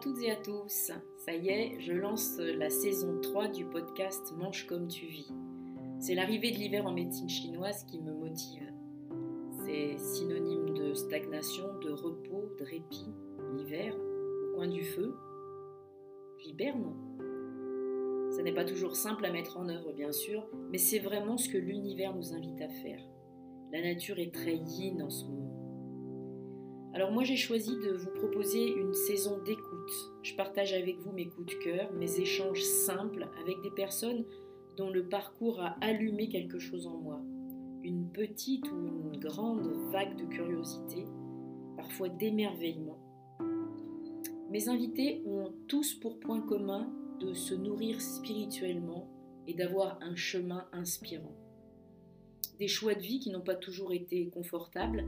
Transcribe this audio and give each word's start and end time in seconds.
Toutes 0.00 0.22
et 0.22 0.30
à 0.30 0.36
tous. 0.36 0.92
Ça 1.18 1.34
y 1.34 1.48
est, 1.48 1.78
je 1.80 1.92
lance 1.92 2.38
la 2.38 2.70
saison 2.70 3.20
3 3.20 3.48
du 3.48 3.66
podcast 3.66 4.32
Mange 4.38 4.66
comme 4.66 4.88
tu 4.88 5.04
vis. 5.04 5.30
C'est 5.98 6.14
l'arrivée 6.14 6.52
de 6.52 6.56
l'hiver 6.56 6.86
en 6.86 6.92
médecine 6.92 7.28
chinoise 7.28 7.84
qui 7.84 8.00
me 8.00 8.14
motive. 8.14 8.72
C'est 9.66 9.98
synonyme 9.98 10.72
de 10.72 10.94
stagnation, 10.94 11.64
de 11.84 11.90
repos, 11.90 12.50
de 12.58 12.64
répit. 12.64 13.10
L'hiver, 13.54 13.94
au 13.94 14.56
coin 14.56 14.68
du 14.68 14.82
feu, 14.82 15.14
j'hiberne. 16.38 16.94
Ça 18.30 18.42
n'est 18.42 18.54
pas 18.54 18.64
toujours 18.64 18.96
simple 18.96 19.26
à 19.26 19.30
mettre 19.30 19.58
en 19.58 19.68
œuvre, 19.68 19.92
bien 19.92 20.12
sûr, 20.12 20.48
mais 20.70 20.78
c'est 20.78 21.00
vraiment 21.00 21.36
ce 21.36 21.50
que 21.50 21.58
l'univers 21.58 22.14
nous 22.16 22.32
invite 22.32 22.62
à 22.62 22.68
faire. 22.68 23.02
La 23.70 23.82
nature 23.82 24.18
est 24.18 24.32
très 24.32 24.56
yin 24.56 25.02
en 25.02 25.10
ce 25.10 25.26
moment. 25.26 25.59
Alors 26.92 27.12
moi 27.12 27.22
j'ai 27.22 27.36
choisi 27.36 27.76
de 27.76 27.92
vous 27.92 28.10
proposer 28.10 28.66
une 28.68 28.94
saison 28.94 29.38
d'écoute. 29.44 30.12
Je 30.22 30.34
partage 30.34 30.72
avec 30.72 30.98
vous 30.98 31.12
mes 31.12 31.28
coups 31.28 31.54
de 31.54 31.62
cœur, 31.62 31.92
mes 31.92 32.18
échanges 32.18 32.62
simples 32.62 33.28
avec 33.40 33.60
des 33.62 33.70
personnes 33.70 34.24
dont 34.76 34.90
le 34.90 35.08
parcours 35.08 35.60
a 35.60 35.76
allumé 35.80 36.28
quelque 36.28 36.58
chose 36.58 36.88
en 36.88 36.96
moi. 36.96 37.20
Une 37.84 38.10
petite 38.10 38.70
ou 38.72 38.86
une 38.86 39.20
grande 39.20 39.68
vague 39.92 40.16
de 40.16 40.24
curiosité, 40.24 41.04
parfois 41.76 42.08
d'émerveillement. 42.08 42.98
Mes 44.50 44.68
invités 44.68 45.22
ont 45.26 45.52
tous 45.68 45.94
pour 45.94 46.18
point 46.18 46.40
commun 46.40 46.92
de 47.20 47.34
se 47.34 47.54
nourrir 47.54 48.00
spirituellement 48.00 49.08
et 49.46 49.54
d'avoir 49.54 49.98
un 50.02 50.16
chemin 50.16 50.66
inspirant. 50.72 51.36
Des 52.58 52.68
choix 52.68 52.94
de 52.94 53.00
vie 53.00 53.20
qui 53.20 53.30
n'ont 53.30 53.40
pas 53.40 53.54
toujours 53.54 53.92
été 53.92 54.28
confortables, 54.28 55.06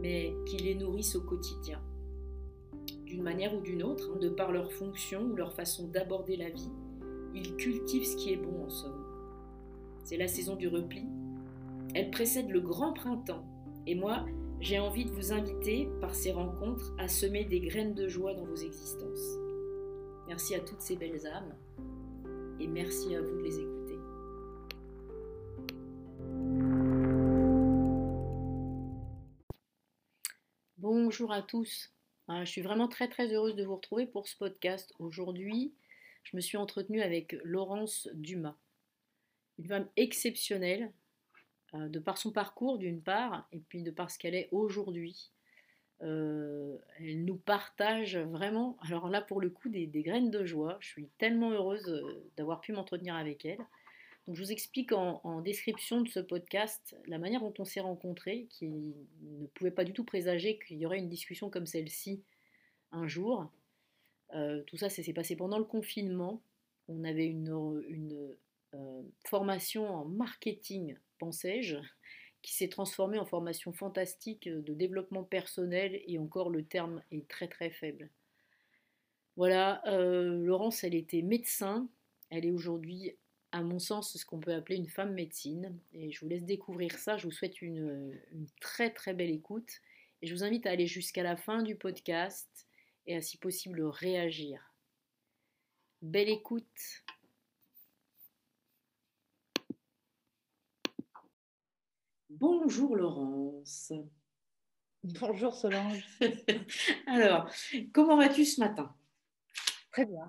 mais 0.00 0.34
qui 0.46 0.56
les 0.58 0.74
nourrissent 0.74 1.16
au 1.16 1.22
quotidien. 1.22 1.80
D'une 3.04 3.22
manière 3.22 3.54
ou 3.54 3.60
d'une 3.60 3.82
autre, 3.82 4.18
de 4.18 4.28
par 4.28 4.52
leur 4.52 4.72
fonction 4.72 5.22
ou 5.22 5.36
leur 5.36 5.52
façon 5.52 5.88
d'aborder 5.88 6.36
la 6.36 6.50
vie, 6.50 6.70
ils 7.34 7.56
cultivent 7.56 8.06
ce 8.06 8.16
qui 8.16 8.32
est 8.32 8.36
bon 8.36 8.64
en 8.64 8.70
somme. 8.70 9.04
C'est 10.04 10.16
la 10.16 10.28
saison 10.28 10.56
du 10.56 10.68
repli. 10.68 11.04
Elle 11.94 12.10
précède 12.10 12.50
le 12.50 12.60
grand 12.60 12.92
printemps. 12.92 13.44
Et 13.86 13.94
moi, 13.94 14.26
j'ai 14.60 14.78
envie 14.78 15.04
de 15.04 15.10
vous 15.10 15.32
inviter, 15.32 15.88
par 16.00 16.14
ces 16.14 16.32
rencontres, 16.32 16.94
à 16.98 17.08
semer 17.08 17.44
des 17.44 17.60
graines 17.60 17.94
de 17.94 18.08
joie 18.08 18.34
dans 18.34 18.44
vos 18.44 18.56
existences. 18.56 19.38
Merci 20.28 20.54
à 20.54 20.60
toutes 20.60 20.80
ces 20.80 20.96
belles 20.96 21.26
âmes 21.26 21.54
et 22.60 22.68
merci 22.68 23.14
à 23.16 23.22
vous 23.22 23.36
de 23.38 23.42
les 23.42 23.58
écouter. 23.58 23.79
Bonjour 31.10 31.32
à 31.32 31.42
tous. 31.42 31.92
Je 32.28 32.44
suis 32.44 32.60
vraiment 32.60 32.86
très 32.86 33.08
très 33.08 33.34
heureuse 33.34 33.56
de 33.56 33.64
vous 33.64 33.74
retrouver 33.74 34.06
pour 34.06 34.28
ce 34.28 34.36
podcast. 34.36 34.94
Aujourd'hui, 35.00 35.74
je 36.22 36.36
me 36.36 36.40
suis 36.40 36.56
entretenue 36.56 37.02
avec 37.02 37.36
Laurence 37.42 38.08
Dumas, 38.14 38.54
une 39.58 39.66
femme 39.66 39.88
exceptionnelle, 39.96 40.92
euh, 41.74 41.88
de 41.88 41.98
par 41.98 42.16
son 42.16 42.30
parcours 42.30 42.78
d'une 42.78 43.02
part, 43.02 43.48
et 43.50 43.58
puis 43.58 43.82
de 43.82 43.90
par 43.90 44.08
ce 44.08 44.20
qu'elle 44.20 44.36
est 44.36 44.48
aujourd'hui. 44.52 45.32
Euh, 46.02 46.78
elle 47.00 47.24
nous 47.24 47.38
partage 47.38 48.16
vraiment, 48.16 48.76
alors 48.82 49.08
là 49.08 49.20
pour 49.20 49.40
le 49.40 49.50
coup, 49.50 49.68
des, 49.68 49.88
graines 49.88 50.30
de 50.30 50.44
joie. 50.44 50.76
Je 50.78 50.86
suis 50.86 51.08
tellement 51.18 51.50
heureuse 51.50 51.88
euh, 51.88 52.24
d'avoir 52.36 52.60
pu 52.60 52.72
m'entretenir 52.72 53.16
avec 53.16 53.44
elle. 53.44 53.66
Je 54.32 54.42
vous 54.42 54.52
explique 54.52 54.92
en, 54.92 55.40
description 55.40 56.02
de 56.02 56.08
ce 56.08 56.20
podcast 56.20 56.96
la 57.06 57.18
manière 57.18 57.40
dont 57.40 57.54
on 57.58 57.64
s'est 57.64 57.80
rencontrés, 57.80 58.46
qui 58.50 58.68
ne 58.68 59.46
pouvait 59.54 59.70
pas 59.70 59.84
du 59.84 59.92
tout 59.92 60.04
présager 60.04 60.58
qu'il 60.58 60.78
y 60.78 60.86
aurait 60.86 60.98
une 60.98 61.08
discussion 61.08 61.50
comme 61.50 61.66
celle-ci 61.66 62.22
un 62.92 63.08
jour. 63.08 63.50
Euh, 64.34 64.62
tout 64.66 64.76
ça, 64.76 64.88
s'est 64.88 65.12
passé 65.12 65.34
pendant 65.36 65.58
le 65.58 65.64
confinement. 65.64 66.42
On 66.88 67.02
avait 67.04 67.26
une, 67.26 67.82
une 67.88 68.36
euh, 68.74 69.02
formation 69.26 69.88
en 69.88 70.04
marketing, 70.04 70.96
pensais-je, 71.18 71.76
qui 72.42 72.54
s'est 72.54 72.68
transformée 72.68 73.18
en 73.18 73.26
formation 73.26 73.72
fantastique 73.72 74.48
de 74.48 74.74
développement 74.74 75.24
personnel 75.24 76.00
et 76.06 76.18
encore 76.18 76.50
le 76.50 76.64
terme 76.64 77.02
est 77.10 77.26
très 77.28 77.48
très 77.48 77.70
faible. 77.70 78.10
Voilà, 79.36 79.82
euh, 79.86 80.44
Laurence, 80.44 80.84
elle 80.84 80.94
était 80.94 81.22
médecin. 81.22 81.88
Elle 82.30 82.46
est 82.46 82.50
aujourd'hui, 82.50 83.16
à 83.52 83.62
mon 83.62 83.78
sens, 83.78 84.16
ce 84.16 84.24
qu'on 84.24 84.40
peut 84.40 84.54
appeler 84.54 84.76
une 84.76 84.88
femme 84.88 85.12
médecine. 85.12 85.76
Et 85.92 86.12
je 86.12 86.20
vous 86.20 86.28
laisse 86.28 86.44
découvrir 86.44 86.98
ça. 86.98 87.16
Je 87.16 87.26
vous 87.26 87.32
souhaite 87.32 87.62
une, 87.62 88.18
une 88.32 88.46
très 88.60 88.90
très 88.90 89.14
belle 89.14 89.30
écoute. 89.30 89.80
Et 90.22 90.26
je 90.26 90.34
vous 90.34 90.44
invite 90.44 90.66
à 90.66 90.70
aller 90.70 90.86
jusqu'à 90.86 91.22
la 91.22 91.36
fin 91.36 91.62
du 91.62 91.76
podcast 91.76 92.66
et 93.06 93.16
à 93.16 93.22
si 93.22 93.38
possible 93.38 93.82
réagir. 93.82 94.74
Belle 96.02 96.28
écoute. 96.28 97.04
Bonjour 102.30 102.96
Laurence. 102.96 103.92
Bonjour 105.02 105.54
Solange. 105.54 106.06
Alors, 107.06 107.50
comment 107.92 108.16
vas-tu 108.16 108.44
ce 108.44 108.60
matin? 108.60 108.94
Très 109.90 110.06
bien, 110.06 110.26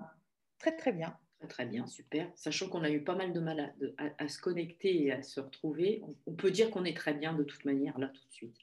très 0.58 0.76
très 0.76 0.92
bien. 0.92 1.16
Très 1.42 1.48
très 1.48 1.66
bien, 1.66 1.86
super. 1.88 2.30
Sachant 2.36 2.68
qu'on 2.68 2.84
a 2.84 2.90
eu 2.90 3.02
pas 3.02 3.16
mal 3.16 3.32
de 3.32 3.40
mal 3.40 3.74
à, 3.98 4.28
se 4.28 4.40
connecter 4.40 5.06
et 5.06 5.10
à 5.10 5.22
se 5.22 5.40
retrouver, 5.40 6.00
on 6.26 6.34
peut 6.34 6.52
dire 6.52 6.70
qu'on 6.70 6.84
est 6.84 6.96
très 6.96 7.14
bien 7.14 7.32
de 7.32 7.42
toute 7.42 7.64
manière 7.64 7.98
là 7.98 8.06
tout 8.06 8.24
de 8.28 8.32
suite. 8.32 8.56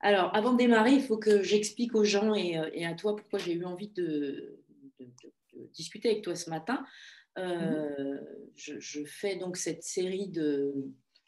Alors, 0.00 0.34
avant 0.36 0.52
de 0.52 0.58
démarrer, 0.58 0.92
il 0.92 1.02
faut 1.02 1.16
que 1.16 1.42
j'explique 1.42 1.94
aux 1.94 2.04
gens 2.04 2.34
et, 2.34 2.58
euh, 2.58 2.86
à 2.86 2.92
toi 2.92 3.16
pourquoi 3.16 3.38
j'ai 3.38 3.54
eu 3.54 3.64
envie 3.64 3.88
de, 3.88 4.58
discuter 5.72 6.10
avec 6.10 6.22
toi 6.22 6.34
ce 6.34 6.50
matin. 6.50 6.84
Euh, 7.38 8.20
mhm. 8.20 8.20
je, 8.56 9.04
fais 9.06 9.36
donc 9.36 9.56
cette 9.56 9.82
série 9.82 10.28
de, 10.28 10.74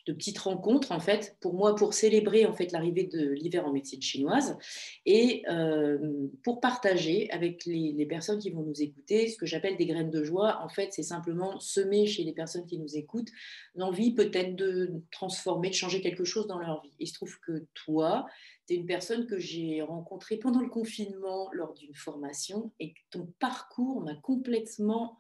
de 0.07 0.13
petites 0.13 0.39
rencontres 0.39 0.93
en 0.93 1.01
fait 1.01 1.37
pour 1.41 1.55
moi 1.55 1.75
pour 1.75 1.95
célébrer 1.95 2.45
en 2.47 2.53
fait 2.53 2.73
l'arrivée 2.73 3.05
de 3.05 3.31
l'hiver 3.31 3.67
en 3.67 3.73
médecine 3.73 4.03
chinoise 4.03 4.59
et 5.07 5.43
euh, 5.49 6.29
pour 6.43 6.61
partager 6.61 7.31
avec 7.31 7.65
les, 7.65 8.07
personnes 8.07 8.39
qui 8.39 8.51
vont 8.51 8.63
nous 8.63 8.83
écouter 8.83 9.29
ce 9.29 9.39
que 9.39 9.47
j'appelle 9.47 9.77
des 9.79 9.87
graines 9.87 10.11
de 10.11 10.23
joie. 10.23 10.61
En 10.63 10.69
fait 10.69 10.93
c'est 10.93 11.03
simplement 11.03 11.59
semer 11.59 12.07
chez 12.07 12.23
les 12.23 12.33
personnes 12.33 12.67
qui 12.67 12.79
nous 12.79 12.97
écoutent 12.97 13.31
l'envie 13.75 14.15
peut-être 14.15 14.55
de 14.57 14.93
transformer 15.11 15.71
de 15.71 15.75
changer 15.75 16.01
quelque 16.01 16.25
chose 16.25 16.47
dans 16.47 16.59
leur 16.59 16.83
vie. 16.83 16.95
Il 16.99 17.09
se 17.09 17.15
trouve 17.15 17.39
que 17.41 17.67
toi 17.73 18.27
tu 18.67 18.75
es 18.75 18.77
une 18.77 18.87
personne 18.87 19.27
que 19.27 19.39
j'ai 19.39 19.81
rencontrée 19.83 20.37
pendant 20.37 20.61
le 20.61 20.69
confinement 20.69 21.51
lors 21.53 21.73
d'une 21.75 21.95
formation 21.95 22.73
et 22.79 22.95
ton 23.11 23.33
parcours 23.39 24.03
m'a 24.03 24.15
complètement 24.17 25.17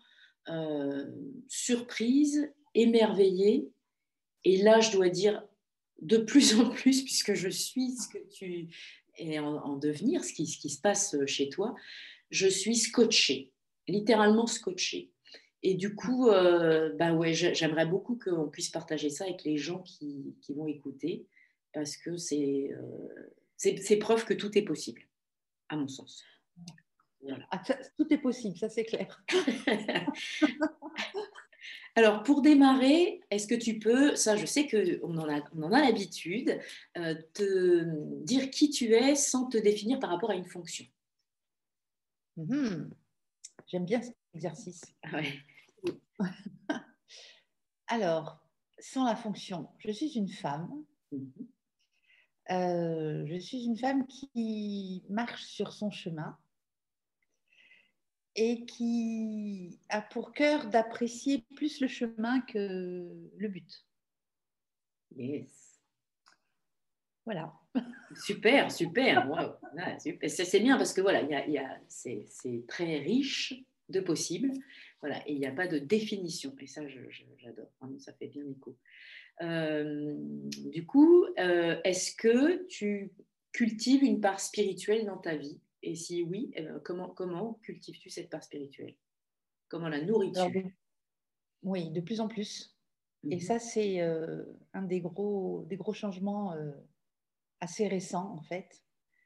euh, 0.51 1.07
surprise 1.49 2.53
émerveillée 2.75 3.71
et 4.44 4.58
là, 4.58 4.81
je 4.81 4.93
dois 4.93 5.08
dire 5.08 5.43
de 6.00 6.19
plus 6.19 6.58
en 6.58 6.70
plus, 6.70 7.02
puisque 7.02 7.35
je 7.35 7.49
suis 7.49 7.93
ce 7.93 8.08
que 8.08 8.19
tu 8.29 8.69
es 9.19 9.38
en, 9.38 9.76
devenir, 9.76 10.25
ce 10.25 10.32
qui, 10.32 10.46
ce 10.46 10.58
qui, 10.58 10.70
se 10.70 10.81
passe 10.81 11.17
chez 11.26 11.49
toi, 11.49 11.75
je 12.31 12.49
suis 12.49 12.76
scotchée, 12.76 13.52
littéralement 13.88 14.46
scotchée. 14.46 15.11
Et 15.62 15.75
du 15.75 15.94
coup, 15.94 16.29
euh, 16.29 16.93
bah 16.96 17.14
ouais, 17.14 17.32
j'aimerais 17.32 17.87
beaucoup 17.87 18.19
qu'on 18.19 18.49
puisse 18.49 18.69
partager 18.69 19.08
ça 19.08 19.25
avec 19.25 19.44
les 19.44 19.56
gens 19.56 19.79
qui, 19.79 20.35
qui 20.43 20.52
vont 20.52 20.67
écouter, 20.67 21.26
parce 21.73 21.96
que 21.96 22.17
c'est 22.17 22.70
c'est 23.56 23.96
preuve 23.96 24.25
que 24.25 24.35
tout 24.35 24.56
est 24.58 24.62
possible, 24.62 25.02
à 25.69 25.76
mon 25.76 25.88
sens. 25.88 26.25
Ah, 27.50 27.62
tout 27.96 28.12
est 28.12 28.19
possible, 28.19 28.56
ça 28.58 28.69
c'est 28.69 28.85
clair. 28.85 29.25
Alors, 31.97 32.23
pour 32.23 32.43
démarrer, 32.43 33.21
est-ce 33.31 33.47
que 33.47 33.55
tu 33.55 33.79
peux, 33.79 34.17
ça 34.17 34.37
je 34.37 34.47
sais 34.47 34.67
qu'on 34.67 35.17
en 35.17 35.29
a, 35.29 35.41
on 35.55 35.63
en 35.63 35.73
a 35.73 35.81
l'habitude, 35.81 36.59
euh, 36.97 37.15
te 37.33 37.85
dire 38.25 38.51
qui 38.51 38.71
tu 38.71 38.93
es 38.93 39.15
sans 39.15 39.47
te 39.47 39.57
définir 39.57 40.01
par 40.01 40.11
rapport 40.11 40.31
à 40.31 40.35
une 40.35 40.45
fonction? 40.45 40.85
Mhm. 42.37 42.91
J'aime 43.67 43.85
bien 43.85 44.03
cet 44.03 44.17
exercice. 44.35 44.83
Alors, 47.87 48.41
sans 48.79 49.05
la 49.05 49.15
fonction, 49.15 49.69
je 49.79 49.93
suis 49.93 50.17
une 50.17 50.29
femme. 50.29 50.85
Mhm. 51.13 51.33
Euh, 52.51 53.25
je 53.27 53.39
suis 53.39 53.65
une 53.65 53.77
femme 53.77 54.07
qui 54.07 55.03
marche 55.09 55.45
sur 55.45 55.73
son 55.73 55.91
chemin 55.91 56.37
et 58.37 58.65
qui 58.65 59.79
a 59.89 60.01
pour 60.01 60.33
cœur 60.33 60.69
d'apprécier 60.69 61.45
plus 61.57 61.81
le 61.81 61.89
chemin 61.89 62.41
que 62.41 63.09
le 63.37 63.49
but. 63.49 63.87
Yes. 65.17 65.81
Voilà. 67.25 67.53
Super, 68.17 68.71
super. 68.71 69.27
C'est 70.27 70.61
bien 70.61 70.77
parce 70.77 70.93
que 70.93 71.01
voilà, 71.01 71.23
y 71.23 71.59
a, 71.59 71.81
c'est 71.89 72.65
très 72.69 72.99
riche 72.99 73.55
de 73.89 74.01
possibles. 74.01 74.53
Voilà, 75.01 75.19
et 75.29 75.33
il 75.33 75.39
n'y 75.39 75.47
a 75.47 75.53
pas 75.53 75.67
de 75.67 75.79
définition. 75.79 76.55
Et 76.61 76.67
ça, 76.67 76.83
j'adore. 76.89 77.71
ça 77.99 78.13
fait 78.15 78.29
bien 78.29 78.45
écho. 78.49 78.77
Euh, 79.43 80.15
du 80.17 80.87
coup, 80.87 81.27
euh, 81.39 81.81
est-ce 81.85 82.15
que 82.15 82.67
tu 82.67 83.11
cultives 83.53 84.03
une 84.03 84.21
part 84.21 84.41
spirituelle 84.41 85.07
dans 85.07 85.19
ta 85.19 85.37
vie? 85.37 85.59
Et 85.85 85.95
si 85.95 86.23
oui, 86.23 86.51
eh 86.55 86.63
ben, 86.63 86.81
comment, 86.81 87.11
comment 87.11 87.55
cultives-tu 87.63 88.09
cette 88.09 88.31
part 88.31 88.43
spirituelle? 88.43 88.97
Comment 89.69 89.89
la 89.89 90.01
nourris-tu? 90.01 90.75
Oui, 91.63 91.91
de 91.91 92.01
plus 92.01 92.21
en 92.21 92.29
plus. 92.29 92.75
Et 93.31 93.37
mhm. 93.37 93.41
ça, 93.41 93.59
c'est 93.59 94.01
euh, 94.01 94.45
un 94.73 94.83
des 94.83 95.01
gros, 95.01 95.65
des 95.67 95.77
gros 95.77 95.93
changements 95.93 96.53
euh, 96.53 96.73
assez 97.61 97.87
récents, 97.87 98.33
en 98.33 98.43
fait. 98.43 98.83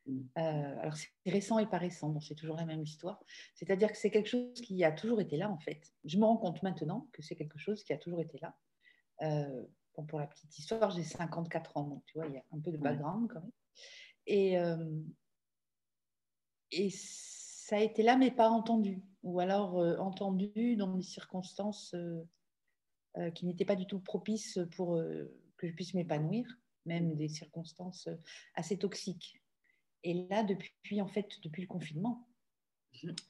Mhm. 0.06 0.28
Euh, 0.38 0.78
alors, 0.80 0.96
c'est 0.96 1.30
récent 1.30 1.60
et 1.60 1.66
pas 1.66 1.78
récent, 1.78 2.08
bon, 2.08 2.20
c'est 2.20 2.34
toujours 2.34 2.56
la 2.56 2.64
même 2.64 2.82
histoire. 2.82 3.22
C'est-à-dire 3.54 3.92
que 3.92 3.98
c'est 3.98 4.10
quelque 4.10 4.28
chose 4.28 4.60
qui 4.60 4.82
a 4.82 4.90
toujours 4.90 5.20
été 5.20 5.36
là, 5.36 5.50
en 5.50 5.58
fait. 5.58 5.92
Je 6.04 6.18
me 6.18 6.24
rends 6.24 6.38
compte 6.38 6.62
maintenant 6.62 7.08
que 7.12 7.22
c'est 7.22 7.36
quelque 7.36 7.58
chose 7.58 7.84
qui 7.84 7.92
a 7.92 7.98
toujours 7.98 8.20
été 8.20 8.38
là. 8.40 8.56
bon, 9.96 10.06
pour 10.06 10.18
la 10.18 10.26
petite 10.26 10.58
histoire, 10.58 10.90
j'ai 10.90 11.04
54 11.04 11.76
ans, 11.76 11.84
donc 11.84 12.04
tu 12.06 12.18
vois, 12.18 12.26
il 12.26 12.34
y 12.34 12.38
a 12.38 12.44
un 12.52 12.60
peu 12.60 12.72
de 12.72 12.78
background 12.78 13.28
quand 13.32 13.40
même. 13.40 13.52
Et, 14.26 14.56
et 16.70 16.90
ça 16.90 17.76
a 17.76 17.80
été 17.80 18.02
là, 18.02 18.16
mais 18.16 18.30
pas 18.30 18.48
entendu. 18.48 19.02
Ou 19.22 19.40
alors 19.40 19.78
euh, 19.78 19.98
entendu 19.98 20.76
dans 20.76 20.94
des 20.94 21.02
circonstances 21.02 21.92
euh, 21.94 22.22
euh, 23.18 23.30
qui 23.30 23.44
n'étaient 23.44 23.66
pas 23.66 23.76
du 23.76 23.86
tout 23.86 24.00
propices 24.00 24.58
pour 24.76 24.96
que 25.56 25.68
je 25.68 25.74
puisse 25.74 25.92
m'épanouir, 25.92 26.46
même 26.86 27.14
des 27.14 27.28
circonstances 27.28 28.08
assez 28.54 28.78
toxiques. 28.78 29.42
Et 30.04 30.26
là, 30.30 30.44
depuis, 30.44 31.02
en 31.02 31.08
fait, 31.08 31.28
depuis 31.42 31.62
le 31.62 31.68
confinement, 31.68 32.26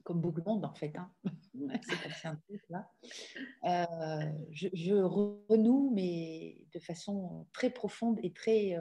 comme 0.05 0.21
beaucoup 0.21 0.41
de 0.41 0.47
monde 0.47 0.65
en 0.65 0.75
fait, 0.75 0.95
hein. 0.97 1.11
c'est 1.83 2.03
passé 2.03 2.29
un 2.29 2.37
truc 2.37 2.63
là, 2.69 2.89
je, 4.51 4.69
je, 4.73 4.95
renoue, 4.95 5.91
mais 5.95 6.65
de 6.73 6.79
façon 6.79 7.47
très 7.53 7.71
profonde 7.71 8.21
et 8.23 8.33
très, 8.33 8.77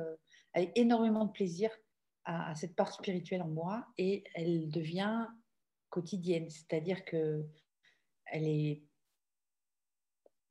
avec 0.53 0.71
énormément 0.75 1.25
de 1.25 1.31
plaisir 1.31 1.71
à, 2.27 2.53
cette 2.55 2.75
part 2.75 2.91
spirituelle 2.91 3.41
en 3.41 3.47
moi 3.47 3.87
et 3.97 4.25
elle 4.35 4.69
devient 4.69 5.27
quotidienne, 5.89 6.49
c'est-à-dire 6.49 7.05
que 7.05 7.47
elle 8.25 8.45
est, 8.45 8.83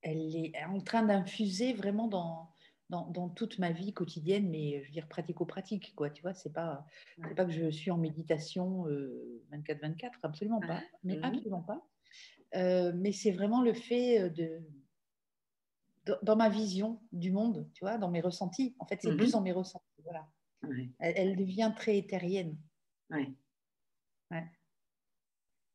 elle 0.00 0.34
est 0.34 0.64
en 0.64 0.81
train 0.81 1.02
d'infuser 1.02 1.75
vraiment 1.75 2.08
dans, 2.08 2.50
dans, 2.88 3.28
toute 3.28 3.58
ma 3.58 3.73
vie 3.73 3.93
quotidienne, 3.93 4.49
mais 4.49 4.81
je 4.81 4.87
veux 4.87 4.93
dire 4.93 5.06
pratico-pratique, 5.06 5.94
quoi. 5.94 6.08
Tu 6.08 6.23
vois, 6.23 6.32
c'est 6.32 6.52
pas, 6.52 6.87
c'est 7.23 7.34
pas 7.34 7.44
que 7.44 7.52
je 7.52 7.70
suis 7.70 7.90
en 7.90 7.99
méditation 7.99 8.87
24-24, 8.87 8.87
euh, 8.87 10.08
absolument 10.23 10.61
pas, 10.61 10.82
mais 11.05 11.19
mmh 11.19 11.25
absolument 11.25 11.62
pas. 11.62 11.87
Euh, 12.55 12.93
mais 12.94 13.12
c'est 13.12 13.32
vraiment 13.32 13.61
le 13.61 13.75
fait 13.75 14.31
de, 14.31 14.62
dans 16.23 16.37
ma 16.37 16.49
vision 16.49 17.02
du 17.12 17.31
monde, 17.32 17.69
tu 17.75 17.84
vois, 17.84 17.99
dans 17.99 18.11
mes 18.11 18.23
ressentis. 18.23 18.75
En 18.78 18.87
fait, 18.87 18.99
c'est 19.02 19.12
mmh 19.12 19.17
plus 19.19 19.32
dans 19.32 19.43
mes 19.43 19.52
ressentis, 19.52 20.02
voilà. 20.02 20.26
Elle, 20.98 21.36
devient 21.36 21.72
très 21.76 21.98
éthérienne. 21.98 22.56
Ouais. 23.10 23.32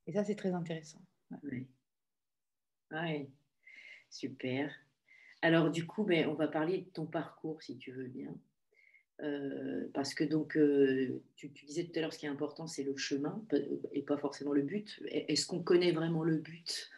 Et 0.07 0.13
ça, 0.13 0.23
c'est 0.23 0.35
très 0.35 0.51
intéressant. 0.51 1.01
Ouais. 2.91 3.29
Super. 4.09 4.73
Alors, 5.41 5.71
du 5.71 5.85
coup, 5.85 6.03
ben, 6.03 6.27
on 6.27 6.33
va 6.33 6.47
parler 6.47 6.79
de 6.79 6.89
ton 6.89 7.05
parcours, 7.05 7.61
si 7.63 7.77
tu 7.77 7.91
veux 7.91 8.07
bien. 8.07 8.35
Euh, 9.23 9.87
parce 9.93 10.13
que 10.13 10.23
donc, 10.23 10.57
euh, 10.57 11.21
tu, 11.35 11.49
disais 11.49 11.85
tout 11.85 11.91
à 11.95 12.01
l'heure, 12.01 12.13
ce 12.13 12.19
qui 12.19 12.25
est 12.25 12.29
important, 12.29 12.67
c'est 12.67 12.83
le 12.83 12.97
chemin 12.97 13.43
et 13.91 14.01
pas 14.01 14.17
forcément 14.17 14.51
le 14.51 14.63
but. 14.63 15.01
Est-ce 15.07 15.45
qu'on 15.45 15.61
connaît 15.61 15.91
vraiment 15.91 16.23
le 16.23 16.37
but? 16.37 16.89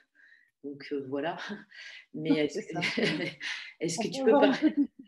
Donc 0.63 0.87
euh, 0.93 1.05
voilà. 1.09 1.37
Mais 2.13 2.29
est-ce 3.79 3.99
que 3.99 4.09
tu 4.09 4.23
peux 4.23 4.31
pas 4.31 4.57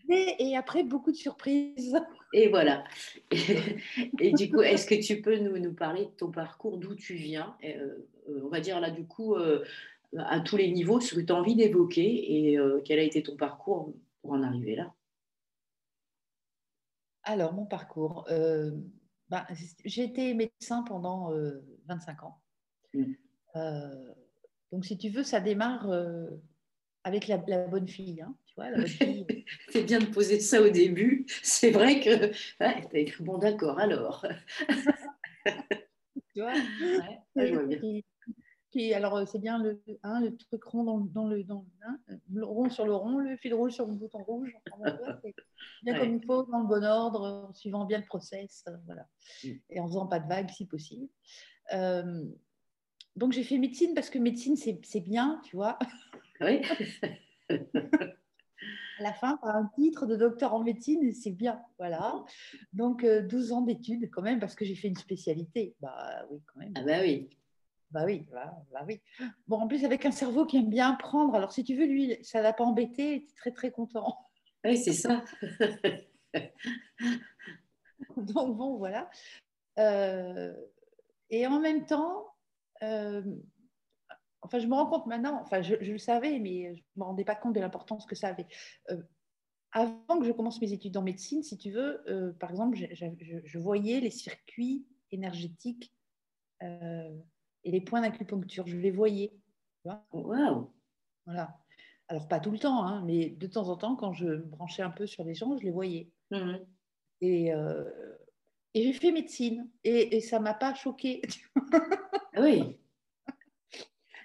et 0.10 0.56
après 0.56 0.84
beaucoup 0.84 1.12
de 1.12 1.18
surprises. 1.18 1.98
Et 2.34 2.50
voilà. 2.50 2.84
Et, 4.20 4.34
du 4.34 4.52
coup, 4.52 4.62
est-ce 4.62 4.86
que 4.86 5.02
tu 5.02 5.22
peux 5.22 5.38
nous, 5.38 5.58
nous, 5.58 5.74
parler 5.74 6.06
de 6.06 6.12
ton 6.12 6.32
parcours, 6.32 6.78
d'où 6.78 6.96
tu 6.96 7.16
viens 7.16 7.56
euh, 7.64 8.08
euh, 8.30 8.42
On 8.44 8.50
va 8.50 8.60
dire 8.60 8.80
là, 8.80 8.92
du 8.92 9.06
coup, 9.06 9.36
euh, 9.36 9.64
à 10.18 10.40
tous 10.40 10.58
les 10.58 10.72
niveaux, 10.72 11.00
ce 11.00 11.16
que 11.16 11.22
tu 11.22 11.32
as 11.32 11.36
envie 11.36 11.56
d'évoquer 11.56 12.52
et 12.52 12.58
quel 12.84 13.00
a 13.00 13.04
été 13.04 13.24
ton 13.24 13.36
parcours 13.36 13.94
pour 14.22 14.32
en 14.32 14.44
arriver 14.44 14.76
là? 14.76 14.94
Alors, 17.24 17.54
mon 17.54 17.66
parcours. 17.66 18.28
Ben, 19.30 19.44
j'ai 19.84 20.04
été 20.04 20.36
médecin 20.36 20.84
pendant 20.84 21.32
25 21.88 22.24
ans. 22.24 22.40
Mmh. 22.94 23.14
donc, 24.72 24.86
si 24.86 24.98
tu 24.98 25.10
veux, 25.10 25.24
ça 25.24 25.40
démarre 25.40 25.90
avec 27.06 27.28
la, 27.28 27.38
bonne 27.38 27.88
fille. 27.88 28.22
Hein, 28.22 28.36
tu 28.48 28.56
vois, 28.56 28.68
C'est 29.70 29.84
bien 29.84 30.00
de 30.00 30.06
poser 30.06 30.40
ça 30.40 30.62
au 30.62 30.70
début. 30.70 31.26
C'est 31.44 31.72
vrai 31.72 32.02
que. 32.02 32.32
Ouais, 32.60 33.14
bon, 33.22 33.38
d'accord, 33.38 33.80
alors. 33.80 34.26
tu 36.34 36.42
vois 36.42 36.54
alors, 38.94 39.16
euh, 39.16 39.26
c'est 39.26 39.40
bien 39.40 39.58
le, 39.58 39.82
hein, 40.04 40.20
le 40.22 40.36
truc 40.36 40.64
rond 40.66 40.84
dans, 40.84 41.00
dans 41.00 41.28
le, 41.28 41.44
dans, 41.44 41.66
hein, 41.86 41.98
le 42.32 42.44
rond 42.44 42.70
sur 42.70 42.86
le 42.86 42.94
rond, 42.94 43.20
le 43.20 43.38
fil 43.38 43.54
rouge 43.54 43.74
sur 43.74 43.88
le 43.88 43.94
bouton 43.94 44.24
rouge. 44.24 44.54
c'est 45.24 45.34
bien 45.84 45.98
comme 45.98 46.16
il 46.16 46.26
faut, 46.26 46.44
dans 46.44 46.60
le 46.60 46.68
bon 46.68 46.84
ordre, 46.84 47.48
en 47.50 47.54
suivant 47.54 47.86
bien 47.86 48.00
le 48.00 48.06
process. 48.06 48.66
Euh, 48.68 48.76
voilà. 48.86 49.08
Mm. 49.44 49.50
Et 49.70 49.80
en 49.80 49.88
faisant 49.88 50.08
pas 50.08 50.20
de 50.20 50.28
vagues 50.28 50.50
si 50.50 50.66
possible. 50.66 51.08
Euh, 51.74 52.26
donc, 53.16 53.32
j'ai 53.32 53.44
fait 53.44 53.58
médecine 53.58 53.94
parce 53.94 54.10
que 54.10 54.20
médecine, 54.20 54.58
c'est 54.58 55.00
bien, 55.00 55.40
tu 55.46 55.56
vois. 55.56 55.80
Oui. 56.42 56.62
à 59.00 59.04
la 59.04 59.14
fin, 59.14 59.38
par 59.38 59.56
un 59.56 59.70
titre 59.76 60.06
de 60.06 60.16
docteur 60.16 60.54
en 60.54 60.64
médecine, 60.64 61.12
c'est 61.12 61.32
bien. 61.32 61.62
Voilà. 61.78 62.24
Donc, 62.74 63.06
12 63.06 63.52
euh, 63.52 63.56
ans 63.56 63.62
d'études 63.62 64.10
quand 64.12 64.22
même, 64.22 64.40
parce 64.40 64.56
que 64.56 64.66
j'ai 64.66 64.76
fait 64.76 64.88
une 64.88 64.96
spécialité. 64.96 65.76
Bah 65.82 66.26
oui, 66.30 66.42
quand 66.48 66.60
même. 66.60 66.74
Ah 66.76 66.84
bah 66.84 67.00
oui. 67.02 67.30
Bah 67.92 68.04
oui, 68.06 68.26
bah, 68.32 68.54
bah, 68.74 68.84
oui. 68.88 69.00
Bon, 69.48 69.58
en 69.58 69.68
plus, 69.68 69.86
avec 69.86 70.06
un 70.06 70.12
cerveau 70.12 70.46
qui 70.46 70.58
aime 70.58 70.70
bien 70.70 70.92
apprendre. 70.92 71.36
Alors, 71.36 71.52
si 71.52 71.64
tu 71.64 71.76
veux, 71.76 71.86
lui, 71.86 72.18
ça 72.24 72.42
l'a 72.42 72.52
pas 72.52 72.64
embêté, 72.64 73.12
il 73.12 73.24
était 73.24 73.36
très, 73.36 73.52
très 73.52 73.72
content. 73.72 74.18
Oui, 74.66 74.78
c'est 74.78 74.94
ça. 74.94 75.24
Donc, 78.18 78.58
bon, 78.58 78.78
voilà. 78.78 79.10
Euh, 79.78 80.54
et 81.30 81.46
en 81.48 81.60
même 81.60 81.86
temps, 81.86 82.28
euh, 82.84 83.24
enfin, 84.46 84.60
je 84.60 84.68
me 84.68 84.74
rends 84.74 84.86
compte 84.86 85.08
maintenant, 85.08 85.40
enfin, 85.42 85.62
je, 85.62 85.76
le 85.76 85.98
savais, 85.98 86.40
mais 86.40 86.76
je 86.76 86.82
ne 86.96 87.00
me 87.00 87.04
rendais 87.04 87.26
pas 87.26 87.36
compte 87.36 87.54
de 87.54 87.60
l'importance 87.60 88.06
que 88.06 88.16
ça 88.16 88.30
avait. 88.30 88.48
Euh, 88.92 89.02
avant 89.72 90.20
que 90.20 90.26
je 90.26 90.32
commence 90.32 90.62
mes 90.62 90.72
études 90.72 90.96
en 90.96 91.02
médecine, 91.02 91.44
si 91.44 91.58
tu 91.58 91.72
veux, 91.72 92.02
euh, 92.10 92.32
par 92.34 92.50
exemple, 92.52 92.78
je, 92.78 93.60
voyais 93.60 94.00
les 94.00 94.12
circuits 94.12 94.86
énergétiques 95.12 95.92
euh, 96.64 97.18
et 97.64 97.72
les 97.72 97.82
points 97.82 98.02
d'acupuncture, 98.02 98.66
je 98.68 98.78
les 98.78 98.92
voyais. 98.92 99.34
Wow. 99.84 100.74
Voilà. 101.26 101.58
Alors, 102.08 102.28
pas 102.28 102.40
tout 102.40 102.52
le 102.52 102.60
temps, 102.60 102.86
hein, 102.86 103.04
mais 103.06 103.32
de 103.32 103.48
temps 103.48 103.68
en 103.68 103.76
temps, 103.76 103.96
quand 103.96 104.14
je 104.14 104.26
me 104.28 104.46
branchais 104.46 104.84
un 104.84 104.92
peu 104.92 105.08
sur 105.08 105.24
les 105.24 105.36
gens, 105.36 105.58
je 105.58 105.64
les 105.64 105.72
voyais. 105.72 106.12
Mmh 106.32 106.58
et, 107.22 107.52
et 108.74 108.84
j'ai 108.84 108.94
fait 108.94 109.14
médecine 109.14 109.70
et, 109.86 110.18
et 110.18 110.20
ça 110.20 110.38
ne 110.38 110.44
m'a 110.44 110.54
pas 110.54 110.76
choquée. 110.76 111.22
Ah 112.36 112.42
oui. 112.42 112.78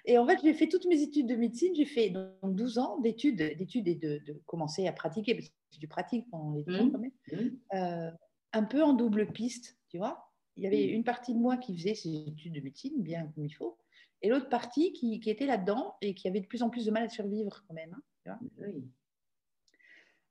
Et 0.05 0.17
en 0.17 0.25
fait, 0.25 0.39
j'ai 0.43 0.53
fait 0.53 0.67
toutes 0.67 0.85
mes 0.85 1.01
études 1.01 1.27
de 1.27 1.35
médecine. 1.35 1.73
J'ai 1.75 1.85
fait 1.85 2.09
donc 2.09 2.55
12 2.55 2.77
ans 2.77 2.99
d'études, 2.99 3.37
d'études 3.37 3.87
et 3.87 3.95
de, 3.95 4.41
commencer 4.45 4.87
à 4.87 4.93
pratiquer, 4.93 5.35
parce 5.35 5.49
que 5.49 5.79
du 5.79 5.87
pratique 5.87 6.29
pendant 6.29 6.53
les 6.53 6.61
mmh. 6.61 6.91
quand 6.91 6.99
même. 6.99 7.11
Mmh. 7.31 7.75
Euh, 7.75 8.11
un 8.53 8.63
peu 8.63 8.83
en 8.83 8.93
double 8.93 9.31
piste, 9.31 9.77
tu 9.89 9.97
vois. 9.97 10.31
Il 10.57 10.63
y 10.63 10.67
avait 10.67 10.87
mmh. 10.87 10.95
une 10.95 11.03
partie 11.03 11.33
de 11.33 11.39
moi 11.39 11.57
qui 11.57 11.77
faisait 11.77 11.95
ces 11.95 12.09
études 12.27 12.53
de 12.53 12.61
médecine 12.61 13.01
bien 13.01 13.27
comme 13.33 13.45
il 13.45 13.53
faut, 13.53 13.77
et 14.21 14.29
l'autre 14.29 14.49
partie 14.49 14.93
qui, 14.93 15.19
qui 15.19 15.29
était 15.29 15.45
là-dedans 15.45 15.95
et 16.01 16.13
qui 16.13 16.27
avait 16.27 16.41
de 16.41 16.47
plus 16.47 16.61
en 16.61 16.69
plus 16.69 16.85
de 16.85 16.91
mal 16.91 17.03
à 17.03 17.09
survivre 17.09 17.63
quand 17.67 17.73
même. 17.73 17.93
Hein, 17.93 18.01
tu 18.23 18.29
vois 18.29 18.67
oui. 18.67 18.83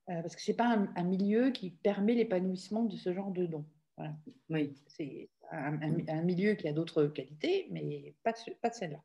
Euh, 0.08 0.22
parce 0.22 0.34
que 0.34 0.42
ce 0.42 0.50
n'est 0.50 0.56
pas 0.56 0.76
un, 0.96 1.04
milieu 1.04 1.50
qui 1.50 1.70
permet 1.70 2.14
l'épanouissement 2.14 2.84
de 2.84 2.96
ce 2.96 3.12
genre 3.12 3.30
de 3.30 3.46
dons. 3.46 3.64
Voilà. 3.96 4.16
Oui. 4.48 4.72
C'est 4.88 5.28
un, 5.52 6.22
milieu 6.22 6.54
qui 6.54 6.66
a 6.66 6.72
d'autres 6.72 7.06
qualités, 7.06 7.68
mais 7.70 8.14
pas, 8.22 8.32
pas 8.60 8.70
de 8.70 8.74
celle-là. 8.74 9.02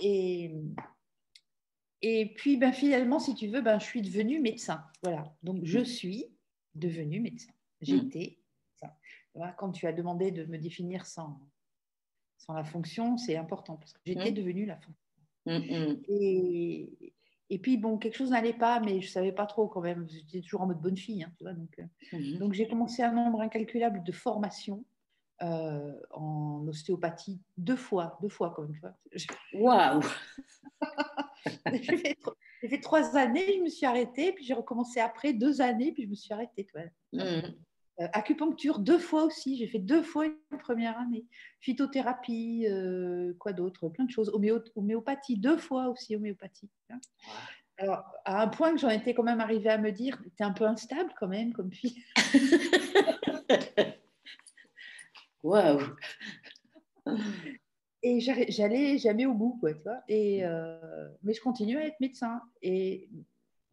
Et, 0.00 0.54
et 2.00 2.26
puis, 2.34 2.56
ben, 2.56 2.72
finalement, 2.72 3.18
si 3.18 3.34
tu 3.34 3.48
veux, 3.48 3.60
ben, 3.60 3.78
je 3.78 3.84
suis 3.84 4.02
devenue 4.02 4.40
médecin. 4.40 4.84
Voilà. 5.02 5.34
Donc, 5.42 5.64
je 5.64 5.80
mm. 5.80 5.84
suis 5.84 6.26
devenue 6.74 7.20
médecin. 7.20 7.52
J'étais 7.80 8.38
voilà, 9.34 9.52
Quand 9.52 9.72
tu 9.72 9.86
as 9.86 9.92
demandé 9.92 10.30
de 10.30 10.44
me 10.44 10.58
définir 10.58 11.06
sans, 11.06 11.40
sans 12.38 12.52
la 12.52 12.64
fonction, 12.64 13.16
c'est 13.16 13.36
important 13.36 13.76
parce 13.76 13.92
que 13.92 14.00
j'étais 14.04 14.30
mm. 14.30 14.34
devenue 14.34 14.66
la 14.66 14.76
fonction. 14.76 14.94
Mm, 15.46 15.96
et, 16.08 17.14
et 17.50 17.58
puis, 17.58 17.76
bon, 17.76 17.98
quelque 17.98 18.16
chose 18.16 18.30
n'allait 18.30 18.52
pas, 18.52 18.80
mais 18.80 19.00
je 19.00 19.06
ne 19.06 19.10
savais 19.10 19.32
pas 19.32 19.46
trop 19.46 19.68
quand 19.68 19.80
même. 19.80 20.06
J'étais 20.08 20.40
toujours 20.40 20.62
en 20.62 20.66
mode 20.66 20.80
bonne 20.80 20.96
fille. 20.96 21.22
Hein, 21.22 21.32
tu 21.36 21.44
vois, 21.44 21.52
donc, 21.52 21.78
euh, 21.78 21.84
mm-hmm. 22.12 22.38
donc 22.38 22.52
j'ai 22.52 22.68
commencé 22.68 23.02
un 23.02 23.12
nombre 23.12 23.40
incalculable 23.40 24.02
de 24.02 24.12
formations 24.12 24.84
euh, 25.42 25.92
en 26.10 26.66
ostéopathie 26.68 27.40
deux 27.56 27.76
fois, 27.76 28.18
deux 28.22 28.28
fois 28.28 28.54
tu 28.72 28.80
vois. 28.80 28.94
Waouh 29.54 30.02
J'ai 31.72 32.68
fait, 32.68 32.80
trois 32.80 33.16
années, 33.16 33.56
je 33.58 33.62
me 33.62 33.68
suis 33.68 33.86
arrêtée, 33.86 34.32
puis 34.32 34.44
j'ai 34.44 34.54
recommencé 34.54 35.00
après 35.00 35.32
deux 35.32 35.60
années, 35.60 35.92
puis 35.92 36.04
je 36.04 36.08
me 36.08 36.14
suis 36.14 36.32
arrêtée. 36.32 36.66
Mmh. 37.12 37.20
Euh, 38.00 38.08
acupuncture 38.12 38.78
deux 38.78 38.98
fois 38.98 39.24
aussi, 39.24 39.58
j'ai 39.58 39.66
fait 39.66 39.78
deux 39.78 40.02
fois 40.02 40.26
une 40.26 40.58
première 40.58 40.98
année. 40.98 41.26
Phytothérapie, 41.60 42.66
euh, 42.68 43.34
quoi 43.38 43.52
d'autre, 43.52 43.88
plein 43.88 44.04
de 44.04 44.10
choses. 44.10 44.32
homéopathie, 44.76 45.36
deux 45.38 45.58
fois 45.58 45.88
aussi 45.88 46.16
homéopathie. 46.16 46.70
Alors, 47.78 48.04
à 48.24 48.42
un 48.42 48.48
point 48.48 48.72
que 48.72 48.78
j'en 48.78 48.90
étais 48.90 49.12
quand 49.12 49.24
même 49.24 49.40
arrivée 49.40 49.70
à 49.70 49.78
me 49.78 49.90
dire, 49.90 50.22
tu 50.22 50.42
es 50.42 50.46
un 50.46 50.52
peu 50.52 50.66
instable 50.66 51.12
quand 51.18 51.28
même 51.28 51.52
comme 51.52 51.72
fille. 51.72 52.02
Waouh 55.42 55.80
Et 58.04 58.18
j'allais 58.20 58.98
jamais 58.98 59.26
au 59.26 59.34
bout, 59.34 59.56
quoi, 59.60 59.72
tu 59.74 59.82
vois. 59.82 60.02
Et, 60.08 60.44
euh, 60.44 61.08
mais 61.22 61.34
je 61.34 61.40
continue 61.40 61.78
à 61.78 61.86
être 61.86 62.00
médecin. 62.00 62.42
Et 62.60 63.08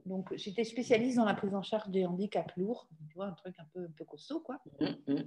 donc, 0.05 0.35
j'étais 0.35 0.63
spécialiste 0.63 1.17
dans 1.17 1.25
la 1.25 1.33
prise 1.33 1.55
en 1.55 1.63
charge 1.63 1.89
des 1.89 2.05
handicaps 2.05 2.55
lourds, 2.55 2.87
tu 3.09 3.15
vois, 3.15 3.25
un 3.25 3.33
truc 3.33 3.55
un 3.57 3.65
peu, 3.73 3.85
un 3.85 3.91
peu 3.95 4.05
costaud, 4.05 4.41
quoi. 4.41 4.61
Mmh, 4.79 5.13
mmh. 5.13 5.23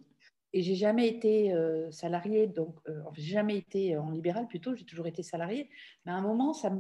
Et 0.53 0.63
j'ai 0.63 0.77
jamais 0.77 1.09
été 1.09 1.53
euh, 1.53 1.91
salarié, 1.91 2.47
donc, 2.47 2.77
euh, 2.89 3.03
j'ai 3.15 3.33
jamais 3.33 3.57
été 3.57 3.97
en 3.97 4.11
libéral 4.11 4.47
plutôt, 4.47 4.75
j'ai 4.77 4.85
toujours 4.85 5.09
été 5.09 5.25
salarié. 5.25 5.69
Mais 6.05 6.13
à 6.13 6.15
un 6.15 6.23
moment, 6.23 6.53
ça, 6.53 6.71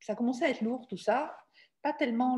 ça 0.00 0.14
commençait 0.14 0.44
à 0.44 0.50
être 0.50 0.60
lourd, 0.60 0.86
tout 0.86 0.96
ça. 0.96 1.36
Pas 1.82 1.92
tellement 1.92 2.36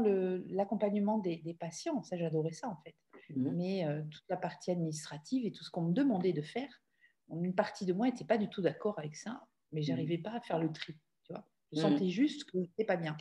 l'accompagnement 0.49 1.19
des, 1.19 1.39
des, 1.39 1.55
patients, 1.55 2.03
ça, 2.03 2.17
j'adorais 2.17 2.53
ça, 2.53 2.69
en 2.69 2.77
fait. 2.85 2.95
Mmh. 3.37 3.51
mais 3.57 3.87
euh, 3.87 4.03
toute 4.11 4.25
la 4.29 4.37
partie 4.37 4.71
administrative 4.71 5.47
et 5.47 5.53
tout 5.53 5.65
ce 5.65 5.71
qu'on 5.71 5.83
me 5.83 5.93
demandait 5.93 6.33
de 6.33 6.43
faire, 6.43 6.83
une 7.31 7.55
partie 7.55 7.87
de 7.87 7.93
moi 7.93 8.07
n'était 8.07 8.25
pas 8.25 8.39
du 8.39 8.49
tout 8.49 8.61
d'accord 8.61 8.99
avec 8.99 9.17
ça, 9.17 9.47
mais 9.73 9.81
mmh. 9.81 9.85
j'arrivais 9.85 10.19
pas 10.19 10.33
à 10.33 10.41
faire 10.41 10.59
le 10.59 10.73
tri. 10.73 10.95
Tu 11.25 11.33
vois 11.33 11.47
je 11.73 11.79
mmh. 11.79 11.83
sentais 11.83 12.09
juste 12.09 12.51
que 12.51 12.65
c'était 12.65 12.85
pas 12.85 12.97
bien. 12.97 13.17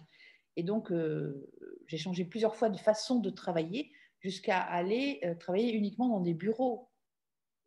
Et 0.56 0.64
donc, 0.64 0.92
euh, 0.92 1.48
j'ai 1.86 1.98
changé 1.98 2.26
plusieurs 2.26 2.56
fois 2.56 2.70
de 2.70 2.78
façon 2.78 3.20
de 3.20 3.30
travailler 3.30 3.92
jusqu'à 4.20 4.60
aller 4.60 5.20
euh, 5.24 5.36
travailler 5.36 5.72
uniquement 5.74 6.10
dans 6.10 6.20
des 6.20 6.34
bureaux 6.34 6.90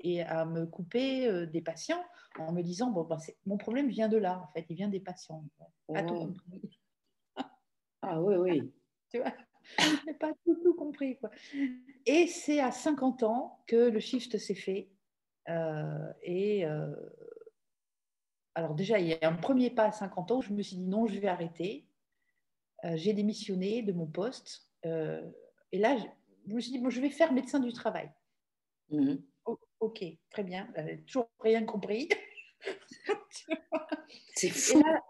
et 0.01 0.23
à 0.23 0.45
me 0.45 0.67
couper 0.67 1.47
des 1.47 1.61
patients 1.61 2.03
en 2.37 2.53
me 2.53 2.63
disant 2.63 2.91
bon, 2.91 3.05
ben, 3.05 3.19
mon 3.47 3.57
problème 3.57 3.89
vient 3.89 4.09
de 4.09 4.17
là, 4.17 4.41
en 4.41 4.53
fait, 4.53 4.67
il 4.69 4.75
vient 4.75 4.89
des 4.89 4.99
patients. 4.99 5.45
Oh. 5.87 5.95
ah 8.03 8.21
oui, 8.21 8.35
oui. 8.35 8.73
tu 9.11 9.19
vois? 9.19 9.33
je 9.78 10.07
n'ai 10.07 10.14
pas 10.14 10.33
tout, 10.45 10.54
tout 10.62 10.75
compris. 10.75 11.16
Quoi. 11.19 11.31
Et 12.07 12.26
c'est 12.26 12.61
à 12.61 12.73
50 12.73 13.23
ans 13.23 13.62
que 13.66 13.76
le 13.76 14.00
shift 14.00 14.38
s'est 14.38 14.54
fait. 14.54 14.88
Euh, 15.49 16.12
et 16.23 16.64
euh, 16.66 16.95
alors 18.54 18.75
déjà, 18.75 18.99
il 18.99 19.09
y 19.09 19.14
a 19.14 19.28
un 19.28 19.35
premier 19.35 19.71
pas 19.71 19.87
à 19.87 19.92
50 19.92 20.31
ans 20.31 20.38
où 20.38 20.42
je 20.42 20.52
me 20.52 20.62
suis 20.62 20.76
dit 20.76 20.87
non, 20.87 21.07
je 21.07 21.19
vais 21.19 21.28
arrêter. 21.28 21.87
Euh, 22.85 22.97
j'ai 22.97 23.12
démissionné 23.12 23.83
de 23.83 23.92
mon 23.92 24.07
poste. 24.07 24.69
et 24.85 25.78
là, 25.78 25.97
je 26.47 26.54
me 26.54 26.61
suis 26.61 26.73
dit, 26.73 26.78
bon, 26.78 26.90
je 26.90 27.00
vais 27.00 27.11
faire 27.11 27.33
médecin 27.33 27.61
du 27.61 27.73
travail. 27.73 28.11
Mmh. 28.90 29.14
ok, 29.81 30.04
très 30.31 30.42
bien. 30.42 30.69
toujours 31.07 31.31
rien 31.40 31.64
compris. 31.64 32.09
C'est 34.35 34.50
fou. 34.50 34.78
Et 34.78 34.83
là, 34.83 35.00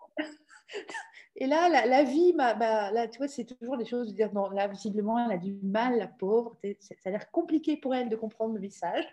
la, 1.46 2.04
vie, 2.04 2.32
bah, 2.32 2.90
là, 2.90 3.08
tu 3.08 3.18
vois, 3.18 3.28
c'est 3.28 3.44
toujours 3.44 3.76
des 3.76 3.84
choses 3.84 4.08
de 4.08 4.14
dire, 4.14 4.32
non, 4.32 4.48
là, 4.50 4.68
visiblement, 4.68 5.18
elle 5.18 5.32
a 5.32 5.38
du 5.38 5.58
mal, 5.62 5.98
la 5.98 6.06
pauvre. 6.06 6.56
Ça 6.80 6.94
a 7.06 7.10
l'air 7.10 7.30
compliqué 7.30 7.76
pour 7.76 7.94
elle 7.94 8.08
de 8.08 8.16
comprendre 8.16 8.54
le 8.54 8.60
message. 8.60 9.04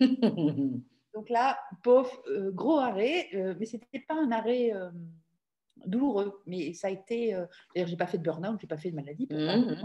Donc 1.16 1.30
là, 1.30 1.58
pauvre, 1.82 2.22
euh, 2.28 2.50
gros 2.52 2.76
arrêt, 2.76 3.28
euh, 3.34 3.54
mais 3.58 3.64
ce 3.64 3.76
n'était 3.76 4.00
pas 4.00 4.14
un 4.14 4.30
arrêt 4.30 4.74
euh, 4.74 4.90
douloureux, 5.86 6.42
mais 6.44 6.74
ça 6.74 6.88
a 6.88 6.90
été. 6.90 7.32
D'ailleurs, 7.74 7.88
je 7.88 7.92
n'ai 7.92 7.96
pas 7.96 8.06
fait 8.06 8.18
de 8.18 8.22
burn-out, 8.22 8.58
je 8.60 8.66
n'ai 8.66 8.68
pas 8.68 8.76
fait 8.76 8.90
de 8.90 8.96
maladie. 8.96 9.26
Mmh. 9.30 9.76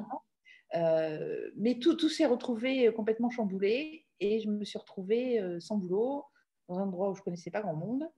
mais 1.55 1.79
tout, 1.79 1.95
tout 1.95 2.09
s'est 2.09 2.25
retrouvé 2.25 2.91
complètement 2.93 3.29
chamboulé 3.29 4.05
et 4.19 4.39
je 4.39 4.49
me 4.49 4.63
suis 4.65 4.77
retrouvée 4.77 5.41
sans 5.59 5.77
boulot, 5.77 6.25
dans 6.67 6.79
un 6.79 6.83
endroit 6.83 7.09
où 7.09 7.15
je 7.15 7.21
ne 7.21 7.23
connaissais 7.25 7.51
pas 7.51 7.61
grand 7.61 7.75
monde, 7.75 8.09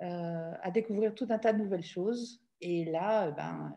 à 0.00 0.70
découvrir 0.70 1.14
tout 1.14 1.26
un 1.28 1.38
tas 1.38 1.52
de 1.52 1.58
nouvelles 1.58 1.84
choses 1.84 2.42
et 2.62 2.84
là, 2.84 3.26
euh, 3.26 3.30
ben, 3.32 3.76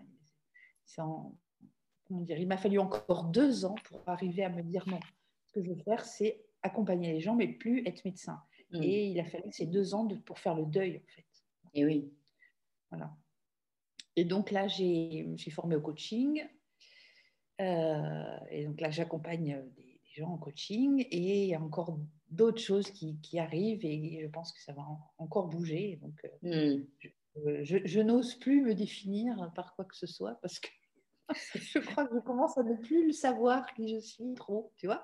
dire, 2.10 2.38
il 2.38 2.48
m'a 2.48 2.58
fallu 2.58 2.80
encore 2.80 3.26
deux 3.26 3.66
ans 3.66 3.76
pour 3.84 4.08
arriver 4.08 4.44
à 4.44 4.50
me 4.50 4.62
dire 4.62 4.88
non. 4.88 5.00
Ce 5.48 5.52
que 5.54 5.64
je 5.64 5.72
veux 5.72 5.82
faire, 5.84 6.06
c'est 6.06 6.46
accompagner 6.62 7.14
les 7.14 7.20
gens, 7.20 7.36
mais 7.36 7.48
plus 7.48 7.86
être 7.88 8.06
médecin. 8.06 8.42
Mm. 8.72 8.84
Et 8.84 9.08
il 9.08 9.20
a 9.20 9.26
fallu 9.26 9.52
ces 9.52 9.66
deux 9.66 9.94
ans 9.94 10.08
pour 10.26 10.40
faire 10.40 10.56
le 10.56 10.66
deuil, 10.66 10.98
en 10.98 11.14
fait. 11.14 11.26
Et 11.74 11.86
oui. 11.86 12.12
Voilà. 12.92 13.16
Et 14.16 14.24
donc 14.24 14.52
là, 14.52 14.68
j'ai 14.68 15.36
formé 15.52 15.76
au 15.76 15.82
coaching. 15.82 16.44
Euh, 17.60 18.38
et 18.50 18.66
donc 18.66 18.80
là, 18.82 18.90
j'accompagne 18.92 19.64
des, 19.76 20.00
gens 20.16 20.30
en 20.30 20.38
coaching. 20.38 21.06
Et 21.12 21.44
il 21.44 21.50
y 21.50 21.56
a 21.56 21.62
encore 21.62 22.00
d'autres 22.30 22.62
choses 22.62 22.90
qui, 22.92 23.40
arrivent. 23.40 23.84
Et 23.84 24.22
je 24.22 24.28
pense 24.28 24.54
que 24.54 24.62
ça 24.62 24.74
va 24.74 24.86
encore 25.18 25.48
bouger. 25.48 26.00
Donc, 26.02 26.24
euh, 26.24 26.78
mm. 26.78 26.86
Euh, 27.04 27.10
je, 27.64 28.00
n'ose 28.00 28.36
plus 28.36 28.62
me 28.62 28.74
définir 28.74 29.52
par 29.56 29.76
quoi 29.76 29.86
que 29.86 29.96
ce 29.96 30.08
soit 30.08 30.40
parce 30.42 30.60
que 30.60 30.70
je 31.56 31.80
crois 31.80 32.06
que 32.06 32.16
je 32.16 32.20
commence 32.20 32.58
à 32.58 32.64
ne 32.64 32.76
plus 32.76 33.08
le 33.08 33.12
savoir 33.12 33.74
qui 33.74 33.96
je 33.96 34.00
suis 34.00 34.34
trop, 34.36 34.72
tu 34.78 34.86
vois. 34.86 35.04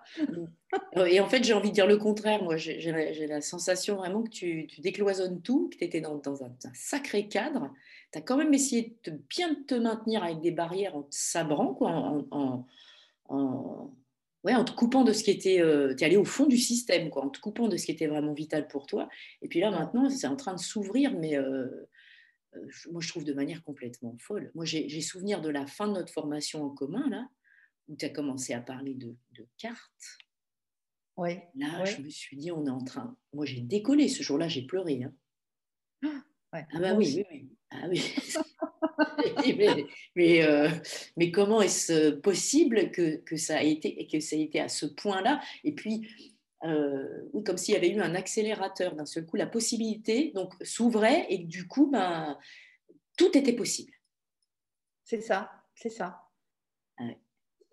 Et 1.07 1.19
en 1.19 1.27
fait, 1.27 1.43
j'ai 1.43 1.53
envie 1.53 1.69
de 1.69 1.73
dire 1.73 1.87
le 1.87 1.97
contraire. 1.97 2.43
Moi, 2.43 2.57
j'ai 2.57 3.27
la 3.27 3.41
sensation 3.41 3.95
vraiment 3.95 4.21
que 4.21 4.29
tu, 4.29 4.67
décloisonnes 4.79 5.41
tout, 5.41 5.69
que 5.69 5.77
tu 5.77 5.83
étais 5.83 6.01
dans, 6.01 6.21
un, 6.43 6.55
sacré 6.73 7.27
cadre. 7.27 7.71
Tu 8.11 8.19
as 8.19 8.21
quand 8.21 8.37
même 8.37 8.53
essayé 8.53 8.95
de 9.03 9.19
bien 9.29 9.55
te 9.67 9.73
maintenir 9.73 10.23
avec 10.23 10.41
des 10.41 10.51
barrières 10.51 10.95
en 10.95 11.03
te 11.03 11.15
sabrant, 11.15 11.73
quoi, 11.73 11.89
en, 11.89 12.67
ouais, 14.43 14.55
en 14.55 14.63
te 14.63 14.73
coupant 14.73 15.03
de 15.03 15.13
ce 15.13 15.23
qui 15.23 15.31
était. 15.31 15.59
Euh, 15.59 15.95
tu 15.95 16.03
es 16.03 16.05
allé 16.05 16.17
au 16.17 16.25
fond 16.25 16.45
du 16.45 16.57
système, 16.57 17.09
quoi, 17.09 17.25
en 17.25 17.29
te 17.29 17.39
coupant 17.39 17.67
de 17.67 17.77
ce 17.77 17.85
qui 17.85 17.91
était 17.91 18.07
vraiment 18.07 18.33
vital 18.33 18.67
pour 18.67 18.85
toi. 18.85 19.09
Et 19.41 19.47
puis 19.47 19.59
là, 19.59 19.71
maintenant, 19.71 20.09
c'est 20.09 20.27
en 20.27 20.35
train 20.35 20.53
de 20.53 20.59
s'ouvrir, 20.59 21.13
mais. 21.17 21.35
Euh, 21.35 21.67
euh, 21.67 21.87
moi, 22.91 23.01
je 23.01 23.07
trouve 23.07 23.23
de 23.23 23.33
manière 23.33 23.63
complètement 23.63 24.15
folle. 24.17 24.51
Moi, 24.55 24.65
j'ai 24.65 25.01
souvenir 25.01 25.41
de 25.41 25.49
la 25.49 25.65
fin 25.67 25.87
de 25.87 25.93
notre 25.93 26.11
formation 26.11 26.63
en 26.63 26.69
commun, 26.69 27.09
là, 27.09 27.27
où 27.87 27.95
tu 27.95 28.05
as 28.05 28.09
commencé 28.09 28.53
à 28.53 28.61
parler 28.61 28.95
de, 28.95 29.15
cartes. 29.57 30.17
Ouais, 31.17 31.49
là, 31.55 31.83
je 31.85 32.01
me 32.01 32.09
suis 32.09 32.37
dit, 32.37 32.51
on 32.51 32.65
est 32.65 32.71
en 32.71 32.83
train. 32.83 33.15
Moi, 33.33 33.45
j'ai 33.45 33.61
décollé 33.61 34.07
ce 34.07 34.23
jour-là, 34.23 34.47
j'ai 34.47 34.65
pleuré. 34.65 35.03
Hein. 35.03 36.23
ah, 36.51 36.65
bah 36.79 36.93
oui, 36.95 37.23
oui, 37.29 37.49
Ah 37.69 37.87
oui. 37.89 38.01
mais, 40.15 40.43
euh, 40.43 40.69
mais, 41.17 41.31
comment 41.31 41.61
est-ce 41.61 42.11
possible 42.11 42.91
que, 42.91 43.17
que, 43.17 43.35
ça 43.35 43.57
a 43.57 43.63
été, 43.63 44.07
que 44.07 44.19
ça 44.19 44.35
a 44.35 44.39
été 44.39 44.59
à 44.59 44.69
ce 44.69 44.85
point-là? 44.85 45.41
Et 45.63 45.73
puis, 45.73 46.07
euh, 46.63 47.29
comme 47.45 47.57
s'il 47.57 47.73
y 47.73 47.77
avait 47.77 47.89
eu 47.89 48.01
un 48.01 48.15
accélérateur 48.15 48.95
d'un 48.95 49.05
seul 49.05 49.25
coup, 49.25 49.35
la 49.35 49.47
possibilité 49.47 50.31
donc 50.35 50.53
s'ouvrait 50.61 51.25
et 51.29 51.39
du 51.39 51.67
coup, 51.67 51.89
ben, 51.89 52.37
tout 53.17 53.37
était 53.37 53.53
possible. 53.53 53.93
C'est 55.03 55.21
ça, 55.21 55.51
c'est 55.75 55.89
ça. 55.89 56.21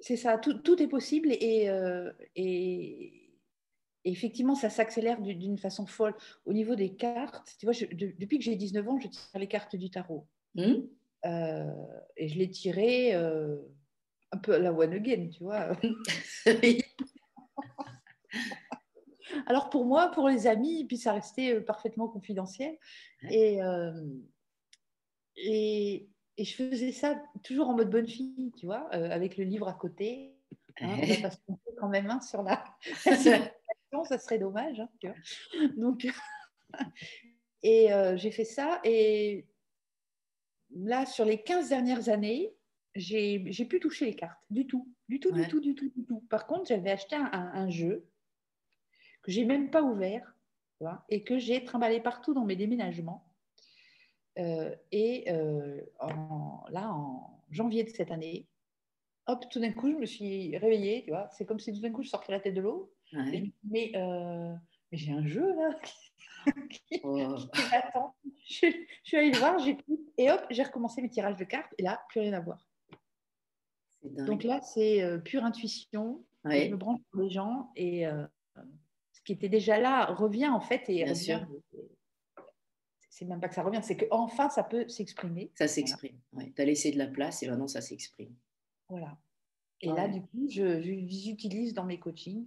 C'est 0.01 0.17
ça, 0.17 0.39
tout, 0.39 0.55
tout, 0.55 0.81
est 0.83 0.87
possible 0.87 1.33
et, 1.33 1.69
euh, 1.69 2.13
et, 2.37 3.33
Et 4.05 4.11
effectivement, 4.11 4.55
ça 4.55 4.71
s'accélère 4.71 5.21
d'une 5.21 5.59
façon 5.59 5.87
folle. 5.87 6.15
Au 6.47 6.53
niveau 6.53 6.77
des 6.77 6.95
cartes, 6.95 7.57
tu 7.59 7.67
vois, 7.67 7.75
depuis 7.93 8.39
que 8.39 8.45
j'ai 8.45 8.55
19 8.57 8.89
ans, 8.89 8.99
je 9.01 9.09
tire 9.09 9.39
les 9.39 9.49
cartes 9.49 9.77
du 9.77 9.91
tarot. 9.91 10.27
Mmh. 10.55 10.75
Euh, 11.27 11.87
et 12.17 12.29
je 12.29 12.39
les 12.39 12.49
tirais 12.49 13.11
euh, 13.15 13.57
un 14.31 14.39
peu 14.39 14.55
à 14.55 14.59
la 14.59 14.73
one 14.73 14.93
again, 14.93 15.29
tu 15.31 15.43
vois. 15.43 15.77
Alors 19.49 19.71
pour 19.71 19.85
moi, 19.85 20.11
pour 20.11 20.29
les 20.29 20.47
amis, 20.47 20.85
puis 20.85 20.97
ça 20.97 21.13
restait 21.13 21.55
euh, 21.55 21.61
parfaitement 21.65 22.09
confidentiel. 22.09 22.79
Et, 23.31 23.59
et, 25.37 26.09
et, 26.37 26.45
je 26.45 26.55
faisais 26.55 26.93
ça 26.93 27.21
toujours 27.43 27.69
en 27.69 27.75
mode 27.75 27.91
bonne 27.91 28.07
fille, 28.07 28.53
tu 28.57 28.67
vois, 28.67 28.89
avec 28.93 29.37
le 29.37 29.45
livre 29.45 29.67
à 29.69 29.75
côté. 29.75 30.37
Hein, 30.81 30.97
parce 31.23 31.37
qu'on 31.39 31.57
fait 31.57 31.75
quand 31.77 31.89
même 31.89 32.09
un 32.09 32.21
sur 32.21 32.43
la, 32.43 32.63
ça 34.05 34.19
serait 34.19 34.39
dommage. 34.39 34.81
Hein, 34.81 35.15
Donc, 35.77 36.07
et 37.63 37.89
j'ai 38.17 38.31
fait 38.31 38.45
ça. 38.45 38.81
Et 38.85 39.47
là, 40.75 41.07
sur 41.07 41.25
les 41.25 41.43
15 41.43 41.69
dernières 41.69 42.09
années, 42.09 42.55
j'ai 42.95 43.65
pu 43.69 43.81
toucher 43.81 44.07
les 44.07 44.15
cartes. 44.15 44.41
Du 44.51 44.67
tout. 44.67 44.93
Du 45.09 45.21
tout, 45.21 45.33
du 45.33 45.47
tout, 45.49 45.61
du 45.61 45.75
tout, 45.75 45.91
du 45.95 46.05
tout. 46.05 46.21
Par 46.29 46.47
contre, 46.47 46.67
j'avais 46.69 46.91
acheté 46.91 47.17
un, 47.17 47.71
jeu 47.71 48.08
que 49.29 49.33
j'ai 49.35 49.45
même 49.45 49.71
pas 49.71 49.83
ouvert 49.83 50.35
et 51.11 51.23
que 51.23 51.39
j'ai 51.39 51.63
trimballé 51.63 52.01
partout 52.01 52.33
dans 52.33 52.47
mes 52.47 52.57
déménagements. 52.57 53.27
Euh, 54.39 54.75
et 54.91 55.31
euh, 55.31 55.83
là, 56.71 56.91
en 56.91 57.45
janvier 57.51 57.85
de 57.85 57.91
cette 57.91 58.11
année, 58.11 58.47
hop, 59.27 59.45
tout 59.51 59.61
d'un 59.61 59.73
coup, 59.73 59.91
je 59.91 59.97
me 59.97 60.07
suis 60.07 60.57
réveillée, 60.57 61.03
tu 61.05 61.11
vois. 61.11 61.29
C'est 61.33 61.45
comme 61.45 61.59
si 61.59 61.75
tout 61.75 61.81
d'un 61.81 61.91
coup, 61.91 62.03
je 62.03 62.09
sortais 62.09 62.33
la 62.33 62.41
tête 62.41 62.55
de 62.55 62.63
l'eau. 62.63 62.91
Mais, 63.13 63.93
euh, 63.97 64.55
mais 64.91 64.99
j'ai 64.99 65.13
un 65.13 65.27
jeu 65.27 65.55
là 65.55 65.79
oh. 67.05 67.37
Je, 68.49 68.73
suis 69.03 69.17
allée 69.17 69.31
le 69.31 69.39
voir, 69.39 69.59
j'écoute, 69.59 70.01
et 70.17 70.31
hop, 70.31 70.41
j'ai 70.49 70.63
recommencé 70.63 71.03
mes 71.03 71.11
tirages 71.11 71.37
de 71.37 71.45
cartes, 71.45 71.75
et 71.77 71.83
là, 71.83 72.01
plus 72.09 72.21
rien 72.21 72.33
à 72.33 72.41
voir. 72.41 72.67
Donc 74.03 74.45
là, 74.45 74.63
c'est 74.63 75.03
pure 75.25 75.45
intuition. 75.45 76.25
Je 76.47 76.71
me 76.71 76.77
branche 76.77 77.01
pour 77.11 77.21
les 77.21 77.29
gens, 77.29 77.71
et 77.77 78.07
qui 79.29 79.35
était 79.35 79.51
déjà 79.51 79.79
là 79.79 80.07
revient 80.07 80.49
en 80.49 80.59
fait. 80.59 80.89
Et 80.89 81.05
Bien 81.05 81.15
sûr. 81.15 81.47
C'est 83.11 83.27
même 83.27 83.41
pas 83.41 83.49
que 83.49 83.55
ça 83.55 83.63
revient, 83.63 83.81
c'est 83.83 83.99
qu'enfin, 83.99 84.49
ça 84.49 84.63
peut 84.63 84.89
s'exprimer. 84.89 85.51
Ça 85.55 85.69
s'exprime. 85.69 86.19
Tu 86.57 86.63
as 86.63 86.65
laissé 86.65 86.93
de 86.93 86.97
la 86.97 87.09
place, 87.09 87.43
et 87.43 87.49
maintenant, 87.49 87.69
ça 87.69 87.83
s'exprime. 87.83 88.35
Voilà. 88.89 89.19
Et 89.83 89.89
là, 89.89 90.09
du 90.09 90.23
coup, 90.23 90.47
je, 90.49 90.81
je 90.81 90.91
les 90.91 91.29
utilise 91.29 91.75
dans 91.75 91.85
mes 91.85 91.99
coachings. 91.99 92.47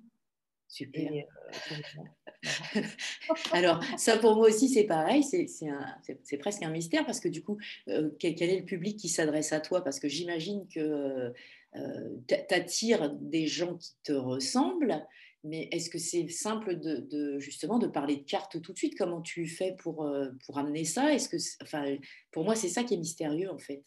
Super. 0.68 1.12
Euh, 1.12 2.82
Alors, 3.52 3.84
ça 3.98 4.18
pour 4.18 4.38
moi 4.38 4.48
aussi, 4.48 4.70
c'est 4.70 4.86
pareil, 4.86 5.22
c'est 5.24 6.38
presque 6.38 6.64
un 6.64 6.72
mystère 6.72 7.06
parce 7.06 7.20
que 7.20 7.28
du 7.28 7.44
coup, 7.44 7.60
euh, 7.90 8.10
quel, 8.18 8.42
est 8.42 8.60
le 8.62 8.66
public 8.66 8.98
qui 8.98 9.10
s'adresse 9.10 9.54
à 9.54 9.60
toi? 9.60 9.84
Parce 9.84 10.00
que 10.00 10.08
j'imagine 10.08 10.68
que 10.68 11.32
euh, 11.76 12.18
tu 12.28 12.36
attires 12.56 13.14
des 13.14 13.46
gens 13.46 13.76
qui 13.76 13.94
te 14.04 14.14
ressemblent, 14.14 15.06
mais 15.44 15.70
est-ce 15.72 15.90
que 15.90 15.98
c'est 15.98 16.28
simple 16.30 16.80
de, 16.80 17.40
justement 17.40 17.80
de 17.80 17.88
parler 17.88 18.18
de 18.18 18.24
cartes 18.24 18.62
tout 18.62 18.74
de 18.74 18.78
suite? 18.78 18.98
Comment 18.98 19.22
tu 19.22 19.48
fais 19.48 19.76
pour, 19.80 20.10
pour 20.46 20.58
amener 20.58 20.86
ça? 20.86 21.14
Est-ce 21.14 21.30
que, 21.30 21.38
enfin, 21.64 21.98
Pour 22.32 22.44
moi, 22.44 22.56
c'est 22.56 22.70
ça 22.70 22.84
qui 22.84 22.94
est 22.94 22.98
mystérieux 22.98 23.50
en 23.50 23.58
fait. 23.58 23.84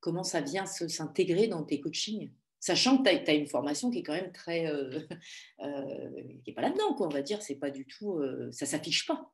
Comment 0.00 0.22
ça 0.22 0.40
vient 0.40 0.64
s'intégrer 0.64 1.48
dans 1.48 1.64
tes 1.64 1.80
coachings? 1.80 2.30
Sachant 2.60 2.98
que 2.98 3.08
tu 3.08 3.30
as, 3.30 3.34
une 3.34 3.46
formation 3.46 3.90
qui 3.90 3.98
est 3.98 4.02
quand 4.02 4.14
même 4.14 4.32
très. 4.32 4.66
Euh, 4.66 5.00
euh, 5.62 6.10
qui 6.44 6.50
n'est 6.50 6.54
pas 6.54 6.62
là-dedans, 6.62 6.94
quoi, 6.94 7.06
on 7.06 7.10
va 7.10 7.22
dire. 7.22 7.42
C'est 7.42 7.54
pas 7.56 7.70
du 7.70 7.86
tout. 7.86 8.18
Euh, 8.18 8.50
ça 8.52 8.66
s'affiche 8.66 9.06
pas. 9.06 9.32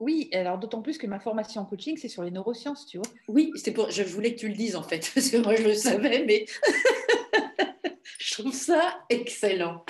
Oui, 0.00 0.28
alors 0.32 0.58
d'autant 0.58 0.82
plus 0.82 0.98
que 0.98 1.06
ma 1.06 1.20
formation 1.20 1.60
en 1.60 1.64
coaching, 1.64 1.96
c'est 1.96 2.08
sur 2.08 2.24
les 2.24 2.32
neurosciences, 2.32 2.86
tu 2.86 2.98
vois. 2.98 3.06
Oui, 3.28 3.52
c'est 3.54 3.72
pour, 3.72 3.90
je 3.90 4.02
voulais 4.02 4.34
que 4.34 4.40
tu 4.40 4.48
le 4.48 4.54
dises 4.54 4.74
en 4.74 4.82
fait, 4.82 5.08
parce 5.14 5.30
que 5.30 5.36
moi 5.36 5.54
je 5.54 5.62
le 5.62 5.74
savais, 5.74 6.24
mais 6.24 6.46
je 8.18 8.34
trouve 8.34 8.52
ça 8.52 9.04
excellent. 9.08 9.84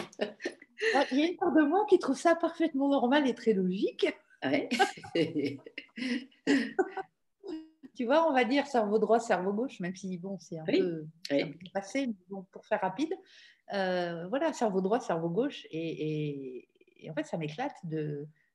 Ah, 0.94 1.04
il 1.11 1.18
y 1.18 1.22
a 1.22 1.26
une 1.26 1.37
part 1.37 1.52
de 1.52 1.62
moi 1.62 1.85
qui 1.88 1.98
trouve 1.98 2.16
ça 2.16 2.35
parfaitement 2.35 2.88
normal 2.88 3.28
et 3.28 3.35
très 3.35 3.52
logique. 3.52 4.07
Ouais. 4.44 4.68
tu 7.94 8.04
vois, 8.04 8.28
on 8.28 8.33
va 8.33 8.44
dire 8.44 8.66
cerveau 8.66 8.98
droit, 8.98 9.20
cerveau 9.20 9.52
gauche, 9.52 9.80
même 9.80 9.96
si 9.96 10.18
bon, 10.18 10.38
c'est 10.38 10.59
un, 10.59 10.64
peu 10.64 11.07
passé, 11.72 12.09
bon, 12.28 12.44
pour 12.52 12.66
faire 12.66 12.80
rapide. 12.80 13.14
Euh, 13.72 14.26
voilà, 14.28 14.52
cerveau 14.52 14.80
droit, 14.80 15.00
cerveau 15.00 15.30
gauche. 15.30 15.66
Et, 15.70 16.68
en 17.09 17.14
fait, 17.14 17.24
ça 17.24 17.37
m'éclate 17.37 17.74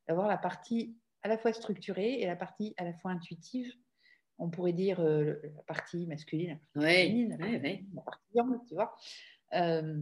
d'avoir 0.08 0.28
la 0.28 0.38
partie 0.38 0.96
à 1.24 1.28
la 1.28 1.38
fois 1.38 1.54
structurée 1.54 2.22
et 2.22 2.26
la 2.26 2.36
partie 2.36 2.74
à 2.78 2.84
la 2.84 2.94
fois 2.94 3.12
intuitive. 3.12 3.72
On 4.38 4.50
pourrait 4.50 4.74
dire 4.74 5.02
euh, 5.02 5.36
la 5.56 5.64
partie 5.64 6.08
masculine, 6.08 6.60
la 6.76 6.82
partie 6.82 6.96
féminine, 6.96 7.38
la 7.94 8.02
partie 8.02 8.24
yang, 8.34 8.66
tu 8.68 8.74
vois. 8.74 8.96
Euh, 9.54 10.02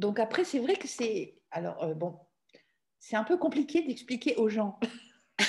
donc 0.00 0.18
après, 0.18 0.44
c'est 0.44 0.58
vrai 0.58 0.76
que 0.76 0.88
c'est... 0.88 1.36
Alors, 1.50 1.94
bon, 1.94 2.18
c'est 2.98 3.16
un 3.16 3.24
peu 3.24 3.36
compliqué 3.36 3.82
d'expliquer 3.82 4.36
aux 4.36 4.48
gens. 4.48 4.78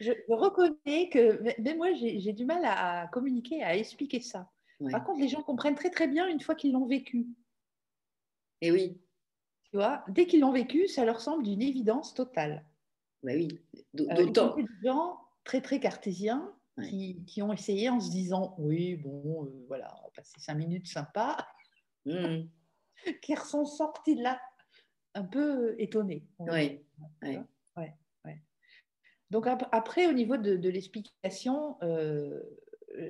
je, 0.00 0.12
reconnais 0.28 1.08
que 1.10 1.42
mais 1.60 1.74
moi, 1.74 1.92
j'ai 1.94 2.32
du 2.32 2.44
mal 2.44 2.62
à, 2.64 3.08
communiquer, 3.12 3.62
à 3.62 3.76
expliquer 3.76 4.20
ça. 4.20 4.50
Par 4.90 5.04
contre, 5.04 5.20
les 5.20 5.28
gens 5.28 5.42
comprennent 5.42 5.74
très 5.76 5.90
très 5.90 6.08
bien 6.08 6.26
une 6.26 6.40
fois 6.40 6.54
qu'ils 6.54 6.72
l'ont 6.72 6.86
vécu. 6.86 7.28
Et 8.60 8.68
eh 8.68 8.72
oui. 8.72 9.00
Tu 9.70 9.76
vois, 9.76 10.04
dès 10.08 10.26
qu'ils 10.26 10.40
l'ont 10.40 10.52
vécu, 10.52 10.88
ça 10.88 11.04
leur 11.04 11.20
semble 11.20 11.44
d'une 11.44 11.62
évidence 11.62 12.14
totale. 12.14 12.64
Bah 13.22 13.32
oui, 13.34 13.60
euh, 14.00 14.14
d'autant. 14.14 14.58
Euh, 14.58 14.62
des 14.62 14.88
gens 14.88 15.18
très 15.44 15.60
très 15.60 15.78
cartésiens 15.78 16.52
qui, 16.88 17.22
qui, 17.26 17.42
ont 17.42 17.52
essayé 17.52 17.88
en 17.88 18.00
se 18.00 18.10
disant 18.10 18.54
oui, 18.58 18.96
bon, 18.96 19.44
euh, 19.44 19.64
voilà, 19.68 19.94
on 20.00 20.04
va 20.06 20.10
passer 20.16 20.38
cinq 20.38 20.54
minutes 20.54 20.88
sympa, 20.88 21.46
mmh. 22.06 22.48
qui 23.22 23.36
sont 23.36 23.64
sortis 23.64 24.16
de 24.16 24.22
là 24.22 24.40
un 25.14 25.24
peu 25.24 25.74
étonnés. 25.78 26.24
Oui. 26.38 26.80
Ouais. 27.22 27.48
Donc 29.30 29.46
après, 29.46 30.06
au 30.08 30.12
niveau 30.12 30.36
de, 30.36 30.68
l'explication, 30.68 31.78
euh, 31.82 32.38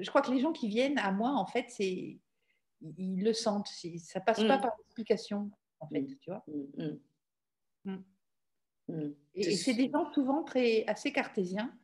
je 0.00 0.09
crois 0.09 0.22
que 0.22 0.31
les 0.31 0.38
gens 0.38 0.52
qui 0.52 0.68
viennent 0.68 0.98
à 0.98 1.11
moi, 1.11 1.31
en 1.31 1.46
fait, 1.46 1.66
c'est 1.68 2.20
ils 2.81 3.22
le 3.24 3.33
sentent. 3.33 3.68
Ça 3.98 4.20
passe 4.20 4.38
pas 4.44 4.59
mm. 4.59 4.61
par 4.61 4.70
l'explication, 4.78 5.50
en 5.81 5.88
fait, 5.88 6.05
tu 6.20 6.31
vois. 6.31 6.44
Mm, 6.46 7.96
mm. 8.88 9.14
Et, 9.35 9.57
c'est 9.57 9.74
des 9.74 9.90
gens 9.90 10.12
souvent 10.12 10.44
très 10.44 10.85
assez 10.87 11.12
cartésiens 11.12 11.76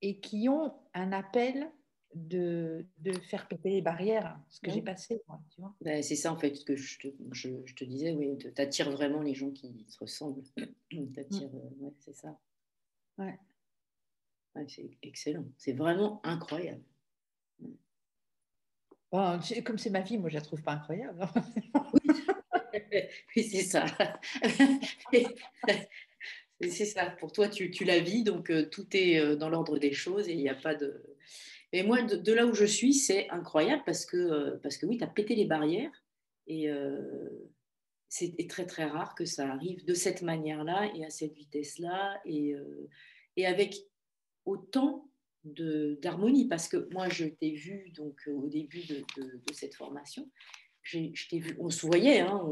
et 0.00 0.18
qui 0.18 0.48
ont 0.48 0.74
un 0.94 1.12
appel 1.12 1.70
de, 2.14 2.86
de 2.98 3.12
faire 3.12 3.46
péter 3.48 3.70
les 3.70 3.82
barrières, 3.82 4.38
ce 4.48 4.60
que 4.60 4.70
j'ai 4.70 4.82
passé. 4.82 5.22
Ben, 5.80 6.02
c'est 6.02 6.16
ça, 6.16 6.32
en 6.32 6.38
fait, 6.38 6.54
ce 6.54 6.64
que 6.64 6.76
je 6.76 6.98
te, 6.98 7.08
je, 7.32 7.74
te 7.74 7.84
disais, 7.84 8.12
oui, 8.12 8.36
tu 8.38 8.52
attires 8.60 8.90
vraiment 8.90 9.22
les 9.22 9.34
gens 9.34 9.50
qui 9.50 9.84
se 9.88 9.98
ressemblent. 9.98 10.42
t'attires, 11.14 11.50
euh, 11.54 11.84
ouais, 11.84 11.92
c'est 12.00 12.14
ça. 12.14 12.38
Ouais 13.18 13.38
c'est 14.66 14.90
excellent. 15.02 15.44
C'est 15.56 15.72
vraiment 15.72 16.20
incroyable. 16.24 16.82
comme 19.10 19.78
c'est 19.78 19.90
ma 19.90 20.00
vie, 20.00 20.18
moi 20.18 20.28
je 20.30 20.34
la 20.34 20.40
trouve 20.40 20.62
pas 20.62 20.72
incroyable. 20.72 21.28
oui, 23.36 23.44
c'est 23.44 23.62
ça. 23.62 23.84
c'est 26.60 26.86
ça. 26.86 27.10
Pour 27.10 27.32
toi, 27.32 27.48
tu, 27.48 27.70
tu 27.70 27.84
la 27.84 28.00
vis, 28.00 28.24
donc 28.24 28.50
euh, 28.50 28.68
tout 28.68 28.86
est 28.96 29.18
euh, 29.18 29.36
dans 29.36 29.48
l'ordre 29.48 29.78
des 29.78 29.92
choses 29.92 30.28
et 30.28 30.32
il 30.32 30.38
n'y 30.38 30.48
a 30.48 30.54
pas 30.54 30.74
de. 30.74 31.16
Et 31.72 31.82
moi, 31.82 32.02
de, 32.02 32.32
là 32.32 32.46
où 32.46 32.54
je 32.54 32.64
suis, 32.64 32.94
c'est 32.94 33.28
incroyable 33.30 33.82
parce 33.84 34.06
que, 34.06 34.16
euh, 34.16 34.56
parce 34.62 34.78
que 34.78 34.86
oui, 34.86 34.98
tu 34.98 35.04
as 35.04 35.08
pété 35.08 35.34
les 35.34 35.44
barrières 35.44 35.92
et 36.46 36.70
c'est 38.08 38.34
très 38.48 38.64
très 38.64 38.86
rare 38.86 39.14
que 39.14 39.26
ça 39.26 39.52
arrive 39.52 39.84
de 39.84 39.92
cette 39.92 40.22
manière-là 40.22 40.90
et 40.94 41.04
à 41.04 41.10
cette 41.10 41.34
vitesse-là 41.34 42.18
et, 42.24 42.54
et 43.36 43.44
avec 43.44 43.76
autant 44.46 45.08
d'harmonie 45.44 46.48
parce 46.48 46.68
que 46.68 46.88
moi 46.92 47.08
je 47.08 47.26
t'ai 47.26 47.52
vu 47.52 47.90
donc 47.90 48.16
euh, 48.26 48.32
au 48.32 48.48
début 48.48 48.82
de, 48.86 49.04
cette 49.52 49.74
formation. 49.74 50.30
Je 50.82 51.28
t'ai 51.28 51.38
vu 51.38 51.56
on 51.58 51.70
se 51.70 51.86
voyait 51.86 52.20
hein, 52.20 52.42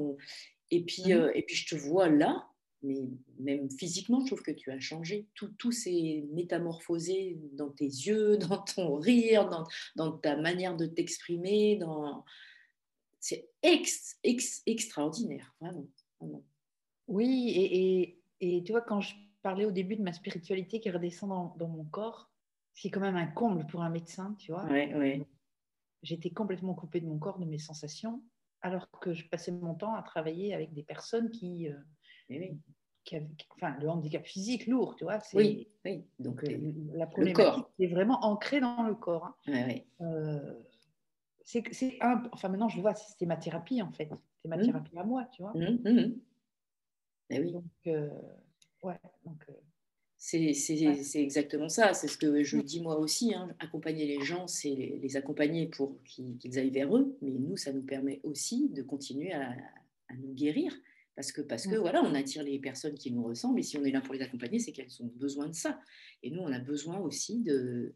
et 0.70 0.85
puis 0.85 1.05
mmh. 1.07 1.12
euh, 1.12 1.33
et 1.35 1.42
puis 1.42 1.57
je 1.57 1.74
te 1.74 1.74
vois 1.74 2.09
là 2.09 2.48
mais 2.83 3.09
même 3.39 3.71
physiquement 3.71 4.21
je 4.21 4.27
trouve 4.27 4.43
que 4.43 4.51
tu 4.51 4.71
as 4.71 4.81
changé 4.81 5.27
tout, 5.35 5.49
tout 5.59 5.73
s'est 5.73 6.25
métamorphosé 6.33 7.39
dans 7.53 7.71
tes 7.71 7.87
yeux 7.87 8.37
dans 8.49 8.59
ton 8.59 8.97
rire 8.97 9.49
dans, 9.49 9.67
dans 9.97 10.12
ta 10.12 10.37
manière 10.37 10.77
de 10.77 10.87
t'exprimer 10.87 11.77
dans 11.77 12.25
c'est 13.19 13.49
ex, 13.62 14.21
extraordinaire 14.67 15.55
vraiment, 15.61 15.89
oui 17.09 17.53
et, 17.57 18.01
et, 18.01 18.21
et 18.41 18.62
tu 18.62 18.73
vois 18.73 18.83
quand 18.83 19.01
je 19.01 19.15
parlais 19.47 19.65
au 19.65 19.71
début 19.71 19.95
de 19.95 20.03
ma 20.03 20.12
spiritualité 20.12 20.81
qui 20.81 20.91
redescend 20.91 21.57
dans, 21.57 21.69
mon 21.69 21.85
corps, 21.85 22.33
c'est 22.75 22.91
quand 22.91 22.99
même 22.99 23.15
un 23.15 23.29
comble 23.29 23.65
pour 23.69 23.81
un 23.81 23.91
médecin, 23.91 24.35
tu 24.41 24.51
vois. 24.51 24.65
Ouais, 24.65 25.25
J'étais 26.03 26.31
complètement 26.31 26.75
coupée 26.75 27.01
de 27.01 27.07
mon 27.07 27.21
corps, 27.21 27.39
de 27.39 27.45
mes 27.45 27.61
sensations. 27.61 28.25
alors 28.61 28.91
que 28.91 29.15
je 29.15 29.25
passais 29.29 29.53
mon 29.53 29.75
temps 29.77 29.95
à 29.95 30.03
travailler 30.03 30.53
avec 30.53 30.75
des 30.75 30.83
personnes 30.83 31.31
qui, 31.31 31.69
Eh 31.69 31.75
oui. 32.31 32.59
qui 33.05 33.17
enfin, 33.55 33.77
le 33.81 33.89
handicap 33.89 34.25
physique 34.27 34.67
lourd, 34.67 34.97
tu 34.97 35.05
vois. 35.05 35.21
c'est- 35.21 35.37
Oui, 35.37 35.69
oui. 35.85 36.05
Donc, 36.19 36.43
euh, 36.45 36.59
la 36.93 37.07
corps. 37.07 37.11
problématique 37.12 37.65
est 37.79 37.87
vraiment 37.87 38.25
ancrée 38.25 38.61
dans 38.61 38.83
le 38.83 38.95
corps. 38.95 39.35
hein. 39.49 39.79
Euh, 40.01 40.55
c'est 41.45 41.62
c'est 41.73 41.97
un, 42.01 42.25
enfin 42.33 42.49
maintenant 42.49 42.69
je 42.69 42.81
vois, 42.81 42.95
c'était 42.97 43.27
ma 43.27 43.37
thérapie 43.37 43.81
en 43.81 43.93
fait, 43.93 44.11
c'est 44.43 44.49
ma 44.49 44.57
Mhm. 44.57 44.65
thérapie 44.65 44.99
à 44.99 45.05
moi, 45.05 45.25
tu 45.33 45.43
vois. 45.43 45.53
Mhm, 45.55 45.81
mhm. 45.85 46.21
Eh 47.31 47.41
oui. 47.41 47.53
Donc, 47.53 47.65
euh, 47.87 48.11
ouais, 48.83 48.99
donc, 49.25 49.45
euh, 49.49 49.53
C'est 50.19 50.55
c'est- 50.55 50.89
Ouais. 50.89 51.03
c'est 51.05 51.23
exactement 51.23 51.69
ça. 51.69 51.93
C'est 51.93 52.09
ce 52.09 52.17
que 52.17 52.43
je 52.43 52.57
dis 52.59 52.81
moi 52.81 52.99
aussi. 52.99 53.35
hein. 53.35 53.55
Accompagner 53.61 54.07
les 54.07 54.25
gens, 54.25 54.47
c'est 54.49 54.71
les, 54.71 54.99
les 54.99 55.17
accompagner 55.17 55.69
pour 55.69 56.03
qu'ils 56.05 56.39
qu'ils 56.39 56.59
aillent 56.59 56.71
vers 56.71 56.97
eux. 56.97 57.17
Mais 57.21 57.33
nous, 57.33 57.57
ça 57.59 57.71
nous 57.73 57.83
permet 57.83 58.21
aussi 58.25 58.71
de 58.71 58.83
continuer 58.83 59.33
à, 59.33 59.51
à 60.09 60.15
nous 60.17 60.33
guérir. 60.33 60.75
Parce 61.16 61.33
que, 61.33 61.40
parce 61.40 61.66
que 61.66 61.76
Mm. 61.76 61.81
voilà, 61.81 62.02
on 62.05 62.14
attire 62.14 62.42
les 62.44 62.59
personnes 62.59 62.94
qui 62.94 63.11
nous 63.11 63.24
ressemblent. 63.24 63.59
Et 63.59 63.62
si 63.62 63.76
on 63.79 63.85
est 63.85 63.90
là 63.90 64.00
pour 64.02 64.14
les 64.14 64.20
accompagner, 64.22 64.59
c'est 64.59 64.72
qu'elles 64.72 65.02
ont 65.02 65.11
besoin 65.16 65.48
de 65.48 65.55
ça. 65.55 65.81
Et 66.22 66.31
nous, 66.31 66.40
on 66.42 66.52
a 66.52 66.59
besoin 66.61 66.98
aussi 66.98 67.40
de. 67.42 67.94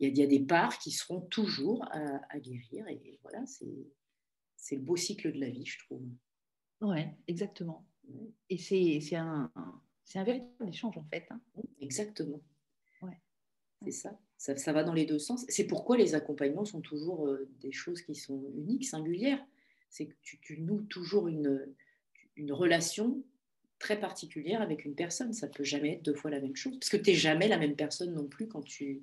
Il 0.00 0.06
y 0.06 0.10
a, 0.10 0.12
il 0.12 0.18
y 0.18 0.22
a 0.22 0.26
des 0.26 0.44
parts 0.44 0.78
qui 0.78 0.90
seront 0.92 1.22
toujours 1.22 1.84
à, 1.90 2.20
à 2.30 2.38
guérir. 2.38 2.86
Et 2.88 3.18
voilà, 3.22 3.44
c'est 3.46 4.76
le 4.76 4.82
beau 4.82 4.96
cycle 4.96 5.32
de 5.32 5.40
la 5.40 5.48
vie, 5.50 5.64
je 5.66 5.78
trouve. 5.86 6.02
ouais, 6.82 7.16
exactement. 7.26 7.84
Et 8.48 8.58
c'est 8.58 9.16
un, 9.16 9.50
un 10.14 10.24
véritable 10.24 10.68
échange 10.68 10.96
en 10.96 11.04
fait. 11.10 11.26
hein. 11.30 11.40
Exactement. 11.80 12.40
Ouais. 13.02 13.18
C'est 13.82 13.90
ça. 13.92 14.18
ça. 14.36 14.56
ça 14.56 14.72
va 14.72 14.84
dans 14.84 14.94
les 14.94 15.04
deux 15.06 15.18
sens. 15.18 15.44
C'est 15.48 15.66
pourquoi 15.66 15.96
les 15.96 16.14
accompagnements 16.14 16.64
sont 16.64 16.80
toujours 16.80 17.26
euh, 17.26 17.48
des 17.60 17.72
choses 17.72 18.00
qui 18.02 18.14
sont 18.14 18.50
uniques, 18.56 18.86
singulières. 18.86 19.44
C'est 19.90 20.06
que 20.06 20.14
tu, 20.22 20.38
tu 20.40 20.60
noues 20.60 20.82
toujours 20.82 21.28
une, 21.28 21.66
une 22.38 22.52
relation 22.52 23.22
très 23.78 23.98
particulière 24.00 24.62
avec 24.62 24.84
une 24.84 24.94
personne. 24.94 25.32
Ça 25.32 25.46
ne 25.48 25.52
peut 25.52 25.64
jamais 25.64 25.94
être 25.94 26.02
deux 26.02 26.14
fois 26.14 26.30
la 26.30 26.40
même 26.40 26.56
chose. 26.56 26.78
Parce 26.78 26.88
que 26.90 26.96
tu 26.96 27.10
n'es 27.10 27.16
jamais 27.16 27.48
la 27.48 27.58
même 27.58 27.76
personne 27.76 28.12
non 28.14 28.26
plus 28.26 28.48
quand 28.48 28.62
tu, 28.62 29.02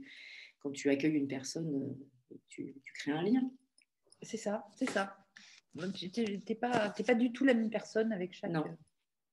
quand 0.60 0.72
tu 0.72 0.90
accueilles 0.90 1.14
une 1.16 1.28
personne 1.28 1.96
euh, 2.32 2.36
tu, 2.50 2.76
tu 2.84 2.94
crées 2.94 3.12
un 3.12 3.22
lien. 3.24 3.52
C'est 4.22 4.38
ça, 4.38 4.66
c'est 4.76 4.90
ça. 4.90 5.18
Tu 5.94 6.10
n'es 6.50 6.56
pas, 6.56 6.90
pas 6.90 7.16
du 7.16 7.32
tout 7.32 7.46
la 7.46 7.54
même 7.54 7.70
personne 7.70 8.12
avec 8.12 8.34
chaque. 8.34 8.52
Non. 8.52 8.66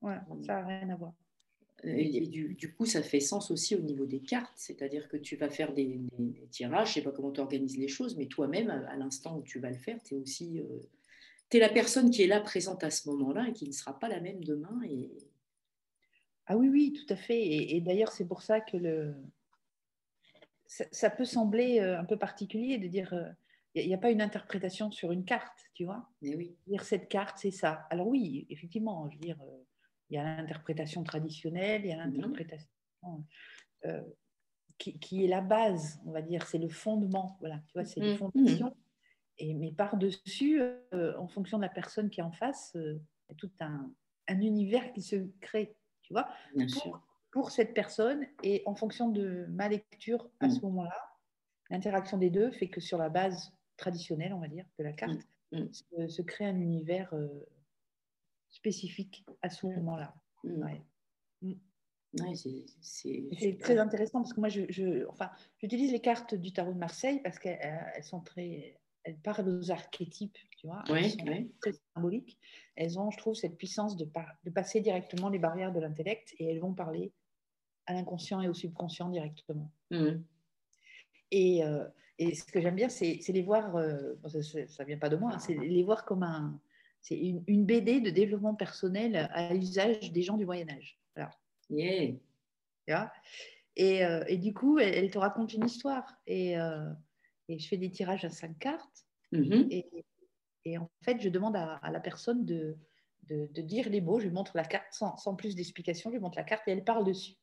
Ouais, 0.02 0.16
ça 0.44 0.60
n'a 0.60 0.66
rien 0.66 0.90
à 0.90 0.96
voir. 0.96 1.14
Et, 1.84 2.16
et 2.18 2.26
du, 2.26 2.54
du 2.54 2.72
coup, 2.72 2.86
ça 2.86 3.02
fait 3.02 3.18
sens 3.20 3.50
aussi 3.50 3.74
au 3.74 3.80
niveau 3.80 4.06
des 4.06 4.20
cartes, 4.20 4.52
c'est-à-dire 4.56 5.08
que 5.08 5.16
tu 5.16 5.34
vas 5.36 5.50
faire 5.50 5.72
des, 5.72 5.98
des- 6.18 6.30
des 6.40 6.46
tirages, 6.48 6.88
je 6.94 6.98
ne 6.98 7.04
sais 7.04 7.10
pas 7.10 7.10
comment 7.12 7.32
tu 7.32 7.40
organises 7.40 7.76
les 7.76 7.88
choses, 7.88 8.16
mais 8.16 8.26
toi-même, 8.26 8.70
à, 8.70 8.88
à 8.88 8.96
l'instant 8.96 9.38
où 9.38 9.42
tu 9.42 9.58
vas 9.58 9.70
le 9.70 9.76
faire, 9.78 10.00
tu 10.02 10.14
es 10.14 10.18
aussi 10.18 10.60
euh, 10.60 10.64
la 11.58 11.68
personne 11.68 12.10
qui 12.10 12.22
est 12.22 12.26
là 12.26 12.40
présente 12.40 12.84
à 12.84 12.90
ce 12.90 13.08
moment-là 13.10 13.48
et 13.48 13.52
qui 13.52 13.66
ne 13.66 13.72
sera 13.72 13.98
pas 13.98 14.08
la 14.08 14.20
même 14.20 14.42
demain. 14.44 14.80
Et... 14.88 15.10
Ah 16.46 16.56
oui, 16.56 16.68
oui, 16.68 16.92
tout 16.92 17.12
à 17.12 17.16
fait. 17.16 17.40
Et, 17.40 17.76
et 17.76 17.80
d'ailleurs, 17.80 18.12
c'est 18.12 18.26
pour 18.26 18.42
ça 18.42 18.60
que 18.60 18.76
le... 18.76 19.14
ça, 20.66 20.84
ça 20.90 21.10
peut 21.10 21.24
sembler 21.24 21.80
euh, 21.80 21.98
un 21.98 22.04
peu 22.04 22.18
particulier 22.18 22.78
de 22.78 22.88
dire 22.88 23.12
euh, 23.12 23.28
il 23.74 23.86
n'y 23.86 23.94
a, 23.94 23.98
pas 23.98 24.10
une 24.10 24.20
interprétation 24.20 24.90
sur 24.90 25.12
une 25.12 25.24
carte, 25.24 25.70
tu 25.74 25.84
vois? 25.84 26.08
Mais 26.20 26.36
oui, 26.36 26.56
Dire 26.66 26.84
cette 26.84 27.08
carte, 27.08 27.38
c'est 27.38 27.50
ça. 27.50 27.86
Alors 27.90 28.06
oui, 28.06 28.46
effectivement, 28.50 29.08
je 29.08 29.16
veux 29.16 29.22
dire, 29.22 29.40
euh, 29.42 29.64
il 30.10 30.16
y 30.16 30.18
a 30.18 30.36
l'interprétation 30.36 31.02
traditionnelle, 31.04 31.82
il 31.84 31.88
y 31.88 31.92
a 31.92 31.96
l'interprétation 31.96 32.68
euh, 33.86 34.02
qui, 34.76 34.98
qui 34.98 35.24
est 35.24 35.28
la 35.28 35.40
base, 35.40 36.00
on 36.04 36.12
va 36.12 36.20
dire, 36.20 36.46
c'est 36.46 36.58
le 36.58 36.68
fondement. 36.68 37.38
Voilà, 37.40 37.60
tu 37.66 37.72
vois, 37.74 37.84
c'est 37.84 38.00
les 38.00 38.16
fondations. 38.16 38.76
Et, 39.42 39.55
mais 39.55 39.72
par-dessus, 39.72 40.61
euh, 40.94 41.18
en 41.18 41.26
fonction 41.26 41.59
de 41.59 41.62
la 41.62 41.68
personne 41.68 42.11
qui 42.11 42.20
est 42.20 42.22
en 42.22 42.31
face, 42.31 42.76
euh, 42.76 42.94
il 43.28 43.33
y 43.33 43.33
a 43.33 43.35
tout 43.35 43.50
un, 43.61 43.92
un 44.28 44.40
univers 44.40 44.92
qui 44.92 45.02
se 45.02 45.16
crée, 45.40 45.74
tu 46.02 46.12
vois, 46.12 46.28
bien 46.55 46.66
pour, 46.66 46.83
sûr. 46.83 47.07
pour 47.33 47.50
cette 47.50 47.74
personne. 47.74 48.24
Et 48.44 48.62
en 48.66 48.74
fonction 48.76 49.09
de 49.09 49.46
ma 49.50 49.68
lecture 49.68 50.31
à 50.40 50.48
ce 50.48 50.59
Mm. 50.59 50.62
moment-là, 50.62 50.94
l'interaction 51.70 52.18
des 52.18 52.31
deux 52.31 52.52
fait 52.52 52.68
que 52.68 52.81
sur 52.81 52.98
la 52.98 53.09
base 53.09 53.52
traditionnelle, 53.76 54.33
on 54.33 54.38
va 54.40 54.48
dire, 54.48 54.64
de 54.78 54.85
la 54.85 54.92
carte, 54.92 55.20
Mm. 55.50 55.59
Mm. 55.64 55.72
Se, 55.72 56.09
se 56.09 56.22
crée 56.22 56.46
un 56.46 56.57
univers 56.61 57.12
euh, 57.14 57.28
spécifique 58.48 59.24
à 59.42 59.50
ce 59.50 59.66
moment-là. 59.66 60.14
Ouais. 60.44 60.83
Ouais, 61.42 62.35
c'est- 62.35 63.59
très 63.59 63.78
intéressant 63.78 64.20
parce 64.20 64.33
que 64.35 64.40
moi, 64.40 64.48
je, 64.50 64.62
je- 64.68 65.07
enfin, 65.09 65.31
j'utilise 65.59 65.92
les 65.92 66.00
cartes 66.00 66.35
du 66.35 66.52
tarot 66.52 66.72
de 66.74 66.78
Marseille 66.78 67.20
parce 67.22 67.38
qu'elles 67.38 67.59
elles 67.94 68.05
sont 68.05 68.20
très, 68.20 68.78
elles 69.04 69.18
parlent 69.18 69.48
aux 69.48 69.70
archétypes, 69.70 70.38
tu 70.56 70.66
vois, 70.66 70.82
elles 70.86 70.92
Ouais, 70.92 71.08
sont 71.08 71.24
ouais. 71.26 71.50
très 71.60 71.72
symboliques. 71.94 72.38
Elles 72.76 72.98
ont, 72.98 73.10
je 73.10 73.18
trouve, 73.18 73.34
cette 73.34 73.56
puissance 73.56 73.96
de, 73.96 74.04
par- 74.04 74.36
de 74.44 74.50
passer 74.50 74.80
directement 74.80 75.28
les 75.28 75.38
barrières 75.38 75.72
de 75.72 75.80
l'intellect 75.80 76.34
et 76.38 76.46
elles 76.46 76.60
vont 76.60 76.74
parler 76.74 77.12
à 77.86 77.94
l'inconscient 77.94 78.40
et 78.40 78.48
au 78.48 78.54
subconscient 78.54 79.08
directement. 79.08 79.70
Mm. 79.90 80.22
Et, 81.32 81.64
euh, 81.64 81.86
et 82.18 82.34
ce 82.34 82.44
que 82.44 82.60
j'aime 82.60 82.76
bien, 82.76 82.88
c'est 82.88 83.18
les 83.28 83.42
voir, 83.42 83.74
euh, 83.76 84.14
bon, 84.22 84.28
ça 84.28 84.38
ne 84.38 84.84
vient 84.86 84.98
pas 84.98 85.08
de 85.08 85.16
moi, 85.16 85.32
hein, 85.34 85.38
c'est 85.38 85.54
les 85.54 85.82
voir 85.82 86.04
comme 86.04 86.22
un, 86.22 86.60
c'est 87.00 87.18
une, 87.18 87.42
une 87.48 87.64
BD 87.66 88.00
de 88.00 88.10
développement 88.10 88.54
personnel 88.54 89.28
à 89.32 89.52
l'usage 89.52 90.12
des 90.12 90.22
gens 90.22 90.36
du 90.36 90.46
Moyen 90.46 90.68
Âge. 90.68 91.00
Voilà. 91.16 91.30
Yeah. 91.70 92.12
Tu 92.86 92.92
vois? 92.94 93.10
Et, 93.74 94.04
euh, 94.04 94.22
et 94.28 94.36
du 94.36 94.52
coup, 94.54 94.78
elle, 94.78 94.94
elle 94.94 95.10
te 95.10 95.18
raconte 95.18 95.54
une 95.54 95.64
histoire. 95.64 96.06
Et, 96.26 96.56
et 97.48 97.59
je 97.59 97.68
fais 97.68 97.76
des 97.76 97.90
tirages 97.90 98.24
à 98.24 98.31
cinq 98.31 98.59
cartes. 98.59 99.07
Mhm. 99.33 99.68
Et, 99.70 99.87
et 100.64 100.78
en 100.78 100.90
fait, 101.05 101.20
je 101.20 101.28
demande 101.28 101.57
à, 101.57 101.74
à 101.76 101.90
la 101.90 102.00
personne 102.00 102.44
de, 102.44 102.76
de, 103.28 103.48
de 103.52 103.62
dire 103.62 103.88
les 103.88 104.00
mots. 104.00 104.20
Je 104.20 104.26
lui 104.26 104.33
montre 104.35 104.52
la 104.57 104.64
carte 104.64 104.92
sans, 104.92 105.16
sans 105.16 105.35
plus 105.35 105.55
d'explication. 105.55 106.11
Je 106.11 106.16
lui 106.16 106.20
montre 106.22 106.38
la 106.38 106.44
carte 106.44 106.66
et 106.68 106.72
elle 106.72 106.85
parle 106.85 107.05
dessus. 107.05 107.35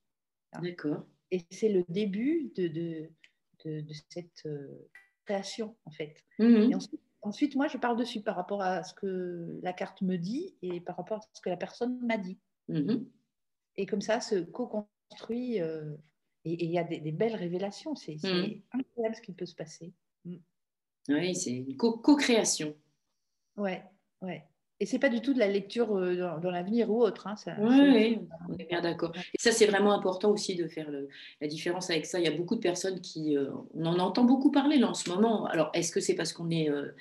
D'accord. 0.61 1.05
Et 1.31 1.45
c'est 1.51 1.69
le 1.69 1.83
début 1.89 2.51
de, 2.55 2.67
de, 2.67 3.09
de, 3.65 3.81
de 3.81 3.93
cette 4.09 4.45
euh, 4.45 4.89
création, 5.25 5.75
en 5.85 5.91
fait. 5.91 6.23
Mhm. 6.39 6.71
Et 6.71 6.75
ensuite, 6.75 7.01
ensuite, 7.21 7.55
moi, 7.55 7.67
je 7.67 7.77
parle 7.77 7.97
dessus 7.97 8.21
par 8.21 8.35
rapport 8.35 8.61
à 8.61 8.83
ce 8.83 8.93
que 8.93 9.59
la 9.61 9.73
carte 9.73 10.01
me 10.01 10.17
dit 10.17 10.55
et 10.61 10.79
par 10.81 10.97
rapport 10.97 11.17
à 11.17 11.21
ce 11.33 11.41
que 11.41 11.49
la 11.49 11.57
personne 11.57 11.99
m'a 12.05 12.17
dit. 12.17 12.39
Mhm. 12.67 13.05
Et 13.77 13.85
comme 13.85 14.01
ça, 14.01 14.21
se 14.21 14.35
co-construit. 14.41 15.61
euh, 15.61 15.95
et 16.45 16.63
il 16.63 16.71
y 16.71 16.77
a 16.77 16.83
des, 16.83 16.99
des 16.99 17.11
belles 17.11 17.35
révélations. 17.35 17.95
C'est 17.95 18.17
Mhm. 18.23 18.61
incroyable 18.71 19.15
ce 19.15 19.21
qui 19.21 19.33
peut 19.33 19.45
se 19.45 19.55
passer. 19.55 19.93
Oui, 21.09 21.33
c'est 21.35 21.51
une 21.51 21.75
co- 21.75 21.97
co-création. 21.97 22.75
Ouais, 23.57 23.83
ouais. 24.21 24.43
Et 24.81 24.85
c'est 24.85 24.99
pas 24.99 25.09
du 25.09 25.21
tout 25.21 25.33
de 25.33 25.39
la 25.39 25.47
lecture 25.47 25.93
euh, 25.97 26.15
dans, 26.15 26.39
dans 26.39 26.51
l'avenir 26.51 26.89
ou 26.89 27.01
autre. 27.01 27.27
hein, 27.27 27.35
ça- 27.35 27.55
Oui, 27.59 27.75
c'est- 27.77 27.91
oui, 27.91 28.19
on 28.47 28.53
est 28.57 28.65
bien 28.65 28.79
d'accord. 28.81 29.11
Et 29.33 29.37
ça, 29.37 29.51
c'est 29.51 29.65
vraiment 29.65 29.91
important 29.93 30.31
aussi 30.31 30.55
de 30.55 30.67
faire 30.67 30.89
le- 30.91 31.09
la 31.41 31.47
différence 31.47 31.89
avec 31.89 32.05
ça. 32.05 32.19
Il 32.19 32.25
y 32.25 32.27
a 32.29 32.37
beaucoup 32.37 32.55
de 32.55 32.61
personnes 32.61 33.01
qui, 33.01 33.35
euh, 33.35 33.51
on 33.73 33.85
en 33.85 33.99
entend 33.99 34.23
beaucoup 34.23 34.51
parler 34.51 34.77
là 34.77 34.87
en 34.89 34.93
ce 34.93 35.09
moment. 35.09 35.45
Alors, 35.47 35.69
est-ce 35.73 35.91
que 35.91 35.99
c'est 35.99 36.15
parce 36.15 36.31
qu'on 36.31 36.49
est, 36.51 36.69
euh, 36.69 36.91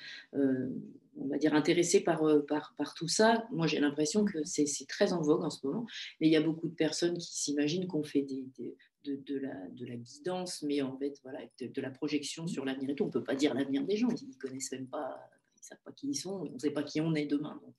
on 1.20 1.26
va 1.28 1.36
dire, 1.38 1.54
intéressé 1.54 2.00
par, 2.02 2.22
par, 2.48 2.74
par 2.76 2.94
tout 2.94 3.08
ça? 3.08 3.46
Moi, 3.52 3.66
j'ai 3.68 3.78
l'impression 3.78 4.24
que 4.24 4.42
c'est 4.44 4.66
c'est 4.66 4.86
très 4.86 5.12
en 5.12 5.20
vogue 5.20 5.44
en 5.44 5.50
ce 5.50 5.64
moment. 5.66 5.86
Mais 6.20 6.28
il 6.28 6.32
y 6.32 6.36
a 6.36 6.40
beaucoup 6.42 6.68
de 6.68 6.74
personnes 6.74 7.18
qui 7.18 7.32
s'imaginent 7.36 7.86
qu'on 7.86 8.02
fait 8.02 8.22
des, 8.22 8.44
des- 8.58 8.76
de, 9.04 9.16
de 9.16 9.38
la, 9.38 9.54
de 9.70 9.86
la 9.86 9.96
guidance, 9.96 10.62
mais 10.62 10.82
en 10.82 10.96
fait, 10.96 11.18
voilà, 11.22 11.40
de, 11.60 11.66
de 11.66 11.80
la 11.80 11.90
projection 11.90 12.46
sur 12.46 12.64
l'avenir 12.64 12.90
et 12.90 12.94
tout. 12.94 13.04
On 13.04 13.08
ne 13.08 13.12
peut 13.12 13.24
pas 13.24 13.34
dire 13.34 13.54
l'avenir 13.54 13.84
des 13.84 13.96
gens. 13.96 14.08
Ils 14.10 14.28
ne 14.28 14.34
connaissent 14.34 14.72
même 14.72 14.86
pas, 14.86 15.18
ils 15.56 15.60
ne 15.60 15.64
savent 15.64 15.78
pas 15.84 15.92
qui 15.92 16.08
ils 16.08 16.14
sont. 16.14 16.48
On 16.50 16.52
ne 16.52 16.58
sait 16.58 16.70
pas 16.70 16.82
qui 16.82 17.00
on 17.00 17.14
est 17.14 17.26
demain. 17.26 17.60
Donc, 17.64 17.74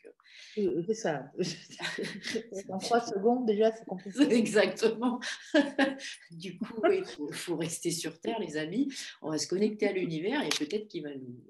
euh, 0.58 0.84
C'est 0.88 0.93
ça. 0.93 1.32
en 2.69 2.77
trois 2.77 3.01
secondes, 3.01 3.45
déjà, 3.45 3.71
c'est 3.71 3.86
compliqué. 3.86 4.19
Exactement. 4.32 5.19
du 6.32 6.58
coup, 6.58 6.82
il 6.91 7.05
faut, 7.05 7.32
faut 7.32 7.58
rester 7.58 7.91
sur 7.91 8.19
Terre, 8.19 8.39
les 8.39 8.58
amis. 8.58 8.91
On 9.21 9.32
va 9.32 9.38
se 9.38 9.47
connecter 9.47 9.88
à 9.88 9.93
l'univers 9.93 10.41
et 10.43 10.49
peut-être 10.49 10.88
qu'il 10.88 11.03
va 11.03 11.15
nous, 11.15 11.43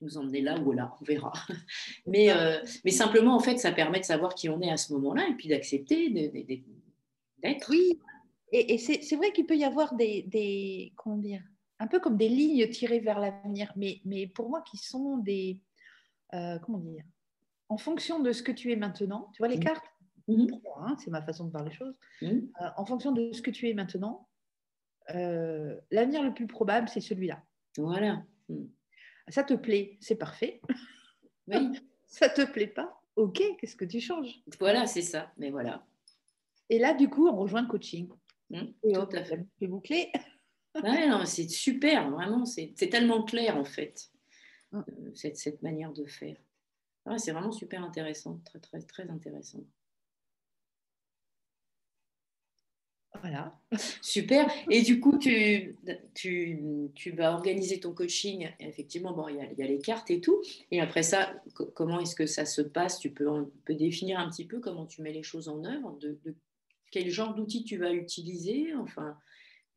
nous 0.00 0.16
emmener 0.18 0.40
là 0.40 0.58
ou 0.58 0.72
là, 0.72 0.94
on 1.00 1.04
verra. 1.04 1.32
Mais, 2.06 2.32
euh, 2.32 2.58
mais 2.84 2.90
simplement, 2.90 3.34
en 3.34 3.40
fait, 3.40 3.58
ça 3.58 3.72
permet 3.72 4.00
de 4.00 4.04
savoir 4.04 4.34
qui 4.34 4.48
on 4.48 4.60
est 4.60 4.70
à 4.70 4.76
ce 4.76 4.92
moment-là 4.94 5.28
et 5.28 5.34
puis 5.34 5.48
d'accepter 5.48 6.08
d'être. 6.10 7.68
Oui, 7.70 7.98
et, 8.52 8.74
et 8.74 8.78
c'est 8.78 9.16
vrai 9.16 9.32
qu'il 9.32 9.46
peut 9.46 9.56
y 9.56 9.64
avoir 9.64 9.94
des, 9.96 10.22
des, 10.22 10.92
comment 10.96 11.16
dire, 11.16 11.42
un 11.78 11.86
peu 11.88 11.98
comme 12.00 12.16
des 12.16 12.28
lignes 12.28 12.68
tirées 12.68 13.00
vers 13.00 13.18
l'avenir, 13.18 13.72
mais, 13.76 14.00
mais 14.04 14.26
pour 14.26 14.48
moi 14.50 14.62
qui 14.62 14.76
sont 14.76 15.16
des, 15.18 15.60
euh, 16.34 16.58
comment 16.60 16.78
dire, 16.78 17.04
en 17.68 17.76
fonction 17.78 18.20
de 18.20 18.32
ce 18.32 18.42
que 18.42 18.52
tu 18.52 18.70
es 18.70 18.76
maintenant, 18.76 19.30
tu 19.32 19.38
vois 19.38 19.48
les 19.48 19.56
Mhm. 19.56 19.64
cartes, 19.64 19.86
Mhm. 20.28 20.60
moi, 20.62 20.84
hein, 20.86 20.96
c'est 21.02 21.10
ma 21.10 21.22
façon 21.22 21.46
de 21.46 21.50
voir 21.50 21.64
les 21.64 21.72
choses, 21.72 21.98
Mhm. 22.20 22.50
Euh, 22.60 22.68
en 22.76 22.84
fonction 22.86 23.10
de 23.12 23.32
ce 23.32 23.42
que 23.42 23.50
tu 23.50 23.68
es 23.68 23.74
maintenant, 23.74 24.28
euh, 25.14 25.80
l'avenir 25.90 26.22
le 26.22 26.32
plus 26.32 26.46
probable, 26.46 26.88
c'est 26.88 27.00
celui-là. 27.00 27.42
Voilà. 27.76 28.22
Mhm. 28.48 28.68
Ça 29.28 29.42
te 29.44 29.54
plaît, 29.54 29.96
c'est 30.00 30.16
parfait. 30.16 30.60
Oui, 31.48 31.56
Ça 32.06 32.28
te 32.28 32.42
plaît 32.42 32.66
pas, 32.66 33.00
ok, 33.16 33.40
qu'est-ce 33.58 33.74
que 33.74 33.86
tu 33.86 33.98
changes? 33.98 34.42
Voilà, 34.60 34.86
c'est 34.86 35.00
ça. 35.02 35.32
Mais 35.38 35.50
voilà. 35.50 35.86
Et 36.68 36.78
là, 36.78 36.92
du 36.92 37.08
coup, 37.08 37.26
on 37.26 37.36
rejoint 37.36 37.62
le 37.62 37.68
coaching. 37.68 38.08
Et 38.84 38.92
Tout 38.92 39.00
hop, 39.00 39.14
à 39.14 39.24
fait. 39.24 39.30
la 39.30 39.36
boucle 39.36 39.50
est 39.62 39.66
bouclée. 39.66 40.12
Ouais, 40.82 41.06
non, 41.08 41.24
c'est 41.26 41.48
super, 41.48 42.10
vraiment. 42.10 42.44
C'est 42.46 42.72
c'est 42.76 42.88
tellement 42.88 43.22
clair, 43.24 43.56
en 43.56 43.64
fait, 43.64 44.10
Mhm. 44.72 44.84
euh, 44.88 45.10
cette, 45.14 45.36
cette 45.36 45.62
manière 45.62 45.92
de 45.92 46.06
faire. 46.06 46.36
C'est 47.18 47.32
vraiment 47.32 47.52
super 47.52 47.82
intéressant, 47.84 48.40
très, 48.44 48.60
très, 48.60 48.80
très 48.82 49.08
intéressant. 49.10 49.64
Voilà. 53.20 53.56
Super. 54.00 54.50
Et 54.70 54.82
du 54.82 54.98
coup, 54.98 55.18
tu, 55.18 55.76
tu, 56.14 56.90
tu, 56.94 57.10
vas 57.12 57.32
organiser 57.34 57.78
ton 57.78 57.92
coaching. 57.94 58.50
Effectivement, 58.58 59.12
bon, 59.12 59.28
il 59.28 59.36
y, 59.36 59.40
a, 59.40 59.52
il 59.52 59.58
y, 59.58 59.62
a, 59.62 59.66
les 59.66 59.78
cartes 59.78 60.10
et 60.10 60.20
tout. 60.20 60.42
Et 60.70 60.80
après 60.80 61.02
ça, 61.02 61.34
comment 61.74 62.00
est-ce 62.00 62.16
que 62.16 62.26
ça 62.26 62.46
se 62.46 62.62
passe? 62.62 62.98
Tu 62.98 63.10
peux, 63.12 63.28
peux, 63.64 63.74
définir 63.74 64.18
un 64.18 64.28
petit 64.28 64.46
peu 64.46 64.60
comment 64.60 64.86
tu 64.86 65.02
mets 65.02 65.12
les 65.12 65.22
choses 65.22 65.48
en 65.48 65.64
œuvre, 65.64 65.96
de, 65.98 66.18
de 66.24 66.34
quel 66.92 67.10
genre 67.10 67.34
d'outils 67.34 67.64
tu 67.64 67.78
vas 67.78 67.92
utiliser. 67.92 68.72
Enfin, 68.76 69.18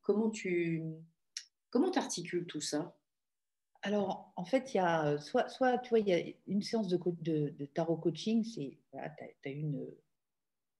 comment 0.01 0.29
tu 0.29 0.83
comment 1.71 1.91
articules 1.91 2.45
tout 2.45 2.61
ça? 2.61 2.95
Alors, 3.81 4.31
en 4.35 4.45
fait, 4.45 4.73
il 4.73 4.77
y 4.77 4.79
a 4.79 5.17
soit, 5.19 5.49
soit 5.49 5.79
tu 5.79 5.89
vois, 5.89 5.99
il 5.99 6.07
y 6.07 6.13
a 6.13 6.23
une 6.47 6.61
séance 6.61 6.87
de, 6.87 6.99
de, 7.21 7.49
de 7.49 7.65
tarot 7.65 7.97
coaching, 7.97 8.43
c'est 8.43 8.77
voilà, 8.91 9.15
une, 9.45 9.85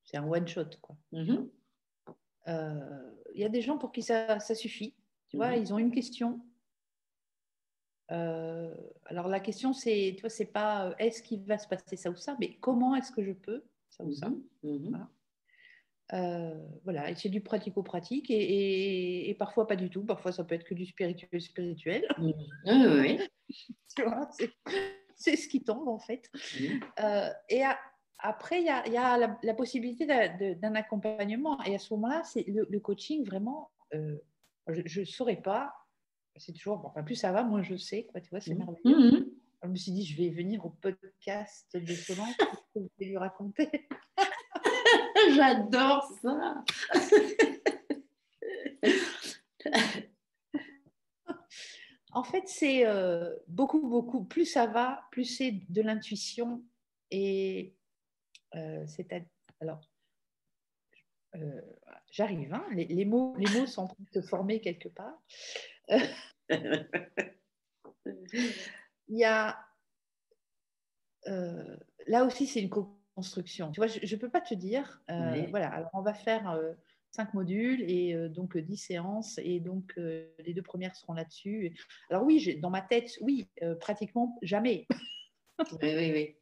c'est 0.04 0.18
un 0.18 0.28
one 0.28 0.48
shot, 0.48 0.70
quoi. 0.82 0.96
Mm-hmm. 1.14 1.50
Euh, 2.48 3.12
il 3.34 3.42
y 3.42 3.46
a 3.46 3.50
des 3.50 3.62
gens 3.62 3.78
pour 3.78 3.92
qui 3.92 4.02
ça, 4.02 4.40
ça 4.40 4.56
suffit. 4.56 4.94
Tu 5.28 5.38
vois, 5.38 5.52
mhm. 5.52 5.62
ils 5.62 5.74
ont 5.74 5.78
une 5.78 5.92
question. 5.92 6.42
Euh, 8.12 8.76
alors 9.06 9.28
la 9.28 9.40
question, 9.40 9.74
c'est, 9.74 10.14
tu 10.16 10.22
vois, 10.22 10.30
c'est 10.30 10.46
pas 10.46 10.90
euh, 10.90 10.96
est-ce 11.00 11.24
qu'il 11.24 11.44
va 11.44 11.58
se 11.58 11.68
passer 11.68 11.96
ça 11.96 12.12
ou 12.12 12.16
ça, 12.16 12.36
mais 12.40 12.56
comment 12.58 12.96
est-ce 12.96 13.12
que 13.12 13.24
je 13.24 13.32
peux 13.32 13.64
ça 13.90 14.04
ou 14.04 14.12
ça? 14.14 14.30
Mhm. 14.64 15.08
Voilà. 16.12 17.10
et 17.10 17.16
c'est 17.16 17.30
du 17.30 17.42
pratico-pratique 17.42 18.30
et, 18.30 19.30
et, 19.30 19.34
parfois 19.36 19.68
pas 19.68 19.76
du 19.76 19.90
tout. 19.90 20.04
Parfois, 20.04 20.32
ça 20.32 20.44
peut 20.44 20.56
être 20.56 20.66
que 20.66 20.76
du 20.76 20.86
spirituel 20.86 21.42
spirituel. 21.42 22.08
oui. 22.18 23.20
tu 23.96 24.04
vois, 24.04 24.30
c'est 25.16 25.36
ce 25.36 25.48
qui 25.48 25.64
tombe 25.64 25.88
en 25.88 26.00
fait. 26.00 26.30
et 27.50 27.64
à, 27.64 27.78
après, 28.20 28.62
il 28.62 28.66
y 28.66 28.98
a, 28.98 29.38
la, 29.42 29.54
possibilité 29.54 30.06
d'un 30.06 30.76
accompagnement. 30.76 31.62
Et 31.64 31.76
à 31.76 31.80
ce 31.80 31.94
moment-là, 31.94 32.24
c'est 32.24 32.46
le, 32.48 32.80
coaching 32.80 33.26
vraiment. 33.26 33.72
Euh, 33.94 34.18
je 34.68 35.02
ne 35.02 35.06
saurais 35.06 35.42
pas. 35.42 35.74
C'est 36.38 36.54
toujours. 36.54 36.84
Enfin, 36.86 37.04
plus 37.04 37.16
ça 37.16 37.32
va, 37.32 37.44
moins 37.44 37.62
je 37.62 37.76
sais. 37.76 38.08
Quoi, 38.12 38.22
tu 38.22 38.30
vois, 38.30 38.40
c'est 38.40 38.56
mmh. 38.56 38.58
merveilleux. 38.58 39.12
Mmh. 39.12 39.26
Je 39.64 39.68
me 39.70 39.76
suis 39.76 39.92
dit, 39.92 40.06
je 40.06 40.18
vais 40.18 40.30
venir 40.30 40.66
au 40.66 40.70
podcast 40.70 41.76
de 41.76 41.94
Solange 41.94 42.36
pour 42.74 42.90
lui 43.00 43.18
raconter. 43.18 43.70
J'adore 45.34 46.12
ça. 46.22 46.64
en 52.12 52.24
fait, 52.24 52.44
c'est 52.48 52.86
euh, 52.86 53.36
beaucoup, 53.48 53.88
beaucoup. 53.88 54.24
Plus 54.24 54.46
ça 54.46 54.68
va, 54.68 55.08
plus 55.12 55.26
c'est 55.26 55.52
de 55.70 55.82
l'intuition 55.82 56.64
et 57.12 57.76
euh, 58.56 58.86
c'est 58.88 59.12
alors 59.60 59.82
euh, 61.36 61.62
j'arrive, 62.12 62.54
hein, 62.54 62.66
les, 62.72 63.06
mots, 63.06 63.36
les 63.38 63.52
mots 63.52 63.66
sont 63.66 63.84
en 63.84 63.88
train 63.88 64.04
de 64.04 64.22
se 64.22 64.26
former 64.26 64.62
quelque 64.62 64.88
part. 64.90 65.22
Il 69.08 69.18
y 69.18 69.24
a 69.24 69.60
euh, 71.28 71.78
là 72.08 72.24
aussi 72.26 72.48
c'est 72.48 72.62
une 72.62 72.70
co-construction. 73.16 73.72
Tu 73.72 73.80
vois, 73.80 73.88
je 73.88 74.16
ne 74.16 74.20
peux 74.20 74.30
pas 74.30 74.42
te 74.42 74.54
dire, 74.54 75.02
voilà, 75.50 75.70
alors 75.70 75.90
on 75.94 76.02
va 76.02 76.14
faire 76.14 76.60
cinq 77.12 77.34
modules 77.34 77.82
et 77.82 78.14
donc 78.30 78.58
dix 78.58 78.78
séances 78.78 79.40
et 79.44 79.60
donc 79.60 79.94
les 79.96 80.54
deux 80.54 80.62
premières 80.62 80.96
seront 80.96 81.14
là-dessus. 81.14 81.78
Alors 82.10 82.24
oui, 82.24 82.60
dans 82.62 82.70
ma 82.70 82.82
tête, 82.82 83.18
oui, 83.22 83.48
pratiquement 83.80 84.38
jamais. 84.42 84.88
oui, 85.60 85.78
oui, 85.82 86.12
oui 86.14 86.36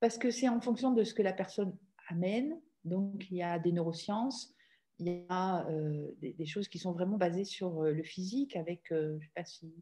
parce 0.00 0.18
que 0.18 0.30
c'est 0.30 0.48
en 0.48 0.60
fonction 0.60 0.92
de 0.92 1.04
ce 1.04 1.14
que 1.14 1.22
la 1.22 1.32
personne 1.32 1.76
amène. 2.08 2.60
Donc, 2.84 3.30
il 3.30 3.38
y 3.38 3.42
a 3.42 3.58
des 3.58 3.72
neurosciences, 3.72 4.54
il 4.98 5.08
y 5.08 5.24
a 5.28 5.68
euh, 5.68 6.10
des, 6.20 6.46
choses 6.46 6.68
qui 6.68 6.78
sont 6.78 6.92
vraiment 6.92 7.16
basées 7.16 7.44
sur 7.44 7.82
euh, 7.82 7.92
le 7.92 8.02
physique, 8.02 8.56
avec, 8.56 8.92
euh, 8.92 9.10
je 9.10 9.14
ne 9.14 9.20
sais 9.20 9.32
pas 9.34 9.44
si 9.44 9.72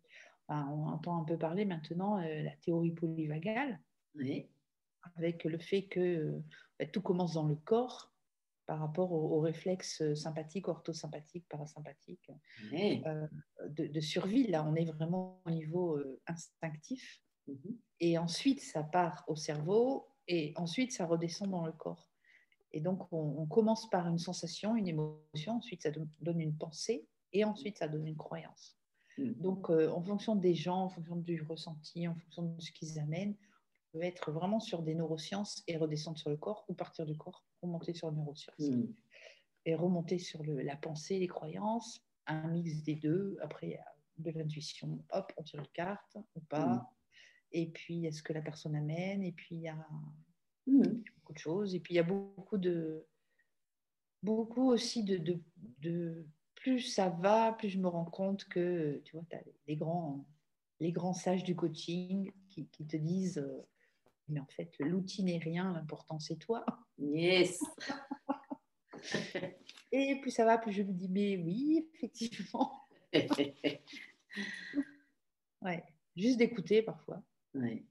on 0.48 0.86
entend 0.88 1.20
un 1.20 1.24
peu 1.24 1.36
parler 1.36 1.64
maintenant, 1.64 2.18
la 2.18 2.52
théorie 2.62 2.92
polyvagale, 2.92 3.80
oui. 4.14 4.46
Avec 5.16 5.44
le 5.44 5.58
fait 5.58 5.84
que 5.84 6.40
bah, 6.78 6.86
tout 6.86 7.02
commence 7.02 7.34
dans 7.34 7.46
le 7.46 7.56
corps 7.56 8.12
par 8.66 8.80
rapport 8.80 9.12
aux, 9.12 9.38
réflexes 9.38 10.14
sympathiques, 10.14 10.66
orthosympathiques, 10.66 11.46
parasympathiques, 11.48 12.32
de, 12.72 13.86
de, 13.86 14.00
survie. 14.00 14.48
Là, 14.48 14.64
on 14.64 14.74
est 14.74 14.84
vraiment 14.84 15.40
au 15.44 15.50
niveau 15.50 16.02
instinctif. 16.26 17.22
Mhm. 17.46 17.78
Et 18.00 18.18
ensuite, 18.18 18.60
ça 18.60 18.82
part 18.82 19.24
au 19.28 19.36
cerveau 19.36 20.08
et 20.28 20.52
ensuite, 20.56 20.92
ça 20.92 21.06
redescend 21.06 21.50
dans 21.50 21.64
le 21.64 21.72
corps. 21.72 22.10
Et 22.72 22.80
donc, 22.80 23.10
on, 23.12 23.46
commence 23.46 23.88
par 23.88 24.06
une 24.08 24.18
sensation, 24.18 24.76
une 24.76 24.88
émotion, 24.88 25.54
ensuite, 25.54 25.82
ça 25.82 25.90
donne 26.20 26.40
une 26.40 26.56
pensée 26.56 27.06
et 27.32 27.44
ensuite, 27.44 27.78
ça 27.78 27.88
donne 27.88 28.06
une 28.06 28.16
croyance. 28.16 28.76
Mhm. 29.18 29.34
Donc, 29.34 29.70
euh, 29.70 29.88
en 29.90 30.02
fonction 30.02 30.36
des 30.36 30.54
gens, 30.54 30.84
en 30.84 30.88
fonction 30.90 31.16
du 31.16 31.40
ressenti, 31.42 32.06
en 32.08 32.14
fonction 32.16 32.42
de 32.42 32.60
ce 32.60 32.72
qu'ils 32.72 32.98
amènent, 32.98 33.36
être 34.02 34.32
vraiment 34.32 34.60
sur 34.60 34.82
des 34.82 34.94
neurosciences 34.94 35.62
et 35.66 35.76
redescendre 35.76 36.18
sur 36.18 36.30
le 36.30 36.36
corps 36.36 36.64
ou 36.68 36.74
partir 36.74 37.06
du 37.06 37.16
corps, 37.16 37.44
remonter 37.62 37.94
sur 37.94 38.10
les 38.10 38.16
neurosciences. 38.16 38.58
Mhm. 38.58 38.94
Et 39.64 39.74
remonter 39.74 40.18
sur 40.18 40.44
le, 40.44 40.62
la 40.62 40.76
pensée, 40.76 41.18
les 41.18 41.26
croyances, 41.26 42.00
un 42.26 42.48
mix 42.48 42.82
des 42.84 42.94
deux. 42.94 43.36
Après, 43.42 43.80
de 44.18 44.30
l'intuition, 44.30 45.02
hop, 45.10 45.32
on 45.36 45.42
tire 45.42 45.60
une 45.60 45.66
carte 45.68 46.16
ou 46.36 46.40
pas 46.40 46.88
et 47.52 47.66
puis 47.66 48.06
est 48.06 48.12
ce 48.12 48.22
que 48.22 48.32
la 48.32 48.42
personne 48.42 48.76
amène, 48.76 49.22
et 49.22 49.32
puis 49.32 49.56
il 49.56 49.62
y 49.62 49.68
a 49.68 49.88
mmh. 50.66 50.82
beaucoup 51.16 51.32
de 51.32 51.38
choses, 51.38 51.74
et 51.74 51.80
puis 51.80 51.94
il 51.94 51.96
y 51.96 52.00
a 52.00 52.04
beaucoup 52.04 52.58
de 52.58 53.06
beaucoup 54.22 54.70
aussi 54.70 55.04
de, 55.04 55.18
de, 55.18 55.40
de, 55.80 56.26
plus 56.54 56.80
ça 56.80 57.10
va, 57.10 57.52
plus 57.52 57.68
je 57.68 57.78
me 57.78 57.86
rends 57.86 58.04
compte 58.04 58.44
que 58.46 59.00
tu 59.04 59.16
vois, 59.16 59.24
tu 59.30 59.36
as 59.36 59.42
les 59.68 59.76
grands, 59.76 60.26
les 60.80 60.90
grands 60.90 61.14
sages 61.14 61.44
du 61.44 61.54
coaching 61.54 62.32
qui, 62.48 62.66
qui 62.68 62.86
te 62.86 62.96
disent 62.96 63.38
euh, 63.38 63.66
mais 64.28 64.40
en 64.40 64.46
fait 64.46 64.72
l'outil 64.78 65.22
n'est 65.22 65.38
rien, 65.38 65.72
l'important 65.72 66.18
c'est 66.18 66.36
toi. 66.36 66.64
Yes. 66.98 67.60
et 69.92 70.18
plus 70.20 70.30
ça 70.30 70.44
va, 70.44 70.58
plus 70.58 70.72
je 70.72 70.82
me 70.82 70.92
dis 70.92 71.08
mais 71.08 71.36
oui, 71.36 71.88
effectivement. 71.94 72.82
ouais, 75.62 75.84
juste 76.16 76.38
d'écouter 76.38 76.82
parfois. 76.82 77.22
Ouais. 77.54 77.84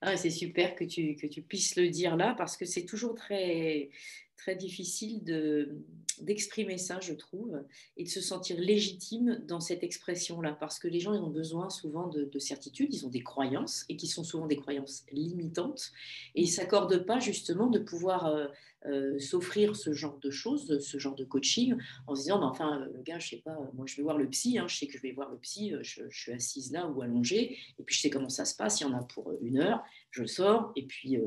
Ah, 0.00 0.16
c'est 0.16 0.30
super 0.30 0.74
que 0.74 0.84
tu, 0.84 1.16
que 1.16 1.26
tu 1.26 1.42
puisses 1.42 1.76
le 1.76 1.88
dire 1.88 2.16
là 2.16 2.34
parce 2.36 2.56
que 2.56 2.64
c'est 2.64 2.84
toujours 2.84 3.14
très, 3.14 3.90
très 4.36 4.56
difficile 4.56 5.24
de, 5.24 5.84
d'exprimer 6.22 6.78
ça, 6.78 7.00
je 7.00 7.12
trouve, 7.12 7.62
et 7.96 8.04
de 8.04 8.08
se 8.08 8.20
sentir 8.20 8.58
légitime 8.58 9.42
dans 9.46 9.60
cette 9.60 9.82
expression-là. 9.82 10.56
Parce 10.58 10.78
que 10.78 10.88
les 10.88 11.00
gens 11.00 11.14
ils 11.14 11.20
ont 11.20 11.30
besoin 11.30 11.70
souvent 11.70 12.08
de, 12.08 12.24
de 12.24 12.38
certitude, 12.38 12.92
ils 12.92 13.06
ont 13.06 13.10
des 13.10 13.22
croyances 13.22 13.84
et 13.88 13.96
qui 13.96 14.06
sont 14.06 14.24
souvent 14.24 14.46
des 14.46 14.56
croyances 14.56 15.04
limitantes. 15.12 15.92
Et 16.34 16.42
ils 16.42 16.46
ne 16.46 16.50
s'accordent 16.50 17.04
pas 17.04 17.18
justement 17.18 17.68
de 17.68 17.78
pouvoir 17.78 18.26
euh, 18.26 18.46
euh, 18.86 19.18
s'offrir 19.18 19.74
ce 19.74 19.92
genre 19.92 20.18
de 20.18 20.30
choses, 20.30 20.78
ce 20.78 20.98
genre 20.98 21.16
de 21.16 21.24
coaching, 21.24 21.76
en 22.06 22.14
se 22.14 22.22
disant, 22.22 22.38
bah, 22.38 22.46
enfin, 22.46 22.80
euh, 22.80 22.92
le 22.94 23.02
gars, 23.02 23.18
je 23.18 23.30
sais 23.30 23.42
pas, 23.44 23.58
moi 23.74 23.86
je 23.86 23.96
vais 23.96 24.02
voir 24.02 24.16
le 24.16 24.28
psy, 24.28 24.58
hein, 24.58 24.66
je 24.68 24.76
sais 24.76 24.86
que 24.86 24.96
je 24.96 25.02
vais 25.02 25.12
voir 25.12 25.30
le 25.30 25.38
psy, 25.38 25.74
je, 25.82 26.02
suis 26.10 26.32
assise 26.32 26.70
là 26.70 26.86
ou 26.86 27.02
allongée, 27.02 27.58
et 27.78 27.82
puis 27.82 27.96
je 27.96 28.02
sais 28.02 28.10
comment 28.10 28.28
ça 28.28 28.44
se 28.44 28.54
passe, 28.54 28.80
il 28.80 28.84
y 28.84 28.86
en 28.86 28.94
a 28.96 29.02
pour 29.02 29.32
une 29.40 29.58
heure, 29.58 29.82
je 30.10 30.24
sors, 30.24 30.72
et 30.76 30.86
puis, 30.86 31.18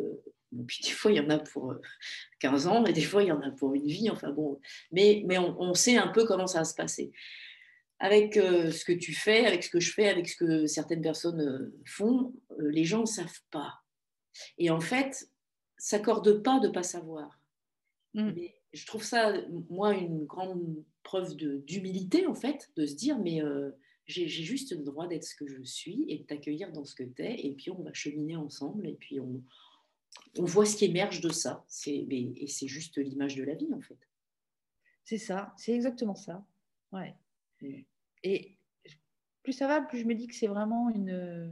puis 0.67 0.79
des 0.83 0.91
fois 0.91 1.11
il 1.11 1.17
y 1.17 1.19
en 1.19 1.29
a 1.29 1.39
pour 1.39 1.75
15 2.39 2.67
ans, 2.67 2.85
et 2.85 2.93
des 2.93 3.01
fois 3.01 3.23
il 3.23 3.29
y 3.29 3.31
en 3.31 3.41
a 3.41 3.51
pour 3.51 3.73
une 3.73 3.87
vie, 3.87 4.09
enfin 4.09 4.31
bon, 4.31 4.59
mais, 4.91 5.23
mais 5.25 5.37
on, 5.37 5.73
sait 5.73 5.97
un 5.97 6.07
peu 6.07 6.25
comment 6.25 6.47
ça 6.47 6.59
va 6.59 6.65
se 6.65 6.75
passer 6.75 7.11
avec 7.99 8.33
ce 8.33 8.83
que 8.83 8.93
tu 8.93 9.13
fais, 9.13 9.45
avec 9.45 9.63
ce 9.63 9.69
que 9.69 9.79
je 9.79 9.93
fais, 9.93 10.09
avec 10.09 10.27
ce 10.27 10.35
que 10.35 10.65
certaines 10.65 11.03
personnes 11.03 11.71
font, 11.85 12.33
les 12.57 12.83
gens 12.83 13.01
ne 13.01 13.05
savent 13.05 13.41
pas. 13.51 13.81
Et 14.57 14.71
en 14.71 14.81
fait, 14.81 15.29
s'accordent 15.77 16.41
pas 16.41 16.59
de 16.59 16.67
pas 16.67 16.83
savoir. 16.83 17.39
Mm. 18.13 18.31
Mais 18.35 18.55
je 18.73 18.85
trouve 18.85 19.03
ça, 19.03 19.33
moi, 19.69 19.93
une 19.93 20.25
grande 20.25 20.83
preuve 21.03 21.35
d'humilité, 21.35 22.27
en 22.27 22.35
fait, 22.35 22.71
de 22.75 22.85
se 22.85 22.95
dire, 22.95 23.17
mais 23.19 23.41
euh, 23.41 23.71
j'ai 24.05 24.27
juste 24.27 24.71
le 24.71 24.83
droit 24.83 25.07
d'être 25.07 25.23
ce 25.23 25.35
que 25.35 25.47
je 25.47 25.63
suis 25.63 26.05
et 26.07 26.19
de 26.19 26.23
t'accueillir 26.23 26.71
dans 26.71 26.85
ce 26.85 26.95
que 26.95 27.03
tu 27.03 27.23
es, 27.23 27.45
et 27.45 27.53
puis 27.53 27.71
on 27.71 27.81
va 27.83 27.93
cheminer 27.93 28.35
ensemble, 28.35 28.87
et 28.87 28.93
puis 28.93 29.19
on, 29.19 29.43
on 30.37 30.45
voit 30.45 30.65
ce 30.65 30.75
qui 30.75 30.85
émerge 30.85 31.21
de 31.21 31.29
ça. 31.29 31.65
Et 31.87 32.47
c'est 32.47 32.67
juste 32.67 32.97
l'image 32.97 33.35
de 33.35 33.43
la 33.43 33.55
vie, 33.55 33.73
en 33.73 33.81
fait. 33.81 33.97
C'est 35.03 35.17
ça, 35.17 35.53
c'est 35.57 35.73
exactement 35.73 36.15
ça. 36.15 36.45
Ouais. 36.91 37.15
Mm. 37.61 37.81
Et 38.23 38.57
plus 39.43 39.53
ça 39.53 39.67
va, 39.67 39.81
plus 39.81 39.99
je 39.99 40.05
me 40.05 40.15
dis 40.15 40.27
que 40.27 40.35
c'est 40.35 40.47
vraiment 40.47 40.89
une. 40.89 41.51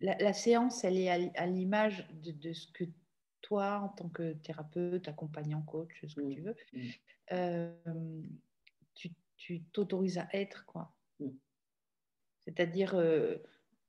La, 0.00 0.32
séance, 0.32 0.82
elle 0.82 0.96
est 0.96 1.10
à, 1.36 1.46
l'image 1.46 2.08
de, 2.22 2.32
de, 2.32 2.54
ce 2.54 2.72
que 2.72 2.84
toi, 3.42 3.80
en 3.80 3.88
tant 3.90 4.08
que 4.08 4.32
thérapeute, 4.32 5.06
accompagnant, 5.08 5.60
coach, 5.60 6.04
ce 6.06 6.14
que 6.14 6.32
tu 6.32 6.40
mmh. 6.40 6.44
veux, 6.44 6.56
mmh. 6.72 6.88
Euh, 7.32 8.22
tu 9.36 9.62
t'autorises 9.72 10.18
à 10.18 10.28
être, 10.32 10.64
quoi. 10.66 10.94
C'est-à-dire, 12.40 12.94
euh, 12.94 13.36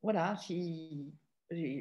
voilà, 0.02 0.36
si. 0.38 1.14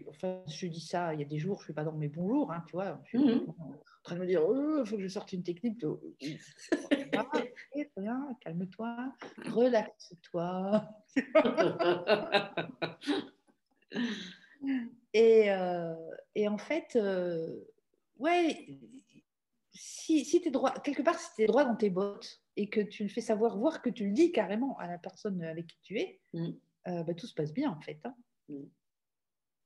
Enfin, 0.08 0.42
je 0.48 0.66
dis 0.66 0.80
ça, 0.80 1.14
il 1.14 1.20
y 1.20 1.22
a 1.22 1.26
des 1.26 1.38
jours, 1.38 1.58
je 1.58 1.62
ne 1.62 1.64
suis 1.66 1.72
pas 1.74 1.84
dans 1.84 1.92
mes 1.92 2.08
bons 2.08 2.28
jours, 2.28 2.50
hein, 2.52 2.64
tu 2.66 2.72
vois. 2.72 3.00
Je 3.04 3.08
suis 3.10 3.18
Mhm. 3.18 3.46
en 3.58 3.78
train 4.02 4.14
de 4.16 4.20
me 4.20 4.26
dire, 4.26 4.42
il 4.42 4.86
faut 4.86 4.96
que 4.96 5.02
je 5.02 5.08
sorte 5.08 5.32
une 5.32 5.42
technique. 5.44 5.78
De... 5.80 5.88
Ah, 7.14 7.30
calme-toi, 8.40 9.12
relaxe-toi. 9.46 10.88
Et, 15.12 15.50
euh, 15.50 15.94
et 16.36 16.46
en 16.48 16.58
fait, 16.58 16.94
euh, 16.96 17.64
ouais, 18.18 18.78
si, 19.72 20.24
si 20.24 20.40
tu 20.40 20.48
es 20.48 20.50
droit, 20.50 20.72
quelque 20.80 21.02
part, 21.02 21.18
si 21.18 21.34
tu 21.34 21.42
es 21.42 21.46
droit 21.46 21.64
dans 21.64 21.74
tes 21.76 21.90
bottes 21.90 22.40
et 22.56 22.68
que 22.68 22.80
tu 22.80 23.02
le 23.02 23.08
fais 23.08 23.20
savoir, 23.20 23.58
voire 23.58 23.82
que 23.82 23.90
tu 23.90 24.06
le 24.06 24.12
dis 24.12 24.30
carrément 24.32 24.78
à 24.78 24.86
la 24.86 24.98
personne 24.98 25.42
avec 25.42 25.66
qui 25.66 25.78
tu 25.82 25.98
es, 25.98 26.20
Mm. 26.32 26.50
euh, 26.88 27.02
bah, 27.02 27.14
tout 27.14 27.26
se 27.26 27.34
passe 27.34 27.52
bien 27.52 27.70
en 27.70 27.80
fait. 27.80 27.98
hein. 28.04 28.14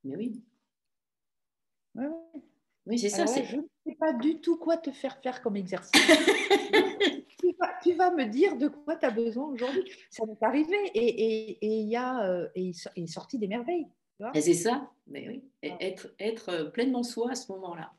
Mais 0.04 0.16
oui, 0.16 0.42
Ouais, 1.94 2.06
ouais. 2.06 2.40
oui 2.86 2.98
c'est 2.98 3.08
ça. 3.08 3.24
Je 3.26 3.56
ne 3.56 3.62
sais 3.86 3.94
pas 3.98 4.12
du 4.12 4.40
tout 4.40 4.56
quoi 4.56 4.76
te 4.76 4.90
faire 4.90 5.16
faire 5.22 5.40
comme 5.42 5.56
exercice. 5.56 5.92
tu, 7.40 7.54
vas, 7.58 7.72
tu 7.82 7.92
vas 7.94 8.10
me 8.12 8.24
dire 8.26 8.56
de 8.56 8.68
quoi 8.68 8.96
tu 8.96 9.06
as 9.06 9.10
besoin 9.10 9.46
aujourd'hui. 9.46 9.90
Ça 10.10 10.24
m'est 10.26 10.42
arrivé 10.42 10.76
et 10.94 10.98
et- 11.08 11.50
et 11.64 11.80
il 11.80 11.88
y 11.88 11.96
a 11.96 12.26
euh, 12.28 12.48
et 12.54 12.70
est 12.96 13.06
sorti 13.06 13.38
des 13.38 13.46
merveilles. 13.48 13.86
Et 14.34 14.40
c'est 14.40 14.54
ça, 14.54 14.90
mais 15.06 15.28
oui. 15.28 15.42
Et 15.62 15.70
Ah. 15.72 15.76
être, 15.80 16.14
être 16.18 16.48
euh, 16.50 16.64
pleinement 16.70 17.02
soi 17.02 17.30
à 17.32 17.34
ce 17.34 17.50
moment-là. 17.52 17.92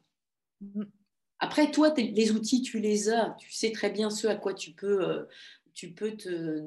Mm. 0.61 0.83
Après, 1.39 1.69
toi, 1.71 1.93
les 1.97 2.31
outils, 2.31 2.61
tu 2.61 2.79
les 2.79 3.09
as. 3.09 3.35
Tu 3.37 3.51
sais 3.51 3.71
très 3.71 3.89
bien 3.89 4.09
ce 4.09 4.27
à 4.27 4.35
quoi 4.35 4.53
tu 4.53 4.71
peux, 4.71 5.03
euh, 5.03 5.25
tu 5.73 5.91
peux 5.91 6.15
te, 6.15 6.63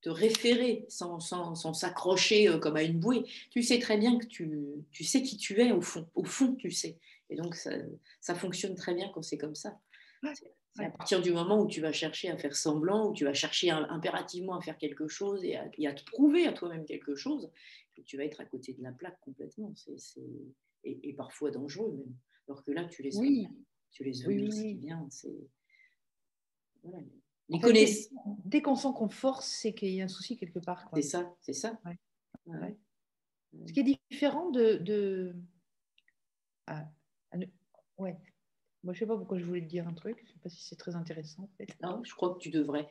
te 0.00 0.08
référer 0.10 0.86
sans, 0.88 1.20
sans, 1.20 1.54
sans 1.54 1.72
s'accrocher 1.74 2.48
euh, 2.48 2.58
comme 2.58 2.76
à 2.76 2.82
une 2.82 2.98
bouée. 2.98 3.24
Tu 3.50 3.62
sais 3.62 3.78
très 3.78 3.98
bien 3.98 4.18
que 4.18 4.26
tu, 4.26 4.50
tu 4.90 5.04
sais 5.04 5.22
qui 5.22 5.36
tu 5.36 5.60
es 5.60 5.72
au 5.72 5.80
fond. 5.82 6.08
Au 6.14 6.24
fond, 6.24 6.54
tu 6.54 6.70
sais. 6.70 6.98
Et 7.28 7.36
donc, 7.36 7.54
ça, 7.54 7.70
ça 8.20 8.34
fonctionne 8.34 8.74
très 8.74 8.94
bien 8.94 9.10
quand 9.12 9.22
c'est 9.22 9.38
comme 9.38 9.54
ça. 9.54 9.78
C'est 10.72 10.84
à 10.84 10.90
partir 10.90 11.20
du 11.20 11.32
moment 11.32 11.60
où 11.60 11.66
tu 11.66 11.80
vas 11.80 11.92
chercher 11.92 12.30
à 12.30 12.36
faire 12.38 12.54
semblant, 12.56 13.10
où 13.10 13.12
tu 13.12 13.24
vas 13.24 13.34
chercher 13.34 13.70
im- 13.70 13.86
impérativement 13.90 14.54
à 14.56 14.60
faire 14.62 14.78
quelque 14.78 15.08
chose 15.08 15.44
et 15.44 15.56
à, 15.56 15.68
et 15.76 15.86
à 15.88 15.92
te 15.92 16.04
prouver 16.04 16.46
à 16.46 16.52
toi-même 16.52 16.84
quelque 16.84 17.14
chose, 17.16 17.50
que 17.96 18.02
tu 18.02 18.16
vas 18.16 18.24
être 18.24 18.40
à 18.40 18.44
côté 18.44 18.72
de 18.72 18.82
la 18.82 18.92
plaque 18.92 19.20
complètement. 19.20 19.74
Et, 20.84 20.98
et 21.10 21.12
parfois 21.12 21.50
dangereux 21.50 21.92
même. 21.92 22.14
Alors 22.48 22.64
que 22.64 22.70
là, 22.70 22.84
tu 22.84 23.02
les 23.02 23.16
Oui. 23.18 23.48
tu 23.90 24.04
les 24.04 24.26
Oui, 24.26 24.40
oui, 24.40 24.52
ce 24.52 24.60
qui 24.60 24.66
oui. 24.66 24.74
vient. 24.76 25.06
C'est... 25.10 25.36
Voilà. 26.82 27.04
Fait, 27.58 27.66
connaissances, 27.66 28.08
dès- 28.44 28.62
qu'on 28.62 28.76
sent 28.76 28.88
qu'on 28.96 29.08
force, 29.08 29.46
c'est 29.48 29.74
qu'il 29.74 29.90
y 29.90 30.00
a 30.00 30.04
un 30.04 30.08
souci 30.08 30.36
quelque 30.36 30.58
part. 30.58 30.88
c'est 30.94 31.02
ça, 31.02 31.34
c'est 31.40 31.52
ça. 31.52 31.78
Ouais. 31.84 31.98
Ouais. 32.46 32.76
Ce 33.66 33.72
qui 33.72 33.80
est 33.80 33.98
différent 34.10 34.50
de. 34.50 34.74
de... 34.74 35.34
Ah, 36.66 36.86
ne- 37.34 37.46
ouais. 37.98 38.16
Moi, 38.82 38.94
je 38.94 39.00
sais 39.00 39.06
pas 39.06 39.16
pourquoi 39.16 39.38
je 39.38 39.44
voulais 39.44 39.60
te 39.60 39.66
dire 39.66 39.86
un 39.88 39.92
truc. 39.92 40.22
Je 40.24 40.32
sais 40.32 40.38
pas 40.38 40.48
si 40.48 40.62
c'est 40.62 40.76
très 40.76 40.94
intéressant. 40.96 41.42
En 41.42 41.50
fait. 41.58 41.76
Non, 41.82 42.02
je 42.04 42.14
crois 42.14 42.34
que 42.34 42.38
tu 42.38 42.50
devrais. 42.50 42.88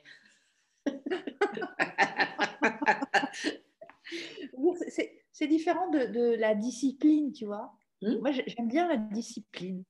C'est- 5.33 5.47
différent 5.47 5.89
de, 5.89 5.99
de 6.05 6.35
la 6.35 6.53
discipline, 6.53 7.31
tu 7.31 7.45
vois. 7.45 7.73
Hmm? 8.01 8.17
Moi, 8.19 8.31
j'ai- 8.31 8.43
j'aime 8.47 8.67
bien 8.67 8.87
la 8.89 8.97
discipline. 8.97 9.83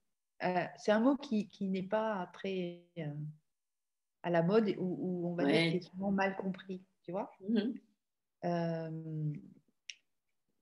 Euh, 0.43 0.65
c'est 0.77 0.91
un 0.91 0.99
mot 0.99 1.17
qui, 1.17 1.47
qui 1.47 1.69
n'est 1.69 1.87
pas 1.87 2.29
très 2.33 2.85
euh, 2.99 3.13
à 4.23 4.29
la 4.29 4.43
mode 4.43 4.73
ou, 4.77 4.97
ou 4.99 5.27
on 5.29 5.35
va 5.35 5.45
Ouais. 5.45 5.51
dire 5.53 5.71
qui 5.71 5.77
est 5.77 5.89
souvent 5.89 6.11
mal 6.11 6.35
compris, 6.35 6.81
tu 7.03 7.11
vois. 7.11 7.31
Mhm. 7.47 7.73
Euh, 8.45 9.33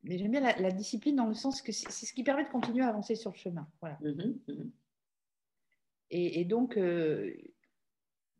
mais 0.03 0.17
j'aime 0.17 0.31
bien 0.31 0.41
la, 0.41 0.57
la 0.57 0.71
discipline 0.71 1.15
dans 1.15 1.25
le 1.27 1.33
sens 1.33 1.61
que 1.61 1.71
c'est 1.71 1.89
ce 2.05 2.13
qui 2.13 2.23
permet 2.23 2.45
de 2.45 2.49
continuer 2.49 2.83
à 2.83 2.89
avancer 2.89 3.15
sur 3.15 3.31
le 3.31 3.37
chemin. 3.37 3.67
Voilà. 3.81 3.97
Mhm. 4.01 4.39
Mhm. 4.47 4.71
Et, 6.09 6.39
et 6.39 6.45
donc, 6.45 6.77
euh, 6.77 7.35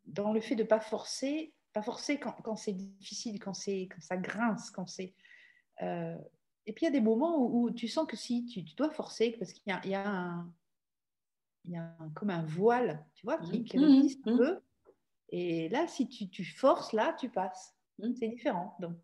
dans 0.05 0.31
le 0.31 0.39
fait 0.39 0.55
de 0.55 0.63
ne 0.63 0.67
pas 0.67 0.79
forcer, 0.79 1.53
pas 1.73 1.81
forcer 1.81 2.19
quand, 2.19 2.31
quand 2.43 2.55
c'est 2.55 2.73
difficile, 2.73 3.39
quand, 3.39 3.53
quand 3.65 4.01
ça 4.01 4.17
grince, 4.17 4.71
quand 4.71 4.87
c'est. 4.87 5.13
euh, 5.81 6.17
et 6.65 6.73
puis 6.73 6.85
il 6.85 6.89
y 6.89 6.89
a 6.89 6.91
des 6.99 7.01
moments 7.01 7.37
où, 7.39 7.63
où 7.65 7.71
tu 7.71 7.87
sens 7.87 8.07
que 8.07 8.17
si 8.17 8.45
tu, 8.45 8.63
tu 8.63 8.75
dois 8.75 8.89
forcer, 8.91 9.35
parce 9.37 9.53
qu'il 9.53 9.63
y 9.83 9.89
y 9.89 9.95
a 9.95 10.09
un. 10.09 10.53
Il 11.65 11.71
y 11.73 11.77
a 11.77 11.95
un- 11.99 12.09
comme 12.11 12.29
un 12.29 12.43
voile, 12.45 13.05
tu 13.13 13.25
vois, 13.25 13.39
qui, 13.39 13.65
qui 13.65 13.77
résiste 13.77 14.25
un 14.25 14.37
peu. 14.37 14.59
Et 15.29 15.69
là, 15.69 15.87
si 15.87 16.07
tu, 16.07 16.29
tu 16.29 16.43
forces, 16.45 16.93
là, 16.93 17.15
tu 17.19 17.29
passes. 17.29 17.73
Mhm. 17.99 18.15
C'est 18.15 18.27
différent. 18.29 18.75
Donc, 18.79 18.95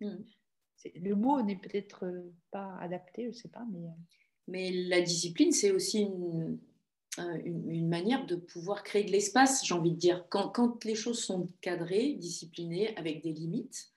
Mhm. 0.00 0.24
c'est- 0.76 0.92
le 0.96 1.14
mot 1.14 1.42
n'est 1.42 1.56
peut-être 1.56 2.04
euh, 2.06 2.32
pas 2.50 2.76
adapté, 2.80 3.22
je 3.24 3.28
ne 3.28 3.32
sais 3.32 3.48
pas, 3.48 3.64
mais. 3.70 3.86
euh, 3.86 3.90
Mais 4.48 4.70
la 4.72 5.00
discipline, 5.00 5.52
c'est 5.52 5.70
aussi 5.70 6.00
une, 6.02 6.58
euh, 7.18 7.38
une, 7.44 7.70
une 7.70 7.88
manière 7.88 8.26
de 8.26 8.36
pouvoir 8.36 8.82
créer 8.82 9.04
de 9.04 9.10
l'espace, 9.12 9.64
j'ai 9.64 9.74
envie 9.74 9.92
de 9.92 9.96
dire. 9.96 10.26
Quand, 10.28 10.48
quand 10.48 10.84
les 10.84 10.94
choses 10.94 11.22
sont 11.22 11.48
cadrées, 11.60 12.14
disciplinées, 12.14 12.96
avec 12.96 13.22
des 13.22 13.32
limites, 13.32 13.92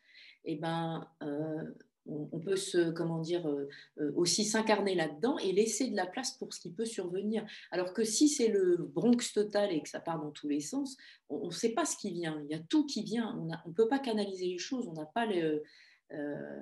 eh 0.45 0.55
ben, 0.55 1.07
euh, 1.21 1.63
on, 2.05 2.39
peut 2.39 2.55
se, 2.55 2.91
comment 2.91 3.19
dire, 3.19 3.47
euh, 3.47 3.69
euh, 3.99 4.11
aussi 4.15 4.43
s'incarner 4.43 4.95
là-dedans 4.95 5.37
et 5.37 5.51
laisser 5.51 5.89
de 5.89 5.95
la 5.95 6.05
place 6.05 6.31
pour 6.37 6.53
ce 6.53 6.59
qui 6.59 6.71
peut 6.71 6.85
survenir. 6.85 7.45
Alors 7.71 7.93
que 7.93 8.03
si 8.03 8.27
c'est 8.27 8.49
le 8.49 8.77
Bronx 8.77 9.33
total 9.33 9.71
et 9.71 9.81
que 9.81 9.89
ça 9.89 9.99
part 9.99 10.19
dans 10.19 10.31
tous 10.31 10.47
les 10.47 10.59
sens, 10.59 10.97
on 11.29 11.47
ne 11.47 11.51
sait 11.51 11.73
pas 11.73 11.85
ce 11.85 11.95
qui 11.97 12.11
vient. 12.11 12.41
Il 12.43 12.51
y 12.51 12.55
a 12.55 12.59
tout 12.59 12.85
qui 12.85 13.03
vient. 13.03 13.35
On 13.37 13.69
ne 13.69 13.73
peut 13.73 13.87
pas 13.87 13.99
canaliser 13.99 14.47
les 14.47 14.57
choses. 14.57 14.87
On 14.87 14.93
n'a 14.93 15.05
pas 15.05 15.25
le. 15.25 15.63
euh, 16.11 16.61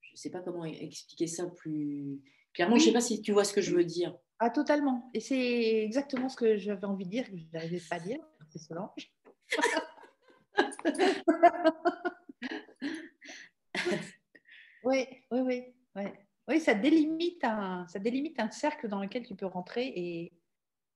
je 0.00 0.12
ne 0.12 0.16
sais 0.16 0.30
pas 0.30 0.40
comment 0.40 0.64
expliquer 0.64 1.26
ça 1.26 1.46
plus 1.46 2.20
clairement. 2.54 2.76
Je 2.76 2.82
ne 2.82 2.86
sais 2.86 2.92
pas 2.92 3.00
si 3.00 3.20
tu 3.20 3.32
vois 3.32 3.44
ce 3.44 3.52
que 3.52 3.60
je 3.60 3.74
veux 3.74 3.84
dire. 3.84 4.16
Ah, 4.38 4.50
totalement. 4.50 5.10
Et 5.14 5.20
c'est 5.20 5.84
exactement 5.84 6.28
ce 6.28 6.36
que 6.36 6.56
j'avais 6.56 6.84
envie 6.84 7.04
de 7.04 7.10
dire, 7.10 7.28
que 7.28 7.36
je 7.36 7.44
n'arrivais 7.52 7.82
pas 7.88 7.96
à 7.96 8.00
dire. 8.00 8.18
C'est 8.50 8.60
Solange. 8.60 9.12
oui, 14.84 15.06
oui, 15.30 15.40
oui. 15.40 15.64
Oui, 15.96 16.02
oui 16.48 16.60
ça, 16.60 16.74
délimite 16.74 17.42
un, 17.44 17.86
ça 17.88 17.98
délimite 17.98 18.38
un 18.40 18.50
cercle 18.50 18.88
dans 18.88 19.00
lequel 19.00 19.26
tu 19.26 19.34
peux 19.34 19.46
rentrer 19.46 19.86
et, 19.86 20.32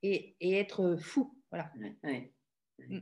et, 0.02 0.36
et 0.40 0.54
être 0.54 0.96
fou. 0.96 1.36
Voilà. 1.50 1.70
Ouais, 1.78 1.96
ouais. 2.04 2.32
Mm. 2.78 3.00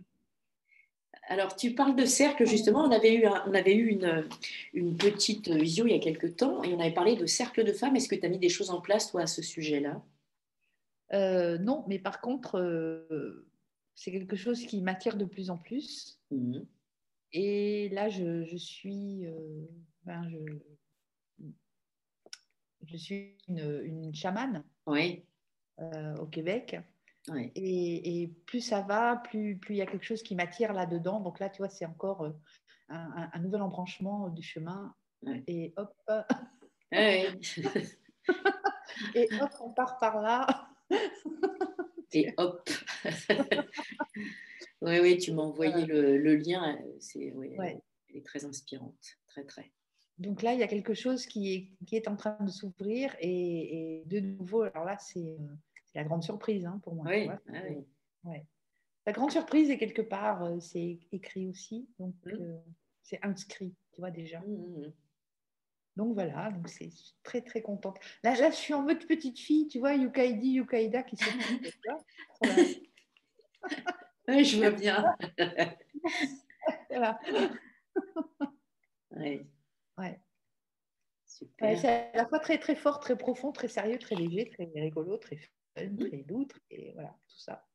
Alors, 1.29 1.55
tu 1.55 1.75
parles 1.75 1.95
de 1.95 2.05
cercle, 2.07 2.45
justement. 2.47 2.81
On 2.85 2.91
avait 2.91 3.15
eu, 3.15 3.25
un- 3.27 3.45
on 3.47 3.55
avait 3.55 3.77
eu 3.77 3.87
une, 3.89 4.29
une 4.75 4.97
petite 4.97 5.49
visio 5.49 5.87
il 5.87 5.93
y 5.93 5.97
a 5.97 6.01
quelques 6.01 6.37
temps 6.37 6.65
et 6.65 6.73
on 6.75 6.81
avait 6.81 6.95
parlé 6.95 7.15
de 7.15 7.27
cercle 7.27 7.65
de 7.65 7.73
femmes. 7.73 7.95
Est-ce 7.97 8.09
que 8.09 8.17
tu 8.17 8.27
as 8.27 8.29
mis 8.29 8.39
des 8.39 8.49
choses 8.49 8.71
en 8.71 8.81
place, 8.81 9.11
toi, 9.11 9.23
à 9.23 9.27
ce 9.27 9.43
sujet-là? 9.43 10.03
Euh, 11.13 11.59
non, 11.59 11.85
mais 11.89 11.99
par 11.99 12.21
contre, 12.21 12.59
euh, 12.59 13.47
c'est 13.95 14.13
quelque 14.13 14.37
chose 14.37 14.65
qui 14.67 14.81
m'attire 14.81 15.17
de 15.17 15.25
plus 15.25 15.51
en 15.51 15.59
plus. 15.59 16.21
Mhm. 16.31 16.67
Et 17.33 17.89
là, 17.91 18.09
je, 18.09 18.45
je 18.45 18.57
suis, 18.57 19.27
euh, 19.27 19.67
ben, 20.05 20.29
je, 20.31 20.39
je 22.87 22.97
suis 22.97 23.37
une, 23.49 23.83
une 23.85 24.15
chamane 24.15 24.65
Oui, 24.87 25.25
euh, 25.81 26.15
au 26.17 26.27
Québec. 26.27 26.77
oui. 27.29 27.53
Et, 27.55 28.23
et 28.23 28.29
plus 28.29 28.61
ça 28.61 28.81
va, 28.83 29.17
plus 29.17 29.57
plus 29.59 29.75
il 29.75 29.79
y 29.79 29.83
a 29.83 29.87
quelque 29.87 30.05
chose 30.07 30.23
qui 30.23 30.35
m'attire 30.35 30.73
là-dedans. 30.73 31.21
Donc 31.21 31.39
là, 31.41 31.49
tu 31.51 31.59
vois, 31.59 31.69
c'est 31.69 31.85
encore 31.87 32.23
euh, 32.25 32.33
un, 32.89 33.11
un- 33.17 33.31
un 33.33 33.39
nouvel 33.41 33.63
embranchement 33.63 34.29
du 34.31 34.43
chemin. 34.43 34.95
Et 35.47 35.75
hop, 35.77 35.95
et 39.15 39.29
hop, 39.41 39.51
on 39.61 39.71
part 39.71 39.99
par 39.99 40.21
là. 40.23 40.47
Et 42.13 42.35
hop. 42.39 42.69
oui, 44.81 44.99
oui, 45.01 45.19
tu 45.19 45.33
m'as 45.33 45.43
envoyé 45.43 45.87
le, 45.87 46.17
le 46.19 46.35
lien. 46.37 46.77
C'est, 46.99 47.31
Ouais. 47.33 47.81
Elle 48.09 48.17
est 48.17 48.27
très 48.27 48.45
inspirante. 48.45 49.19
Très, 49.29 49.45
très. 49.45 49.71
Donc 50.21 50.43
là, 50.43 50.53
il 50.53 50.61
y 50.61 50.63
a 50.63 50.69
quelque 50.69 50.93
chose 50.95 51.25
qui 51.27 51.53
est, 51.55 51.85
qui 51.87 51.97
est 51.97 52.07
en 52.07 52.15
train 52.15 52.37
de 52.41 52.51
s'ouvrir. 52.51 53.17
Et, 53.21 54.01
et 54.01 54.05
de 54.05 54.21
nouveau, 54.21 54.63
alors 54.63 54.85
là, 54.85 54.99
c'est 54.99 55.19
euh, 55.19 55.55
la 55.95 56.05
grande 56.05 56.23
surprise 56.23 56.67
hein, 56.67 56.79
pour 56.83 56.95
moi. 56.95 57.07
Oui, 57.09 57.29
ah 57.29 57.39
oui. 57.69 57.85
Ouais. 58.25 58.45
La 59.07 59.13
grande 59.13 59.31
surprise 59.31 59.71
est 59.71 59.79
quelque 59.79 60.03
part, 60.03 60.45
euh, 60.45 60.61
c'est 60.61 60.99
écrit 61.11 61.49
aussi. 61.49 61.89
Donc, 61.99 62.15
Mm. 62.27 62.31
euh, 62.33 62.59
c'est 63.03 63.19
inscrit, 63.25 63.75
tu 63.93 64.01
vois 64.01 64.11
déjà. 64.11 64.41
Mhm. 64.41 64.93
Donc 65.97 66.15
voilà, 66.15 66.51
donc 66.53 66.69
c'est 66.69 66.89
je 66.91 66.97
suis 66.97 67.15
très 67.23 67.41
très 67.41 67.63
contente. 67.63 67.99
Là, 68.23 68.35
là, 68.37 68.51
je 68.51 68.57
suis 68.57 68.73
en 68.75 68.83
mode 68.83 69.05
petite 69.07 69.39
fille, 69.39 69.67
tu 69.69 69.81
vois, 69.81 69.95
Yukaidi, 69.95 70.51
Yukaida 70.53 71.03
qui 71.03 71.17
se. 71.17 71.25
Ouais, 74.29 74.45
je 74.45 74.59
vois 74.59 74.71
bien. 74.71 75.17
Voilà. 76.91 77.19
Ouais. 79.17 79.45
Ouais. 80.01 80.19
Super. 81.27 81.69
Ouais, 81.69 81.77
c'est 81.77 81.89
à 81.89 82.17
la 82.17 82.27
fois 82.27 82.41
très 82.41 82.59
très 82.59 82.75
fort, 82.75 82.99
très 83.01 83.17
profond, 83.17 83.53
très 83.53 83.69
sérieux, 83.69 83.99
très 83.99 84.17
léger, 84.17 84.51
très 84.51 84.69
rigolo, 84.75 85.17
très 85.17 85.37
fun, 85.37 85.51
Mm. 85.77 85.97
très 85.99 86.17
doux, 86.19 86.47
et 86.71 86.93
voilà, 86.93 87.17
tout 87.29 87.39
ça. 87.39 87.67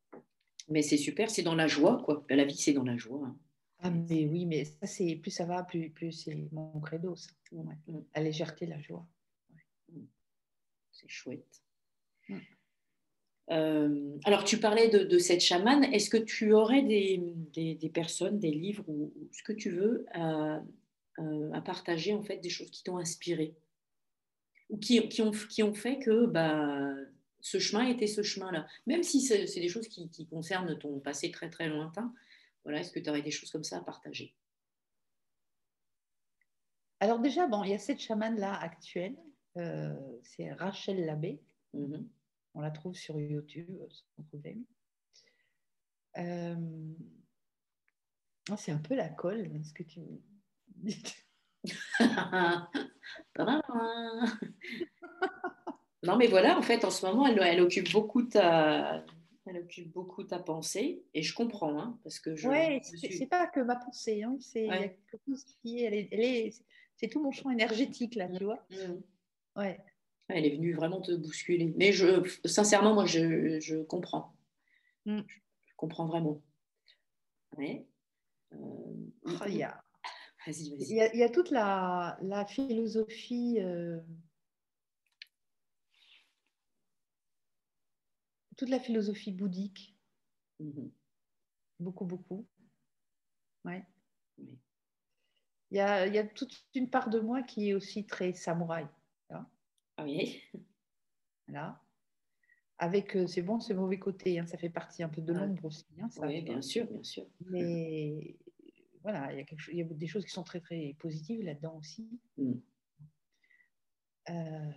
Mais 0.68 0.82
c'est 0.82 0.96
super, 0.96 1.30
c'est 1.30 1.42
dans 1.42 1.54
la 1.54 1.66
joie, 1.66 2.02
quoi. 2.04 2.24
La 2.28 2.44
vie, 2.44 2.56
c'est 2.56 2.72
dans 2.72 2.84
la 2.84 2.96
joie. 2.96 3.26
hein. 3.26 3.38
Ah, 3.80 3.90
mais 3.90 4.26
oui, 4.26 4.46
mais 4.46 4.64
ça, 4.64 4.86
c'est 4.86 5.16
plus 5.16 5.30
ça 5.30 5.44
va, 5.44 5.62
plus, 5.62 5.90
plus 5.90 6.12
c'est 6.12 6.34
mon 6.52 6.80
credo, 6.80 7.14
ça. 7.14 7.30
Mm. 7.52 8.00
La 8.14 8.22
légèreté, 8.22 8.66
la 8.66 8.80
joie. 8.80 9.06
Mm. 9.90 10.04
C'est 10.92 11.08
chouette. 11.08 11.62
alors, 13.48 14.44
tu 14.44 14.58
parlais 14.58 14.88
de, 14.88 15.18
cette 15.18 15.40
chamane. 15.40 15.84
Est-ce 15.84 16.10
que 16.10 16.16
tu 16.16 16.52
aurais 16.52 16.82
des, 16.82 17.18
des, 17.54 17.90
personnes, 17.90 18.38
des 18.38 18.50
livres 18.50 18.84
ou, 18.88 19.12
ce 19.30 19.42
que 19.42 19.52
tu 19.52 19.70
veux 19.70 20.04
à, 21.18 21.56
à 21.56 21.60
partager, 21.60 22.14
en 22.14 22.22
fait, 22.22 22.38
des 22.38 22.50
choses 22.50 22.70
qui 22.70 22.82
t'ont 22.82 22.98
inspiré 22.98 23.54
ou 24.68 24.78
qui, 24.78 25.08
qui, 25.08 25.22
ont, 25.22 25.30
qui 25.30 25.62
ont 25.62 25.74
fait 25.74 25.98
que 25.98 26.26
bah, 26.26 26.94
ce 27.40 27.58
chemin 27.58 27.86
était 27.86 28.06
ce 28.06 28.22
chemin-là. 28.22 28.66
Même 28.86 29.02
si 29.02 29.20
c'est 29.20 29.44
des 29.44 29.68
choses 29.68 29.88
qui, 29.88 30.10
qui, 30.10 30.26
concernent 30.26 30.78
ton 30.78 30.98
passé 31.00 31.30
très 31.30 31.50
très 31.50 31.68
lointain, 31.68 32.12
voilà, 32.64 32.80
est-ce 32.80 32.92
que 32.92 32.98
tu 32.98 33.08
aurais 33.08 33.22
des 33.22 33.30
choses 33.30 33.50
comme 33.50 33.64
ça 33.64 33.78
à 33.78 33.80
partager? 33.80 34.34
Alors 37.00 37.20
déjà, 37.20 37.46
bon, 37.46 37.62
il 37.62 37.70
y 37.70 37.74
a 37.74 37.78
cette 37.78 38.00
chamane-là 38.00 38.58
actuelle, 38.58 39.16
euh, 39.58 39.94
c'est 40.22 40.52
Rachel 40.52 41.04
Labbé. 41.04 41.40
Mm-hmm. 41.74 42.06
On 42.54 42.60
la 42.60 42.70
trouve 42.70 42.96
sur 42.96 43.20
YouTube, 43.20 43.78
sans 43.90 44.22
problème. 44.24 44.64
Euh, 46.16 46.56
c'est 48.56 48.72
un 48.72 48.78
peu 48.78 48.94
la 48.94 49.10
colle, 49.10 49.50
ce 49.62 49.74
que 49.74 49.82
tu. 49.82 50.00
non, 56.02 56.16
mais 56.16 56.26
voilà, 56.26 56.58
en 56.58 56.62
fait, 56.62 56.84
en 56.84 56.90
ce 56.90 57.04
moment, 57.06 57.26
elle, 57.26 57.40
elle, 57.42 57.60
occupe 57.60 57.90
beaucoup 57.92 58.22
ta, 58.22 59.04
elle 59.46 59.58
occupe 59.58 59.92
beaucoup 59.92 60.24
ta 60.24 60.38
pensée, 60.38 61.04
et 61.14 61.22
je 61.22 61.34
comprends, 61.34 61.78
hein, 61.78 61.98
parce 62.02 62.18
que 62.18 62.36
je. 62.36 62.48
Ouais, 62.48 62.80
c'est 62.82 63.26
pas 63.26 63.46
que 63.46 63.60
ma 63.60 63.76
pensée, 63.76 64.22
hein, 64.22 64.36
c'est 64.40 64.66
quelque 64.66 65.18
chose 65.26 65.44
qui, 65.62 65.82
elle 65.82 65.94
est, 65.94 66.08
elle 66.12 66.20
est, 66.20 66.54
c'est 66.96 67.08
tout 67.08 67.22
mon 67.22 67.32
champ 67.32 67.50
énergétique 67.50 68.14
là, 68.14 68.28
tu 68.28 68.44
vois. 68.44 68.66
Mmh. 68.70 69.60
Ouais. 69.60 69.80
Elle 70.28 70.44
est 70.44 70.56
venue 70.56 70.74
vraiment 70.74 71.00
te 71.00 71.12
bousculer, 71.12 71.72
mais 71.76 71.92
je, 71.92 72.28
sincèrement, 72.44 72.94
moi, 72.94 73.06
je, 73.06 73.60
je 73.60 73.76
comprends. 73.82 74.34
Mmh. 75.04 75.20
Je 75.66 75.74
comprends 75.76 76.06
vraiment. 76.06 76.42
Ouais. 77.56 77.86
Euh, 78.52 78.56
oh, 79.24 79.44
il 79.46 79.68
il 80.46 80.96
y, 81.14 81.22
a, 81.22 81.28
toute 81.28 81.50
la, 81.50 82.46
philosophie. 82.48 83.58
Euh, 83.60 84.00
toute 88.56 88.68
la 88.68 88.80
philosophie 88.80 89.32
bouddhique. 89.32 89.96
Mhm. 90.60 90.90
Beaucoup, 91.80 92.04
beaucoup. 92.04 92.46
Ouais. 93.64 93.84
Oui. 94.38 94.58
Il 95.72 95.78
y, 95.78 95.80
a, 95.80 96.06
il 96.06 96.14
y, 96.14 96.18
a, 96.18 96.24
toute 96.24 96.64
une 96.74 96.88
part 96.88 97.10
de 97.10 97.18
moi 97.18 97.42
qui 97.42 97.70
est 97.70 97.74
aussi 97.74 98.06
très 98.06 98.32
samouraï. 98.32 98.86
Là. 99.30 99.46
Ah 99.96 100.04
oui. 100.04 100.40
Là. 101.48 101.82
Avec, 102.78 103.16
euh, 103.16 103.26
c'est 103.26 103.42
bon, 103.42 103.58
ce 103.58 103.72
mauvais 103.72 103.98
côté, 103.98 104.38
hein, 104.38 104.46
ça 104.46 104.58
fait 104.58 104.68
partie 104.68 105.02
un 105.02 105.08
peu 105.08 105.22
de 105.22 105.32
l'ombre 105.32 105.64
aussi. 105.64 105.86
Hein, 106.00 106.08
oui, 106.22 106.42
bien 106.42 106.62
sûr, 106.62 106.86
bien 106.86 107.02
sûr. 107.02 107.26
Mais 107.46 108.36
voilà, 109.06 109.32
il 109.32 109.38
y, 109.38 109.40
a 109.40 109.44
quelque 109.44 109.60
chose, 109.60 109.72
il 109.72 109.78
y 109.78 109.82
a 109.82 109.84
des 109.84 110.08
choses 110.08 110.24
qui 110.24 110.32
sont 110.32 110.42
très 110.42 110.58
très 110.58 110.96
positives 110.98 111.44
là-dedans 111.44 111.76
aussi. 111.78 112.08
Mm. 112.38 112.54
Euh, 114.30 114.72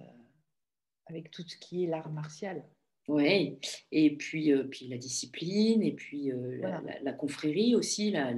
avec 1.07 1.32
tout 1.32 1.41
ce 1.47 1.57
qui 1.57 1.84
est 1.84 1.88
l'art 1.88 2.11
martial. 2.11 2.63
Oui, 3.07 3.57
et 3.91 4.15
puis, 4.15 4.53
euh, 4.53 4.65
puis 4.65 4.88
la 4.88 4.99
discipline, 4.99 5.82
et 5.82 5.93
puis 5.93 6.32
euh, 6.32 6.61
la, 7.01 7.11
confrérie 7.11 7.73
aussi. 7.73 8.11
La, 8.11 8.36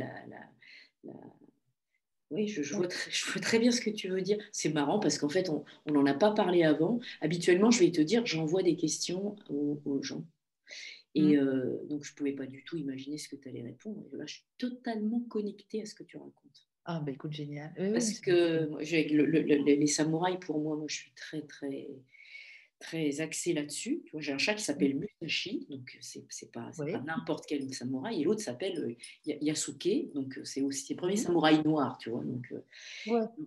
Oui, 2.30 2.48
je, 2.48 2.64
je, 2.64 2.74
vois 2.74 2.88
très, 2.88 3.12
je, 3.12 3.26
vois 3.26 3.42
très, 3.42 3.60
bien 3.60 3.72
ce 3.72 3.82
que 3.82 3.90
tu 3.90 4.08
veux 4.08 4.22
dire. 4.22 4.38
C'est 4.54 4.72
marrant 4.72 5.02
parce 5.02 5.18
qu'en 5.18 5.28
fait, 5.28 5.50
on 5.50 5.66
n'en 5.92 6.06
a 6.06 6.14
pas 6.14 6.32
parlé 6.32 6.64
avant. 6.64 7.02
Habituellement, 7.20 7.70
je 7.70 7.82
vais 7.82 7.92
te 7.92 8.00
dire, 8.00 8.26
j'envoie 8.26 8.64
des 8.64 8.78
questions 8.78 9.36
aux 9.50 10.02
gens. 10.02 10.24
Et 11.16 11.36
mmh. 11.36 11.40
euh, 11.40 11.86
donc, 11.88 12.04
je 12.04 12.12
ne 12.12 12.16
pouvais 12.16 12.32
pas 12.34 12.46
du 12.46 12.64
tout 12.64 12.78
imaginer 12.78 13.18
ce 13.18 13.28
que 13.28 13.36
tu 13.36 13.50
allais 13.50 13.64
répondre. 13.64 14.04
Et 14.14 14.18
là, 14.18 14.26
je 14.26 14.36
suis 14.36 14.46
totalement 14.58 15.20
connectée 15.30 15.82
à 15.82 15.86
ce 15.86 15.94
que 15.94 16.04
tu 16.04 16.18
racontes. 16.18 16.68
Ah, 16.86 17.00
bah 17.00 17.12
écoute, 17.12 17.32
génial. 17.32 17.74
Parce 17.94 18.20
que 18.20 18.70
les 18.80 19.88
samouraïs, 19.88 20.40
pour 20.40 20.60
moi, 20.60 20.76
moi, 20.76 20.88
je 20.88 20.96
suis 20.96 21.12
très, 21.14 21.42
très, 21.42 21.90
très 22.80 23.22
axée 23.22 23.54
là-dessus. 23.54 24.02
Tu 24.06 24.12
vois, 24.12 24.22
j'ai 24.22 24.34
un 24.34 24.38
chat 24.38 24.56
qui 24.56 24.64
s'appelle 24.64 24.96
mmh. 24.96 25.06
Musashi, 25.22 25.68
donc 25.70 25.98
c'est 26.02 26.20
n'est 26.20 26.50
pas, 26.50 26.72
pas 26.76 27.00
n'importe 27.02 27.46
quel 27.46 27.74
samouraï. 27.74 28.22
Et 28.22 28.24
l'autre 28.24 28.42
s'appelle 28.42 28.80
euh, 28.80 29.34
Yasuke, 29.42 30.12
donc 30.14 30.38
euh, 30.38 30.44
c'est 30.44 30.62
aussi 30.62 30.94
le 30.94 30.98
premier 30.98 31.14
mmh. 31.14 31.18
samouraï 31.18 31.64
noir, 31.64 31.98
tu 31.98 32.10
vois. 32.10 32.24
Donc, 32.24 32.54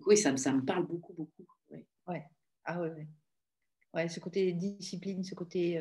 oui, 0.06 0.16
ça, 0.16 0.36
ça, 0.36 0.52
me 0.52 0.64
parle 0.64 0.86
beaucoup, 0.86 1.12
beaucoup. 1.12 1.44
Ouais. 1.70 1.86
ouais. 2.08 2.22
Ah 2.64 2.80
ouais, 2.80 2.90
ouais. 2.90 3.08
Ouais, 3.92 4.08
ce 4.08 4.20
côté 4.20 4.52
discipline, 4.52 5.22
ce 5.22 5.34
côté 5.34 5.80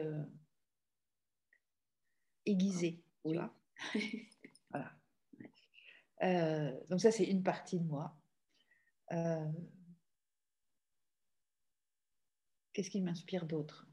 aiguisé. 2.46 3.02
Tu 3.26 3.34
vois 3.34 3.54
voilà. 4.70 4.92
Euh, 6.24 6.72
donc 6.90 7.02
ça, 7.02 7.12
c'est 7.12 7.26
une 7.26 7.44
partie 7.44 7.80
de 7.80 7.86
moi. 7.86 8.16
Euh, 9.12 9.52
qu'est-ce 12.72 12.90
qui 12.90 13.02
m'inspire 13.02 13.46
d'autre? 13.46 13.88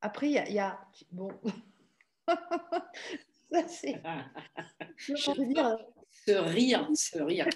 Après, 0.00 0.28
il 0.28 0.52
y, 0.52 0.58
a... 0.58 0.86
Bon. 1.10 1.30
ça, 3.50 3.68
c'est... 3.68 4.02
Ce 4.98 6.32
rire, 6.32 6.88
ce 6.94 7.18
rire. 7.22 7.48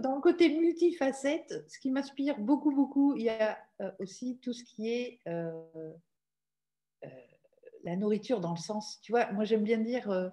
dans 0.00 0.16
le 0.16 0.20
côté 0.20 0.48
multifacette, 0.48 1.64
ce 1.68 1.78
qui 1.78 1.90
m'inspire 1.90 2.38
beaucoup, 2.38 2.72
beaucoup, 2.72 3.14
il 3.16 3.22
y 3.22 3.28
a 3.28 3.58
euh, 3.80 3.90
aussi 4.00 4.38
tout 4.40 4.52
ce 4.52 4.64
qui 4.64 4.90
est 4.90 5.20
la 7.84 7.96
nourriture 7.96 8.40
dans 8.40 8.52
le 8.52 8.58
sens, 8.58 9.00
tu 9.00 9.12
vois, 9.12 9.30
moi 9.32 9.44
j'aime 9.44 9.64
bien 9.64 9.78
dire 9.78 10.10
euh, 10.10 10.28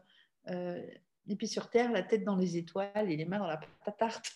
euh, 0.50 0.82
les 1.26 1.36
pieds 1.36 1.48
sur 1.48 1.70
terre, 1.70 1.92
la 1.92 2.04
tête 2.04 2.24
dans 2.24 2.36
les 2.36 2.58
étoiles 2.58 3.10
et 3.10 3.16
les 3.16 3.26
mains 3.26 3.40
dans 3.40 3.48
la 3.48 3.58
pâte 3.58 3.70
à 3.86 3.92
tarte. 3.92 4.32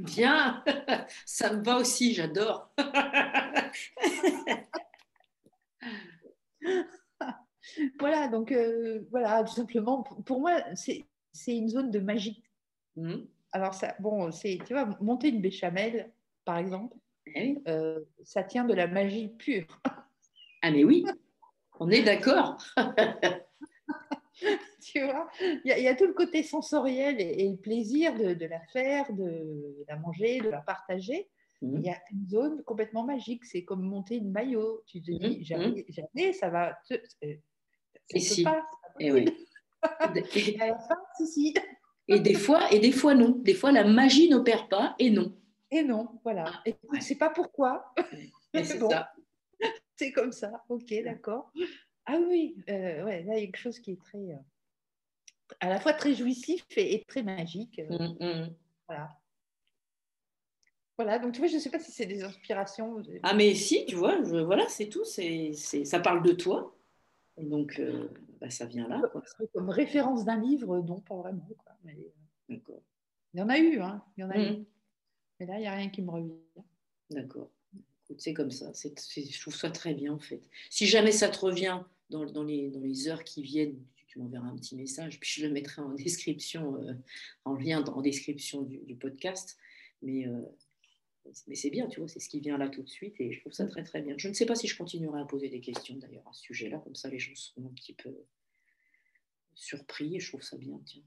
Bien, 0.00 0.62
ça 1.26 1.52
me 1.52 1.62
va 1.62 1.76
aussi, 1.76 2.14
j'adore. 2.14 2.72
voilà, 8.00 8.28
donc 8.28 8.52
euh, 8.52 9.06
voilà, 9.10 9.44
tout 9.44 9.54
simplement, 9.54 10.02
pour 10.02 10.40
moi, 10.40 10.62
c'est 10.74 11.06
une 11.46 11.68
zone 11.68 11.90
de 11.90 12.00
magie. 12.00 12.42
Mmh. 12.96 13.16
Alors, 13.52 13.74
ça, 13.74 13.94
bon, 14.00 14.30
c'est, 14.30 14.58
tu 14.66 14.74
vois, 14.74 14.86
monter 15.00 15.28
une 15.28 15.40
béchamel, 15.40 16.10
par 16.44 16.58
exemple, 16.58 16.94
eh 17.34 17.56
ça 18.22 18.42
tient 18.42 18.64
de 18.64 18.74
la 18.74 18.86
magie 18.86 19.28
pure. 19.28 19.80
ah, 20.62 20.70
mais 20.70 20.84
oui, 20.84 21.04
on 21.80 21.90
est 21.90 22.02
d'accord. 22.02 22.58
tu 24.82 25.02
vois, 25.02 25.28
il 25.40 25.60
y, 25.64 25.88
a 25.88 25.94
tout 25.94 26.06
le 26.06 26.12
côté 26.12 26.42
sensoriel 26.42 27.20
et, 27.20 27.48
le 27.48 27.56
plaisir 27.56 28.14
de, 28.14 28.46
la 28.46 28.60
faire, 28.72 29.12
de, 29.12 29.84
la 29.88 29.96
manger, 29.96 30.40
de 30.40 30.48
la 30.48 30.60
partager. 30.60 31.28
Mhm. 31.60 31.76
Il 31.78 31.86
y 31.86 31.90
a 31.90 31.98
une 32.12 32.28
zone 32.28 32.62
complètement 32.64 33.04
magique. 33.04 33.44
C'est 33.44 33.64
comme 33.64 33.82
monter 33.82 34.16
une 34.16 34.30
maillot. 34.30 34.82
Tu 34.86 35.02
te 35.02 35.10
dis, 35.10 35.44
mhm. 35.50 35.68
Mhm. 35.68 35.84
jamais, 35.88 36.32
ça 36.32 36.50
va. 36.50 36.78
Te, 36.88 36.94
euh, 37.24 37.34
et 38.10 38.20
si. 38.20 38.44
et, 39.00 39.12
oui. 39.12 39.26
et, 40.34 40.60
à 40.60 40.66
la 40.68 40.78
fin, 40.78 40.96
si, 41.16 41.26
si. 41.26 41.54
et 42.08 42.20
des 42.20 42.34
fois, 42.34 42.72
et 42.72 42.78
des 42.78 42.92
fois 42.92 43.14
non. 43.14 43.30
Des 43.30 43.54
fois, 43.54 43.72
la 43.72 43.84
magie 43.84 44.28
n'opère 44.28 44.68
pas 44.68 44.94
et 44.98 45.10
non. 45.10 45.34
Et 45.70 45.82
non, 45.82 46.08
voilà. 46.24 46.46
Et 46.64 46.76
ne 46.92 47.00
sais 47.00 47.16
pas 47.16 47.30
pourquoi. 47.30 47.92
c'est 48.54 48.64
ça. 48.90 49.12
C'est 49.98 50.12
comme 50.12 50.32
ça, 50.32 50.64
ok, 50.68 50.94
d'accord. 51.04 51.52
Ah 52.06 52.18
oui, 52.18 52.56
euh, 52.70 53.04
ouais, 53.04 53.22
là, 53.24 53.36
il 53.36 53.40
y 53.40 53.42
a 53.42 53.46
quelque 53.46 53.58
chose 53.58 53.80
qui 53.80 53.92
est 53.92 54.00
très, 54.00 54.18
euh, 54.18 54.36
à 55.60 55.68
la 55.68 55.80
fois 55.80 55.92
très 55.92 56.14
jouissif 56.14 56.64
et, 56.76 57.04
très 57.06 57.22
magique. 57.22 57.80
Euh, 57.80 57.98
mm, 57.98 58.24
mm. 58.24 58.56
Voilà. 58.86 59.18
Voilà, 60.96 61.18
donc 61.18 61.32
tu 61.32 61.40
vois, 61.40 61.48
je 61.48 61.56
ne 61.56 61.60
sais 61.60 61.70
pas 61.70 61.78
si 61.78 61.92
c'est 61.92 62.06
des 62.06 62.22
inspirations. 62.22 63.02
Ah, 63.22 63.34
mais 63.34 63.54
si, 63.54 63.84
tu 63.86 63.94
vois, 63.94 64.20
voilà, 64.20 64.66
c'est 64.68 64.88
tout. 64.88 65.04
C'est, 65.04 65.52
ça 65.52 66.00
parle 66.00 66.22
de 66.22 66.32
toi. 66.32 66.76
Et 67.36 67.44
donc, 67.44 67.80
bah, 68.40 68.50
ça 68.50 68.66
vient 68.66 68.88
là. 68.88 69.00
Comme 69.52 69.70
référence 69.70 70.24
d'un 70.24 70.40
livre, 70.40 70.78
non, 70.80 71.00
pas 71.00 71.14
vraiment. 71.14 71.46
D'accord. 72.48 72.82
Il 73.32 73.40
y 73.40 73.42
en 73.42 73.48
a 73.48 73.58
eu, 73.58 73.80
hein. 73.80 74.02
Il 74.16 74.22
y 74.22 74.24
en 74.24 74.30
a 74.30 74.38
mm. 74.38 74.42
eu. 74.42 74.66
Mais 75.38 75.46
là, 75.46 75.56
il 75.58 75.60
n'y 75.60 75.66
a 75.68 75.74
rien 75.74 75.88
qui 75.88 76.02
me 76.02 76.10
revient. 76.10 76.32
D'accord 77.10 77.50
c'est 78.16 78.32
comme 78.32 78.50
ça. 78.50 78.72
je 78.74 79.40
trouve 79.40 79.54
ça 79.54 79.70
très 79.70 79.94
bien 79.94 80.12
en 80.12 80.18
fait. 80.18 80.42
Si 80.70 80.86
jamais 80.86 81.12
ça 81.12 81.28
te 81.28 81.38
revient 81.38 81.80
dans, 82.10 82.44
les, 82.44 83.08
heures 83.08 83.24
qui 83.24 83.42
viennent, 83.42 83.78
tu 84.06 84.18
m'enverras 84.18 84.48
un 84.48 84.56
petit 84.56 84.76
message, 84.76 85.20
puis 85.20 85.30
je 85.30 85.46
le 85.46 85.52
mettrai 85.52 85.82
en 85.82 85.90
description, 85.94 86.76
euh, 86.82 86.94
en 87.44 87.54
lien 87.54 87.84
en 87.84 88.00
description 88.00 88.62
du, 88.62 88.94
podcast. 88.94 89.58
Mais, 90.00 90.26
euh, 90.26 90.40
mais 91.46 91.54
c'est 91.54 91.70
bien, 91.70 91.86
tu 91.88 92.00
vois, 92.00 92.08
c'est 92.08 92.20
ce 92.20 92.28
qui 92.28 92.40
vient 92.40 92.56
là 92.56 92.68
tout 92.68 92.82
de 92.82 92.88
suite 92.88 93.20
et 93.20 93.32
je 93.32 93.40
trouve 93.40 93.52
ça 93.52 93.66
très 93.66 93.82
très 93.82 94.00
bien. 94.00 94.14
Je 94.16 94.28
ne 94.28 94.32
sais 94.32 94.46
pas 94.46 94.54
si 94.54 94.66
je 94.66 94.76
continuerai 94.76 95.20
à 95.20 95.24
poser 95.24 95.48
des 95.48 95.60
questions 95.60 95.96
d'ailleurs 95.96 96.26
à 96.26 96.32
ce 96.32 96.42
sujet-là, 96.42 96.78
comme 96.78 96.94
ça 96.94 97.08
les 97.10 97.18
gens 97.18 97.34
seront 97.34 97.66
un 97.66 97.74
petit 97.74 97.92
peu 97.92 98.14
surpris 99.54 100.16
et 100.16 100.20
je 100.20 100.28
trouve 100.28 100.42
ça 100.42 100.56
bien. 100.56 100.80
Tiens, 100.86 101.02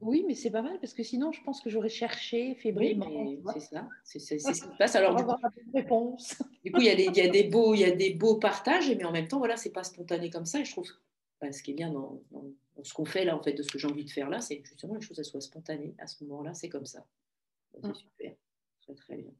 Oui, 0.00 0.24
mais 0.26 0.34
c'est 0.34 0.50
pas 0.50 0.62
mal 0.62 0.78
parce 0.80 0.94
que 0.94 1.02
sinon, 1.02 1.32
je 1.32 1.42
pense 1.42 1.60
que 1.60 1.70
j'aurais 1.70 1.88
cherché 1.88 2.54
fébrilement. 2.54 3.08
c'est 3.54 3.60
ça, 3.60 3.88
c'est 4.04 4.18
ce 4.18 4.34
qui 4.34 4.54
se 4.54 4.66
passe. 4.78 4.94
Alors, 4.96 5.16
du 5.16 5.24
coup, 5.24 5.32
réponse. 5.74 6.40
du 6.64 6.70
coup, 6.70 6.80
il 6.80 6.86
y, 6.86 6.90
a 6.90 6.94
des, 6.94 7.04
il, 7.04 7.16
y 7.16 7.20
a 7.20 7.28
des 7.28 7.44
beaux, 7.50 7.74
il 7.74 7.80
y 7.80 7.84
a 7.84 7.90
des 7.90 8.14
beaux 8.14 8.36
partages, 8.36 8.88
mais 8.88 9.04
en 9.04 9.12
même 9.12 9.26
temps, 9.26 9.38
voilà, 9.38 9.56
c'est 9.56 9.72
pas 9.72 9.82
spontané 9.82 10.30
comme 10.30 10.46
ça. 10.46 10.60
Et 10.60 10.64
je 10.64 10.70
trouve 10.70 10.88
bah, 11.40 11.50
ce 11.50 11.62
qui 11.62 11.72
est 11.72 11.74
bien 11.74 11.92
dans, 11.92 12.22
ce 12.82 12.94
qu'on 12.94 13.04
fait 13.04 13.24
là, 13.24 13.36
en 13.36 13.42
fait, 13.42 13.54
de 13.54 13.62
ce 13.62 13.68
que 13.68 13.78
j'ai 13.78 13.88
envie 13.88 14.04
de 14.04 14.10
faire 14.10 14.30
là, 14.30 14.40
c'est 14.40 14.62
justement 14.64 14.94
les 14.94 15.00
choses 15.00 15.18
elles 15.18 15.24
soient 15.24 15.40
spontanées. 15.40 15.94
À 15.98 16.06
ce 16.06 16.22
moment-là, 16.24 16.54
c'est 16.54 16.68
comme 16.68 16.86
ça. 16.86 17.04
C'est 17.74 17.88
mm. 17.88 17.94
super, 17.94 18.32
très 18.82 18.94
très 18.94 19.16
bien. 19.16 19.32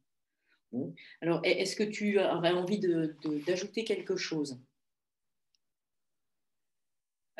Bon. 0.72 0.92
Alors, 1.20 1.40
est-ce 1.44 1.76
que 1.76 1.84
tu 1.84 2.18
aurais 2.18 2.50
envie 2.50 2.80
d'ajouter 2.80 3.82
de, 3.82 3.86
quelque 3.86 4.16
chose? 4.16 4.58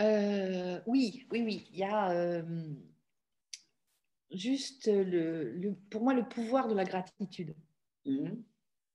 Euh, 0.01 0.81
Oui, 0.87 1.27
oui, 1.31 1.43
oui. 1.43 1.69
Il 1.73 1.79
y 1.79 1.85
a 1.85 2.11
euh, 2.11 2.75
juste 4.31 4.89
le, 4.89 5.75
pour 5.91 6.03
moi 6.03 6.15
le 6.15 6.29
pouvoir 6.29 6.69
de 6.69 6.75
la 6.75 6.85
gratitude. 6.85 7.55
Mm. 8.05 8.31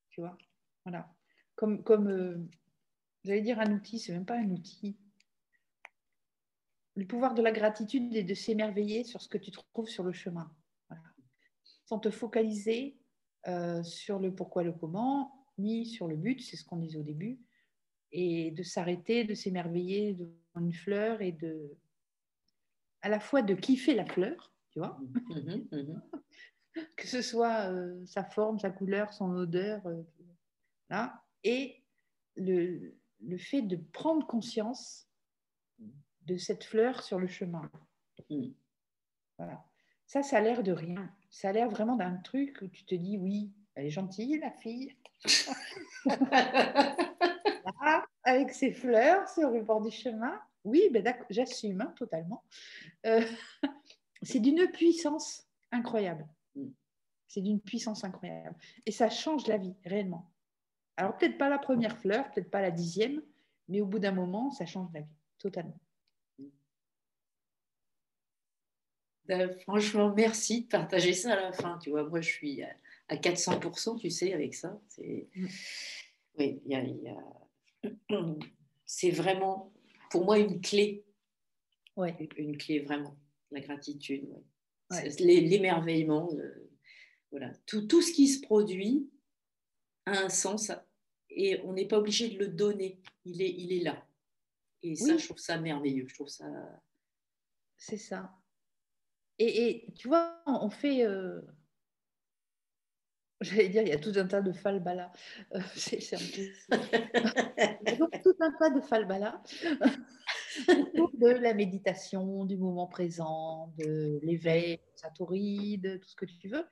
Tu 0.09 0.21
vois 0.21 0.37
Voilà. 0.85 1.13
Comme, 1.55 1.83
comme 1.83 2.07
euh, 2.07 2.37
j'allais 3.23 3.41
dire 3.41 3.59
un 3.59 3.71
outil, 3.71 3.99
c'est 3.99 4.13
même 4.13 4.25
pas 4.25 4.37
un 4.37 4.49
outil 4.49 4.97
le 6.95 7.05
pouvoir 7.05 7.33
de 7.33 7.41
la 7.41 7.51
gratitude 7.51 8.15
est 8.15 8.23
de 8.23 8.33
s'émerveiller 8.33 9.03
sur 9.03 9.21
ce 9.21 9.29
que 9.29 9.37
tu 9.37 9.51
trouves 9.51 9.87
sur 9.87 10.03
le 10.03 10.11
chemin. 10.11 10.51
Sans 11.85 11.99
te 11.99 12.09
focaliser 12.09 12.97
sur 13.83 14.19
le 14.19 14.33
pourquoi, 14.33 14.63
le 14.63 14.71
comment, 14.71 15.47
ni 15.57 15.85
sur 15.85 16.07
le 16.07 16.15
but, 16.15 16.41
c'est 16.41 16.57
ce 16.57 16.65
qu'on 16.65 16.77
disait 16.77 16.97
au 16.97 17.03
début, 17.03 17.39
et 18.11 18.51
de 18.51 18.63
s'arrêter, 18.63 19.23
de 19.23 19.33
s'émerveiller 19.33 20.17
une 20.55 20.73
fleur 20.73 21.21
et 21.21 21.31
de, 21.31 21.77
à 23.01 23.09
la 23.09 23.19
fois 23.19 23.41
de 23.41 23.53
kiffer 23.55 23.95
la 23.95 24.05
fleur, 24.05 24.53
tu 24.71 24.79
vois, 24.79 24.99
mhm, 25.29 25.67
mhm. 25.71 26.01
que 26.95 27.07
ce 27.07 27.21
soit 27.21 27.71
euh, 27.71 28.05
sa 28.05 28.23
forme, 28.23 28.59
sa 28.59 28.69
couleur, 28.69 29.13
son 29.13 29.31
odeur, 29.31 29.85
euh, 29.87 30.03
là, 30.89 31.23
et 31.43 31.83
le, 32.35 32.95
le 33.21 33.37
fait 33.37 33.61
de 33.61 33.75
prendre 33.75 34.25
conscience 34.27 35.07
de 36.25 36.37
cette 36.37 36.63
fleur 36.63 37.03
sur 37.03 37.19
le 37.19 37.27
chemin. 37.27 37.69
Voilà. 39.37 39.63
Ça, 40.05 40.23
ça 40.23 40.37
a 40.37 40.41
l'air 40.41 40.63
de 40.63 40.71
rien. 40.71 41.09
Ça 41.29 41.49
a 41.49 41.51
l'air 41.51 41.69
vraiment 41.69 41.95
d'un 41.95 42.17
truc 42.17 42.59
où 42.61 42.67
tu 42.67 42.85
te 42.85 42.95
dis, 42.95 43.17
oui, 43.17 43.51
elle 43.75 43.87
est 43.87 43.91
gentille, 43.91 44.39
la 44.39 44.51
fille. 44.51 44.95
avec 48.23 48.51
ses 48.51 48.71
fleurs 48.71 49.27
sur 49.29 49.49
le 49.49 49.61
bord 49.61 49.81
du 49.81 49.91
chemin. 49.91 50.39
Oui, 50.63 50.89
ben 50.91 51.03
j'assume 51.29 51.81
hein, 51.81 51.93
totalement. 51.97 52.43
Euh, 53.05 53.25
c'est 54.21 54.39
d'une 54.39 54.67
puissance 54.71 55.47
incroyable. 55.71 56.27
C'est 57.27 57.41
d'une 57.41 57.61
puissance 57.61 58.03
incroyable. 58.03 58.55
Et 58.85 58.91
ça 58.91 59.09
change 59.09 59.47
la 59.47 59.57
vie, 59.57 59.73
réellement. 59.85 60.29
Alors, 60.97 61.17
peut-être 61.17 61.37
pas 61.37 61.49
la 61.49 61.57
première 61.57 61.97
fleur, 61.97 62.29
peut-être 62.31 62.51
pas 62.51 62.61
la 62.61 62.71
dixième, 62.71 63.21
mais 63.69 63.79
au 63.79 63.85
bout 63.85 63.99
d'un 63.99 64.11
moment, 64.11 64.51
ça 64.51 64.65
change 64.65 64.89
la 64.93 64.99
vie, 64.99 65.15
totalement. 65.37 65.79
Bah, 69.27 69.47
franchement, 69.59 70.13
merci 70.13 70.63
de 70.63 70.67
partager 70.67 71.13
ça 71.13 71.33
à 71.33 71.35
la 71.37 71.53
fin. 71.53 71.77
Tu 71.77 71.89
vois, 71.89 72.03
moi, 72.03 72.19
je 72.19 72.29
suis 72.29 72.61
à 73.07 73.15
400%, 73.15 73.97
tu 73.97 74.09
sais, 74.09 74.33
avec 74.33 74.53
ça. 74.53 74.77
C'est 74.89 75.29
mm. 75.33 75.47
oui, 76.37 76.61
c'est 78.85 79.11
vraiment 79.11 79.73
pour 80.09 80.25
moi 80.25 80.37
une 80.39 80.61
clé. 80.61 81.05
Ouais. 81.95 82.15
Une 82.37 82.57
clé 82.57 82.79
vraiment, 82.79 83.17
la 83.51 83.61
gratitude. 83.61 84.27
L'émerveillement. 85.19 86.29
Euh, 86.33 86.69
voilà. 87.31 87.51
Tout, 87.65 87.87
tout, 87.87 88.01
ce 88.01 88.11
qui 88.11 88.27
se 88.27 88.41
produit 88.41 89.09
a 90.05 90.25
un 90.25 90.29
sens 90.29 90.71
et 91.29 91.61
on 91.63 91.73
n'est 91.73 91.87
pas 91.87 91.97
obligé 91.97 92.29
de 92.29 92.37
le 92.37 92.47
donner. 92.47 93.01
Il 93.23 93.41
est, 93.41 93.51
il 93.51 93.71
est 93.71 93.83
là. 93.83 94.05
Et 94.83 94.95
ça, 94.95 95.17
je 95.17 95.25
trouve 95.25 95.37
ça 95.37 95.57
merveilleux. 95.57 96.07
Je 96.07 96.13
trouve 96.13 96.27
ça. 96.27 96.45
C'est 97.77 97.97
ça. 97.97 98.31
Et, 99.39 99.87
tu 99.95 100.07
vois, 100.07 100.41
on 100.45 100.69
fait. 100.69 101.05
Euh, 101.05 101.41
j'allais 103.41 103.69
dire, 103.69 103.81
il 103.81 103.89
y 103.89 103.93
a 103.93 103.99
tout 103.99 104.13
un 104.15 104.27
tas 104.27 104.41
de 104.41 104.51
falbala. 104.51 105.11
Euh, 105.53 105.59
c'est 105.75 105.99
tout 108.23 108.35
un 108.39 108.51
tas 108.53 108.69
de 108.69 108.81
falbala 108.81 109.41
de 110.67 111.27
la 111.27 111.53
méditation, 111.53 112.45
du 112.45 112.57
moment 112.57 112.87
présent, 112.87 113.73
de 113.77 114.19
l'éveil, 114.23 114.79
de 115.77 115.97
tout 115.97 116.09
ce 116.09 116.15
que 116.15 116.25
tu 116.25 116.47
veux. 116.47 116.65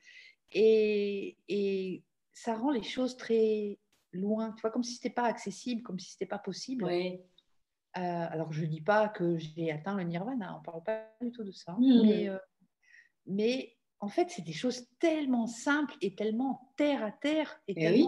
Et, 0.51 1.37
et, 1.47 2.03
ça 2.33 2.55
rend 2.55 2.71
les 2.71 2.83
choses 2.83 3.17
très 3.17 3.77
loin, 4.13 4.53
tu 4.53 4.61
vois, 4.61 4.71
comme 4.71 4.83
si 4.83 4.95
ce 4.95 4.99
n'était 4.99 5.13
pas 5.13 5.25
accessible, 5.25 5.83
comme 5.83 5.99
si 5.99 6.11
ce 6.11 6.15
n'était 6.15 6.25
pas 6.25 6.39
possible. 6.39 6.85
Oui. 6.85 7.19
Euh, 7.97 8.01
alors, 8.01 8.53
je 8.53 8.61
ne 8.61 8.67
dis 8.67 8.81
pas 8.81 9.09
que 9.09 9.37
j'ai 9.37 9.71
atteint 9.71 9.97
le 9.97 10.03
nirvana, 10.03 10.55
on 10.55 10.59
ne 10.59 10.63
parle 10.63 10.83
pas 10.83 11.11
du 11.21 11.31
tout 11.31 11.43
de 11.43 11.51
ça. 11.51 11.73
Mmh. 11.73 12.01
Mais 12.05 12.29
mais 13.25 13.78
en 14.01 14.07
fait, 14.07 14.29
c'est 14.29 14.43
des 14.43 14.53
choses 14.53 14.87
tellement 14.99 15.47
simples 15.47 15.95
et 16.01 16.15
tellement 16.15 16.71
terre 16.77 17.03
à 17.03 17.11
terre 17.11 17.61
et, 17.67 17.73
eh 17.77 18.05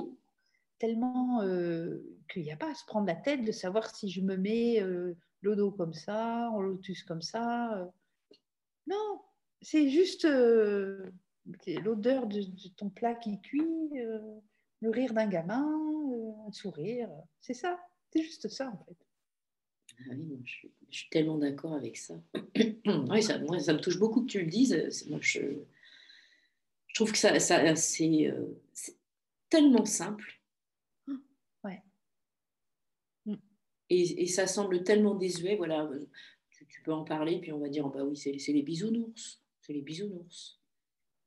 tellement, 0.79 1.43
euh, 1.43 2.03
qu'il 2.27 2.41
n'y 2.41 2.51
a 2.51 2.57
pas 2.57 2.71
à 2.71 2.73
se 2.73 2.83
prendre 2.85 3.05
la 3.05 3.15
tête 3.15 3.43
de 3.43 3.51
savoir 3.51 3.95
si 3.95 4.09
je 4.09 4.21
me 4.21 4.35
mets 4.35 4.81
euh, 4.81 5.15
le 5.41 5.55
dos 5.55 5.71
comme 5.71 5.93
ça, 5.93 6.49
en 6.49 6.59
lotus 6.59 7.03
comme 7.03 7.21
ça. 7.21 7.77
Euh. 7.77 7.85
Non, 8.87 9.21
c'est 9.61 9.89
juste 9.89 10.23
l'odeur 10.23 12.25
de, 12.25 12.41
ton 12.77 12.89
plat 12.89 13.13
qui 13.13 13.39
cuit, 13.41 13.91
le 13.93 14.89
rire 14.89 15.13
d'un 15.13 15.27
gamin, 15.27 15.69
un 16.47 16.51
sourire. 16.51 17.11
C'est 17.41 17.53
ça, 17.53 17.79
c'est 18.11 18.23
juste 18.23 18.47
ça 18.47 18.69
en 18.69 18.77
fait. 18.85 18.97
Ah 20.09 20.13
je, 20.43 20.67
suis, 20.89 21.09
tellement 21.09 21.37
d'accord 21.37 21.73
avec 21.73 21.97
ça. 21.97 22.15
oui, 22.55 23.21
ça, 23.21 23.37
moi, 23.39 23.59
ça 23.59 23.73
me 23.73 23.79
touche 23.79 23.99
beaucoup 23.99 24.21
que 24.21 24.31
tu 24.31 24.41
le 24.41 24.49
dises. 24.49 25.05
Moi, 25.09 25.19
je, 25.21 25.39
je 26.91 26.95
trouve 26.95 27.13
que 27.13 27.17
ça, 27.17 27.39
ça 27.39 27.63
euh, 27.63 27.75
c'est 27.75 28.97
tellement 29.49 29.85
simple. 29.85 30.41
Ouais. 31.63 31.81
Mm. 33.25 33.35
Et, 33.89 34.23
et, 34.23 34.27
ça 34.27 34.45
semble 34.45 34.83
tellement 34.83 35.15
désuet. 35.15 35.55
Voilà, 35.55 35.89
tu, 36.49 36.67
tu, 36.67 36.81
peux 36.81 36.91
en 36.91 37.05
parler, 37.05 37.39
puis 37.39 37.53
on 37.53 37.59
va 37.59 37.69
dire 37.69 37.87
bah 37.87 38.03
oui, 38.03 38.17
c'est 38.17 38.51
les 38.51 38.61
bisounours. 38.61 39.41
C'est 39.61 39.71
les 39.71 39.81
bisounours. 39.81 40.59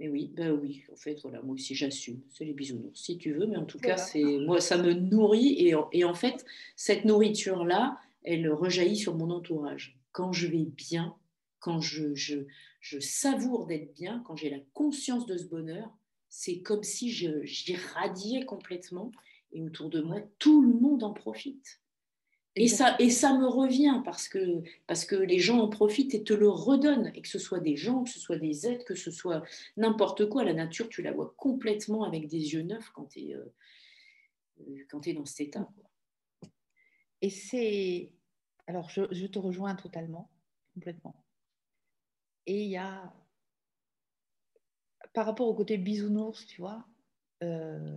Mais 0.00 0.08
oui, 0.08 0.32
bah 0.36 0.52
oui, 0.52 0.84
en 0.92 0.96
fait, 0.96 1.18
voilà, 1.22 1.40
moi 1.40 1.54
aussi 1.54 1.74
j'assume, 1.74 2.20
c'est 2.28 2.44
les 2.44 2.52
bisounours, 2.52 3.00
si 3.00 3.16
tu 3.16 3.32
veux, 3.32 3.46
mais 3.46 3.56
en 3.56 3.64
tout 3.64 3.78
cas, 3.78 3.96
c'est 3.96 4.24
moi, 4.40 4.60
ça 4.60 4.76
me 4.76 4.92
nourrit, 4.92 5.52
et, 5.52 5.76
et 5.92 6.04
en 6.04 6.14
fait, 6.14 6.44
cette 6.74 7.04
nourriture-là, 7.04 7.96
elle 8.24 8.50
rejaillit 8.50 8.96
sur 8.96 9.14
mon 9.14 9.30
entourage. 9.30 9.96
Quand 10.10 10.32
je 10.32 10.48
vais 10.48 10.64
bien, 10.64 11.14
quand 11.60 11.80
je, 11.80 12.12
je, 12.16 12.40
savoure 13.00 13.66
d'être 13.66 13.94
bien, 13.94 14.22
quand 14.26 14.36
j'ai 14.36 14.50
la 14.50 14.60
conscience 14.72 15.26
de 15.26 15.36
ce 15.36 15.44
bonheur, 15.44 15.96
c'est 16.28 16.60
comme 16.60 16.82
si 16.82 17.10
j'irradiais 17.10 18.44
complètement 18.44 19.12
et 19.52 19.62
autour 19.62 19.88
de 19.88 20.00
moi, 20.00 20.20
tout 20.38 20.62
le 20.62 20.74
monde 20.74 21.04
en 21.04 21.12
profite. 21.12 21.80
Et 22.56 22.68
ça, 22.68 22.96
et 23.00 23.10
ça 23.10 23.36
me 23.36 23.46
revient 23.46 24.00
parce 24.04 24.28
que, 24.28 24.62
parce 24.86 25.04
que 25.04 25.16
les 25.16 25.40
gens 25.40 25.58
en 25.58 25.68
profitent 25.68 26.14
et 26.14 26.22
te 26.22 26.32
le 26.32 26.48
redonnent, 26.48 27.10
et 27.14 27.22
que 27.22 27.28
ce 27.28 27.40
soit 27.40 27.58
des 27.58 27.76
gens, 27.76 28.04
que 28.04 28.10
ce 28.10 28.20
soit 28.20 28.38
des 28.38 28.66
êtres, 28.66 28.84
que 28.84 28.94
ce 28.94 29.10
soit 29.10 29.42
n'importe 29.76 30.28
quoi, 30.28 30.44
la 30.44 30.54
nature, 30.54 30.88
tu 30.88 31.02
la 31.02 31.12
vois 31.12 31.34
complètement 31.36 32.04
avec 32.04 32.28
des 32.28 32.52
yeux 32.52 32.62
neufs 32.62 32.90
quand 32.90 33.06
tu 33.06 33.30
es, 33.30 33.34
euh, 33.34 35.02
es, 35.04 35.14
dans 35.14 35.24
cet 35.24 35.48
état. 35.48 35.68
Et 37.22 37.30
c'est. 37.30 38.12
Alors, 38.66 38.88
je, 38.88 39.26
te 39.26 39.38
rejoins 39.38 39.74
totalement, 39.74 40.30
complètement. 40.74 41.23
Et 42.46 42.64
il 42.64 42.70
y 42.70 42.76
a. 42.76 43.12
Par 45.12 45.26
rapport 45.26 45.46
au 45.46 45.54
côté 45.54 45.78
bisounours, 45.78 46.46
tu 46.46 46.60
vois. 46.60 46.84
Euh, 47.42 47.96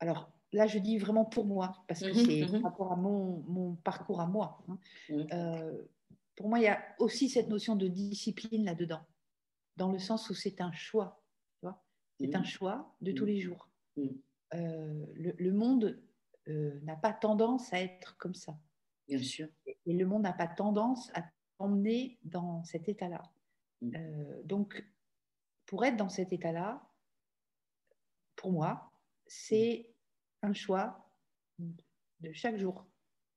alors, 0.00 0.30
là, 0.52 0.66
je 0.66 0.78
dis 0.78 0.98
vraiment 0.98 1.24
pour 1.24 1.44
moi, 1.44 1.84
parce 1.88 2.00
que 2.00 2.08
mhm, 2.08 2.24
c'est 2.24 2.40
mhm. 2.42 2.62
par 2.62 2.70
rapport 2.70 2.92
à 2.92 2.96
mon, 2.96 3.76
parcours 3.84 4.20
à 4.20 4.26
moi. 4.26 4.62
Hein. 4.68 4.78
Mhm. 5.10 5.26
Euh, 5.32 5.82
pour 6.36 6.48
moi, 6.48 6.58
il 6.58 6.62
y 6.62 6.68
a 6.68 6.82
aussi 6.98 7.28
cette 7.28 7.48
notion 7.48 7.76
de 7.76 7.86
discipline 7.86 8.64
là-dedans, 8.64 9.02
dans 9.76 9.92
le 9.92 9.98
sens 9.98 10.30
où 10.30 10.34
c'est 10.34 10.60
un 10.60 10.72
choix. 10.72 11.20
C'est 12.20 12.34
un 12.34 12.44
choix 12.44 12.94
de 13.00 13.12
tous 13.12 13.24
les 13.24 13.40
jours. 13.40 13.68
Euh, 13.98 15.06
le, 15.14 15.52
monde 15.52 16.00
euh, 16.48 16.78
n'a 16.82 16.96
pas 16.96 17.12
tendance 17.12 17.72
à 17.72 17.80
être 17.80 18.16
comme 18.18 18.34
ça. 18.34 18.56
Bien 19.08 19.18
sûr. 19.18 19.48
Et 19.66 19.92
le 19.92 20.06
monde 20.06 20.22
n'a 20.22 20.32
pas 20.32 20.46
tendance 20.46 21.10
à 21.14 21.24
t'emmener 21.58 22.18
dans 22.22 22.64
cet 22.64 22.88
état-là. 22.88 23.22
Mm. 23.80 23.96
Euh, 23.96 24.42
donc, 24.44 24.84
pour 25.66 25.84
être 25.84 25.96
dans 25.96 26.08
cet 26.08 26.32
état-là, 26.32 26.86
pour 28.36 28.52
moi, 28.52 28.92
c'est 29.26 29.94
un 30.42 30.52
choix 30.52 31.10
de 31.58 32.32
chaque 32.32 32.58
jour. 32.58 32.86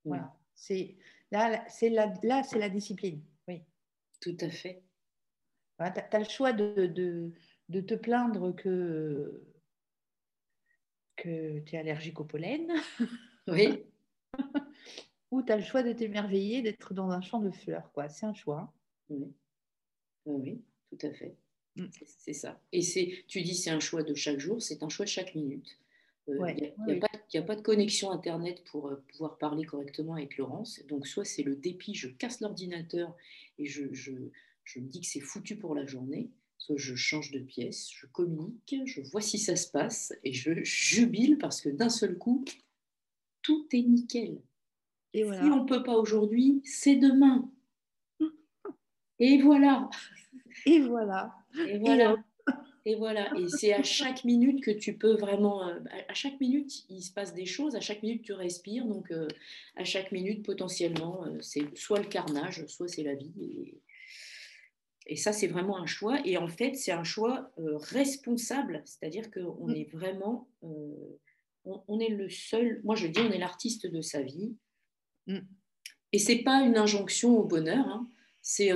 Mm. 0.05 0.09
Voilà. 0.09 0.37
C'est, 0.55 0.97
Là, 1.31 1.65
c'est 1.67 1.89
la, 1.89 2.13
là, 2.23 2.43
c'est 2.43 2.59
la 2.59 2.69
discipline. 2.69 3.21
Oui. 3.47 3.61
Tout 4.21 4.37
à 4.39 4.49
fait. 4.49 4.83
tu 5.77 5.83
as, 5.83 6.19
le 6.19 6.25
choix 6.25 6.53
de, 6.53 6.87
de, 6.87 7.33
de, 7.69 7.81
te 7.81 7.93
plaindre 7.95 8.55
que, 8.55 9.43
que 11.17 11.59
tu 11.59 11.75
es 11.75 11.79
allergique 11.79 12.19
au 12.19 12.25
pollen. 12.25 12.71
Oui. 13.47 13.83
Ou 15.31 15.41
tu 15.41 15.51
as 15.51 15.57
le 15.57 15.63
choix 15.63 15.83
de 15.83 15.93
t'émerveiller, 15.93 16.61
d'être 16.61 16.93
dans 16.93 17.09
un 17.11 17.21
champ 17.21 17.39
de 17.39 17.51
fleurs. 17.51 17.91
Quoi. 17.93 18.09
C'est 18.09 18.25
un 18.25 18.33
choix. 18.33 18.73
Oui. 19.09 19.33
oui, 20.25 20.61
tout 20.89 21.05
à 21.05 21.11
fait. 21.11 21.35
Mm. 21.75 21.87
C'est 22.05 22.33
ça. 22.33 22.61
Et 22.71 22.81
c'est, 22.81 23.23
tu 23.27 23.41
dis 23.41 23.55
c'est 23.55 23.69
un 23.69 23.79
choix 23.79 24.03
de 24.03 24.13
chaque 24.13 24.39
jour, 24.39 24.61
c'est 24.61 24.83
un 24.83 24.89
choix 24.89 25.05
de 25.05 25.09
chaque 25.09 25.35
minute. 25.35 25.77
Il 26.27 26.73
n'y 27.33 27.39
a, 27.39 27.43
pas 27.43 27.55
de 27.55 27.61
connexion 27.61 28.11
Internet 28.11 28.63
pour 28.65 28.87
euh, 28.87 29.03
pouvoir 29.11 29.37
parler 29.37 29.63
correctement 29.63 30.15
avec 30.15 30.37
Laurence. 30.37 30.81
Donc, 30.87 31.07
soit 31.07 31.23
c'est 31.23 31.43
le 31.43 31.55
dépit, 31.55 31.93
je 31.93 32.09
casse 32.09 32.41
l'ordinateur 32.41 33.15
et 33.57 33.65
je, 33.65 33.93
je, 33.93 34.11
je, 34.65 34.79
me 34.79 34.87
dis 34.87 34.99
que 34.99 35.07
c'est 35.07 35.21
foutu 35.21 35.55
pour 35.55 35.73
la 35.73 35.85
journée, 35.85 36.29
soit 36.57 36.75
je 36.77 36.95
change 36.95 37.31
de 37.31 37.39
pièce, 37.39 37.89
je 37.91 38.07
communique, 38.07 38.75
je 38.85 39.01
vois 39.01 39.21
si 39.21 39.37
ça 39.37 39.55
se 39.55 39.71
passe 39.71 40.13
et 40.23 40.33
je 40.33 40.63
jubile 40.63 41.37
parce 41.37 41.61
que 41.61 41.69
d'un 41.69 41.89
seul 41.89 42.17
coup, 42.17 42.43
tout 43.41 43.65
est 43.71 43.83
nickel. 43.83 44.41
Et 45.13 45.23
Si 45.23 45.29
on 45.29 45.63
ne 45.63 45.67
peut 45.67 45.83
pas 45.83 45.95
aujourd'hui, 45.95 46.61
c'est 46.63 46.95
demain. 46.95 47.49
Et 49.19 49.41
voilà. 49.41 49.89
Et 50.65 50.79
voilà. 50.79 51.33
Et 51.67 51.79
voilà. 51.79 52.17
Et 52.87 52.95
voilà, 52.95 53.29
et 53.37 53.49
c'est 53.49 53.73
à 53.73 53.83
chaque 53.83 54.23
minute 54.23 54.63
que 54.63 54.71
tu 54.71 54.97
peux 54.97 55.17
vraiment, 55.17 55.67
euh, 55.67 55.77
à 56.07 56.13
chaque 56.13 56.39
minute, 56.39 56.85
il 56.89 57.01
se 57.01 57.11
passe 57.11 57.33
des 57.33 57.45
choses, 57.45 57.75
à 57.75 57.81
chaque 57.81 58.01
minute, 58.01 58.21
tu 58.21 58.31
respires, 58.31 58.85
donc 58.85 59.11
euh, 59.11 59.27
à 59.75 59.83
chaque 59.83 60.13
minute, 60.13 60.45
potentiellement, 60.45 61.25
euh, 61.25 61.37
c'est 61.41 61.77
soit 61.77 61.99
le 61.99 62.05
carnage, 62.05 62.65
soit 62.67 62.87
c'est 62.87 63.03
la 63.03 63.13
vie. 63.13 63.33
Et, 63.41 63.81
et 65.07 65.15
ça, 65.17 65.33
c'est 65.33 65.47
vraiment 65.47 65.77
un 65.77 65.85
choix. 65.85 66.21
Et 66.23 66.37
en 66.37 66.47
fait, 66.47 66.75
c'est 66.75 66.93
un 66.93 67.03
choix 67.03 67.51
responsable, 67.57 68.83
c'est-à-dire 68.85 69.31
qu'on 69.31 69.67
mm. 69.67 69.75
est 69.75 69.89
vraiment, 69.91 70.47
on, 71.65 71.99
est 71.99 72.07
le 72.07 72.29
seul, 72.29 72.79
moi 72.85 72.95
je 72.95 73.07
dis, 73.07 73.19
on 73.19 73.31
est 73.33 73.37
l'artiste 73.37 73.85
de 73.85 73.99
sa 73.99 74.21
vie. 74.21 74.55
Mm. 75.27 75.39
Et 76.13 76.19
c'est 76.19 76.39
pas 76.39 76.61
une 76.61 76.77
injonction 76.77 77.37
au 77.37 77.43
bonheur, 77.43 77.85
hein. 77.87 78.07
c'est 78.41 78.71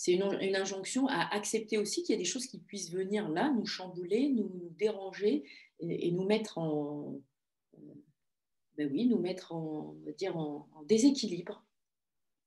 c'est 0.00 0.14
une, 0.14 0.56
injonction 0.56 1.08
à 1.08 1.28
accepter 1.34 1.76
aussi 1.76 2.02
qu'il 2.02 2.14
y 2.14 2.16
a 2.16 2.18
des 2.18 2.24
choses 2.24 2.46
qui 2.46 2.58
puissent 2.58 2.90
venir 2.90 3.28
là, 3.28 3.52
nous 3.52 3.66
chambouler, 3.66 4.30
nous, 4.30 4.72
déranger 4.78 5.44
et, 5.78 6.10
nous 6.10 6.24
mettre 6.24 6.56
en, 6.56 7.20
ben 8.78 8.90
oui, 8.90 9.04
nous 9.04 9.18
mettre 9.18 9.52
en, 9.52 9.94
dire 10.16 10.38
en, 10.38 10.66
déséquilibre. 10.86 11.62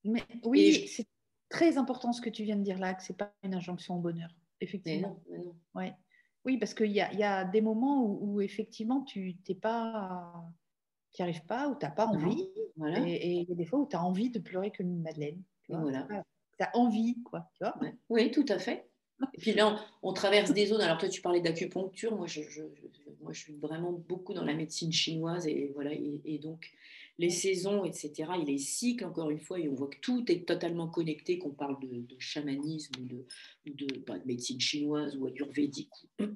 Mais 0.02 0.24
oui, 0.42 0.88
c'est 0.88 1.06
très 1.48 1.78
important 1.78 2.12
ce 2.12 2.20
que 2.20 2.28
tu 2.28 2.42
viens 2.42 2.56
de 2.56 2.64
dire 2.64 2.80
là, 2.80 2.92
que 2.94 3.04
c'est 3.04 3.16
pas 3.16 3.32
une 3.44 3.54
injonction 3.54 3.98
au 3.98 4.00
bonheur, 4.00 4.34
effectivement. 4.60 5.22
Ouais. 5.76 5.94
Oui, 6.44 6.58
parce 6.58 6.74
qu'il 6.74 6.90
y, 6.90 6.96
y 6.96 7.22
a, 7.22 7.44
des 7.44 7.60
moments 7.60 8.04
où, 8.04 8.40
effectivement 8.40 9.02
tu 9.02 9.36
n'es 9.48 9.54
pas, 9.54 10.44
tu 11.14 11.22
n'y 11.22 11.30
arrives 11.30 11.46
pas, 11.46 11.68
ou 11.68 11.76
tu 11.78 11.86
n'as 11.86 11.92
pas 11.92 12.06
envie. 12.06 12.50
Et 13.06 13.32
il 13.32 13.48
y 13.48 13.52
a 13.52 13.54
des 13.54 13.64
fois 13.64 13.78
où 13.78 13.86
tu 13.88 13.96
as 13.96 14.02
envie 14.02 14.30
de 14.30 14.38
pleurer 14.38 14.70
comme 14.70 14.88
une 14.88 15.02
madeleine. 15.02 15.40
Voilà 15.68 16.06
tu 16.58 16.64
as 16.64 16.76
envie, 16.76 17.16
quoi. 17.22 17.50
Tu 17.54 17.64
vois 17.64 17.74
oui, 18.08 18.30
tout 18.30 18.46
à 18.48 18.58
fait. 18.58 18.88
Et 19.32 19.38
puis 19.38 19.52
là, 19.52 19.78
on, 20.02 20.12
traverse 20.12 20.52
des 20.52 20.66
zones. 20.66 20.80
Alors 20.80 20.98
toi, 20.98 21.08
tu 21.08 21.20
parlais 21.20 21.40
d'acupuncture. 21.40 22.16
Moi 22.16 22.26
je, 22.26 22.40
moi, 23.22 23.32
je 23.32 23.40
suis 23.40 23.54
vraiment 23.54 23.92
beaucoup 23.92 24.34
dans 24.34 24.44
la 24.44 24.54
médecine 24.54 24.92
chinoise 24.92 25.46
et 25.46 25.72
voilà. 25.74 25.92
et 25.92 26.38
donc, 26.42 26.72
les 27.18 27.30
saisons, 27.30 27.84
etc., 27.84 28.12
et 28.40 28.44
les 28.44 28.58
cycles, 28.58 29.04
encore 29.04 29.30
une 29.30 29.38
fois, 29.38 29.60
et 29.60 29.68
on 29.68 29.74
voit 29.74 29.88
que 29.88 30.00
tout 30.00 30.24
est 30.28 30.46
totalement 30.46 30.88
connecté, 30.88 31.38
qu'on 31.38 31.50
parle 31.50 31.76
de, 31.80 32.04
chamanisme 32.18 32.94
de, 33.06 33.24
bah, 34.06 34.18
de, 34.18 34.26
médecine 34.26 34.60
chinoise 34.60 35.16
ou 35.16 35.26
ayurvédique, 35.26 35.92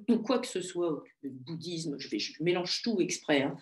ou, 0.07 0.17
quoi 0.19 0.39
que 0.39 0.47
ce 0.47 0.61
soit, 0.61 1.03
le 1.21 1.31
bouddhisme, 1.31 1.97
je, 1.99 2.17
je 2.17 2.43
mélange 2.43 2.81
tout 2.81 3.01
exprès. 3.01 3.41
Hein. 3.41 3.57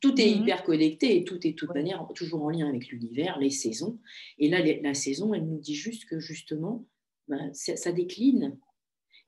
Tout 0.00 0.18
est 0.18 0.34
mhm. 0.34 0.42
hyper 0.42 0.64
connecté 0.64 1.16
et 1.16 1.24
tout 1.24 1.46
est 1.46 1.52
de 1.52 1.56
toute 1.56 1.74
manière 1.74 2.06
toujours 2.14 2.42
en 2.42 2.50
lien 2.50 2.68
avec 2.68 2.88
l'univers, 2.88 3.38
les 3.38 3.50
saisons. 3.50 3.98
Et 4.38 4.48
là, 4.48 4.60
la 4.82 4.94
saison, 4.94 5.34
elle 5.34 5.46
nous 5.46 5.58
dit 5.58 5.74
juste 5.74 6.06
que 6.06 6.20
justement, 6.20 6.86
bah, 7.28 7.52
ça, 7.52 7.92
décline. 7.92 8.58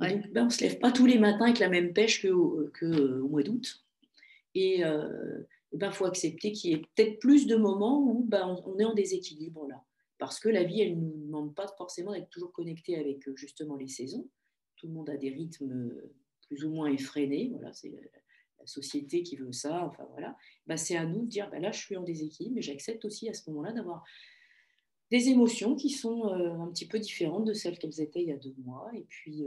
donc, 0.01 0.33
ben, 0.33 0.43
on 0.43 0.47
ne 0.47 0.51
se 0.51 0.63
lève 0.63 0.79
pas 0.79 0.93
tous 0.93 1.07
les 1.07 1.19
matins 1.19 1.45
avec 1.45 1.59
la 1.59 1.69
même 1.69 1.93
pêche 1.93 2.23
qu'au 2.23 2.71
que, 2.73 2.87
euh, 2.87 3.23
au 3.23 3.29
mois 3.29 3.43
d'août. 3.43 3.85
Et, 4.55 4.83
euh, 4.85 5.43
il 5.75 5.79
ben, 5.79 5.91
faut 5.91 6.05
accepter 6.05 6.53
qu'il 6.53 6.71
y 6.71 6.75
ait 6.75 6.83
peut-être 6.95 7.19
plus 7.19 7.49
de 7.49 7.57
moments 7.57 8.01
où 8.01 8.25
ben, 8.25 8.57
on 8.65 8.79
est 8.79 8.85
en 8.85 8.95
déséquilibre 8.95 9.67
là. 9.67 9.85
Parce 10.19 10.39
que 10.39 10.49
la 10.49 10.63
vie, 10.63 10.81
elle 10.81 10.95
ne 10.95 11.05
nous 11.05 11.27
demande 11.27 11.53
pas 11.53 11.67
forcément 11.77 12.13
d'être 12.13 12.31
toujours 12.31 12.53
connecté 12.53 12.97
avec 12.97 13.27
euh, 13.27 13.35
justement 13.35 13.75
les 13.75 13.89
saisons. 13.89 14.31
Tout 14.77 14.87
le 14.87 14.93
monde 14.93 15.11
a 15.11 15.17
des 15.17 15.31
rythmes 15.31 15.73
euh, 15.73 16.15
plus 16.47 16.65
ou 16.65 16.71
moins 16.71 16.93
effrénés. 16.93 17.51
Voilà, 17.53 17.73
c'est 17.73 17.91
la 17.91 18.67
société 18.67 19.25
qui 19.25 19.35
veut 19.35 19.51
ça. 19.51 19.85
Enfin 19.85 20.07
voilà. 20.13 20.37
Ben, 20.69 20.77
c'est 20.77 20.97
à 20.97 21.05
nous 21.05 21.23
de 21.23 21.29
dire 21.29 21.51
ben, 21.51 21.61
là, 21.61 21.73
je 21.73 21.81
suis 21.81 21.97
en 21.97 22.05
déséquilibre, 22.05 22.55
mais 22.55 22.63
j'accepte 22.63 23.05
aussi 23.05 23.29
à 23.29 23.35
ce 23.35 23.51
moment-là 23.51 23.73
d'avoir 23.73 24.05
des 25.11 25.29
émotions 25.29 25.75
qui 25.75 25.91
sont 25.91 26.29
euh, 26.29 26.53
un 26.53 26.69
petit 26.69 26.87
peu 26.87 27.01
différentes 27.01 27.47
de 27.47 27.53
celles 27.53 27.79
qu'elles 27.79 28.01
étaient 28.01 28.23
il 28.23 28.29
y 28.29 28.33
a 28.33 28.37
deux 28.37 28.55
mois. 28.59 28.93
Et 28.95 29.03
puis, 29.09 29.43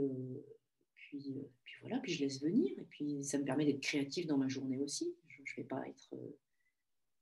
puis, 0.94 1.38
puis, 1.64 1.74
voilà, 1.80 2.00
puis 2.00 2.12
je 2.12 2.22
laisse 2.22 2.42
venir. 2.42 2.78
Et 2.78 2.86
puis 2.90 3.24
ça 3.24 3.38
me 3.38 3.44
permet 3.46 3.64
d'être 3.64 3.80
créatif 3.80 4.26
dans 4.26 4.36
ma 4.36 4.48
journée 4.48 4.78
aussi 4.78 5.16
je 5.48 5.60
ne 5.60 5.64
vais 5.64 5.68
pas 5.68 5.86
être 5.88 6.08
euh, 6.14 6.38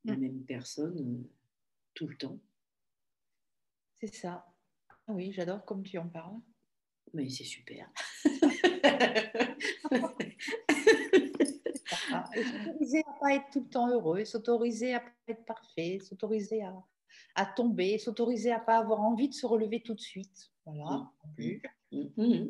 la 0.04 0.16
mm. 0.16 0.20
même 0.20 0.44
personne 0.44 0.98
euh, 0.98 1.28
tout 1.94 2.08
le 2.08 2.16
temps. 2.16 2.38
C'est 3.94 4.14
ça. 4.14 4.46
Ah 4.88 5.12
oui, 5.12 5.32
j'adore 5.32 5.64
comme 5.64 5.82
tu 5.82 5.98
en 5.98 6.08
parles. 6.08 6.40
Mais 7.14 7.28
c'est 7.30 7.44
super. 7.44 7.88
s'autoriser 12.34 13.00
à 13.00 13.12
pas 13.20 13.34
être 13.34 13.50
tout 13.52 13.60
le 13.60 13.68
temps 13.68 13.88
heureux, 13.88 14.24
s'autoriser 14.24 14.94
à 14.94 15.00
pas 15.00 15.12
être 15.28 15.44
parfait, 15.44 15.98
s'autoriser 16.00 16.62
à, 16.62 16.74
à 17.36 17.46
tomber, 17.46 17.98
s'autoriser 17.98 18.50
à 18.52 18.58
pas 18.58 18.78
avoir 18.78 19.00
envie 19.00 19.28
de 19.28 19.34
se 19.34 19.46
relever 19.46 19.82
tout 19.82 19.94
de 19.94 20.00
suite. 20.00 20.50
Voilà. 20.64 21.10
Mm. 22.16 22.48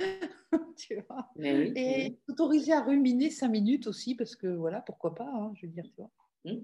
tu 0.76 1.00
vois. 1.08 1.30
et 1.38 2.18
s'autoriser 2.26 2.72
à 2.72 2.82
ruminer 2.82 3.30
cinq 3.30 3.48
minutes 3.48 3.86
aussi, 3.86 4.14
parce 4.14 4.36
que 4.36 4.46
voilà, 4.46 4.80
pourquoi 4.80 5.14
pas, 5.14 5.28
hein, 5.28 5.52
je 5.54 5.66
veux 5.66 5.72
dire, 5.72 5.84
tu 5.90 6.00
vois. 6.00 6.10
Mm. 6.44 6.62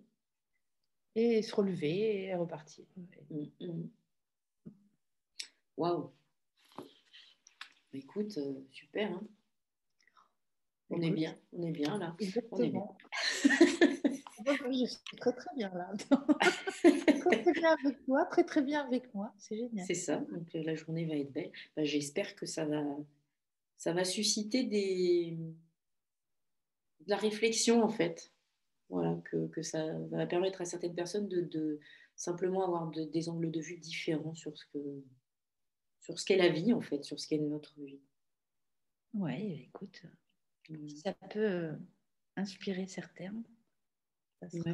Et 1.14 1.42
se 1.42 1.54
relever 1.54 2.24
et 2.24 2.34
repartir. 2.34 2.84
Mm, 3.30 3.44
mm. 3.60 3.88
Waouh! 5.76 6.10
Écoute, 7.92 8.36
euh, 8.38 8.60
super. 8.70 9.12
Hein. 9.12 9.26
on 10.90 11.00
est 11.00 11.10
bien, 11.10 11.34
on 11.52 11.62
est 11.62 11.72
bien 11.72 11.98
là. 11.98 12.14
Exactement. 12.18 12.96
je 14.44 14.86
suis 14.86 15.16
très 15.18 15.32
très 15.32 15.54
bien 15.56 15.72
là. 15.74 15.92
très 16.80 17.42
très 17.42 17.52
bien 17.52 17.72
avec 17.72 18.04
toi, 18.04 18.24
très 18.26 18.44
très 18.44 18.62
bien 18.62 18.86
avec 18.86 19.14
moi, 19.14 19.32
c'est 19.38 19.56
génial. 19.56 19.86
C'est 19.86 19.94
ça, 19.94 20.16
donc 20.16 20.54
euh, 20.54 20.62
la 20.62 20.74
journée 20.74 21.06
va 21.06 21.16
être 21.16 21.32
belle. 21.32 21.50
Bah, 21.76 21.84
j'espère 21.84 22.34
que 22.36 22.46
ça 22.46 22.64
va 22.64 22.82
ça 23.76 23.92
va 23.92 24.04
susciter 24.04 24.64
des, 24.64 25.36
de 27.00 27.10
la 27.10 27.16
réflexion 27.16 27.82
en 27.82 27.88
fait. 27.88 28.32
Voilà, 28.88 29.20
que, 29.24 29.48
que, 29.48 29.62
ça 29.62 29.98
va 30.10 30.26
permettre 30.26 30.60
à 30.60 30.64
certaines 30.64 30.94
personnes 30.94 31.28
de, 31.28 31.40
de 31.40 31.80
simplement 32.14 32.64
avoir 32.64 32.90
des 32.90 33.28
angles 33.28 33.50
de 33.50 33.60
vue 33.60 33.78
différents 33.78 34.34
sur 34.34 34.56
ce 34.56 34.64
que 34.72 35.02
sur 36.00 36.20
ce 36.20 36.24
qu'est 36.24 36.36
la 36.36 36.48
vie 36.48 36.72
en 36.72 36.80
fait, 36.80 37.02
sur 37.02 37.18
ce 37.18 37.26
qu'est 37.26 37.38
notre 37.38 37.80
vie. 37.80 38.00
Oui, 39.14 39.68
écoute, 39.68 40.02
mmh. 40.68 40.88
ça 40.88 41.12
peut 41.14 41.40
euh, 41.40 41.72
inspirer 42.36 42.86
certains. 42.86 43.34
Ça 44.40 44.48
sera 44.48 44.72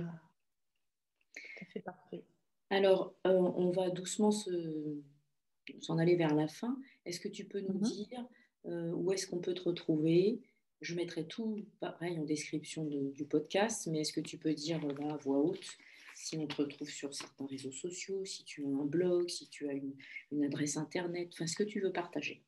tout 1.34 1.64
à 1.64 1.64
fait 1.66 1.80
parfait. 1.80 2.24
Alors, 2.68 3.14
euh, 3.26 3.32
on 3.32 3.70
va 3.70 3.90
doucement 3.90 4.30
s'en 4.30 5.98
aller 5.98 6.16
vers 6.16 6.34
la 6.34 6.48
fin. 6.48 6.78
Est-ce 7.04 7.20
que 7.20 7.28
tu 7.28 7.44
peux 7.44 7.60
nous 7.60 7.78
mmh 7.78 7.82
dire 7.82 8.26
euh, 8.66 8.90
où 8.92 9.12
est-ce 9.12 9.26
qu'on 9.26 9.40
peut 9.40 9.54
te 9.54 9.62
retrouver? 9.62 10.40
Je 10.80 10.94
mettrai 10.94 11.26
tout 11.26 11.64
pareil 11.80 12.18
en 12.18 12.24
description 12.24 12.84
du 12.84 13.24
podcast, 13.24 13.86
mais 13.90 14.00
est-ce 14.00 14.12
que 14.12 14.20
tu 14.20 14.36
peux 14.36 14.52
dire 14.52 14.84
là, 14.86 15.14
à 15.14 15.16
voix 15.16 15.38
haute 15.38 15.78
si 16.14 16.38
on 16.38 16.46
te 16.46 16.56
retrouve 16.56 16.88
sur 16.88 17.14
certains 17.14 17.46
réseaux 17.46 17.72
sociaux, 17.72 18.24
si 18.24 18.44
tu 18.44 18.64
as 18.64 18.68
un 18.68 18.84
blog, 18.84 19.28
si 19.28 19.48
tu 19.48 19.68
as 19.68 19.72
une, 19.72 20.44
adresse 20.44 20.76
internet, 20.76 21.30
enfin 21.32 21.46
ce 21.46 21.56
que 21.56 21.64
tu 21.64 21.80
veux 21.80 21.92
partager. 21.92 22.42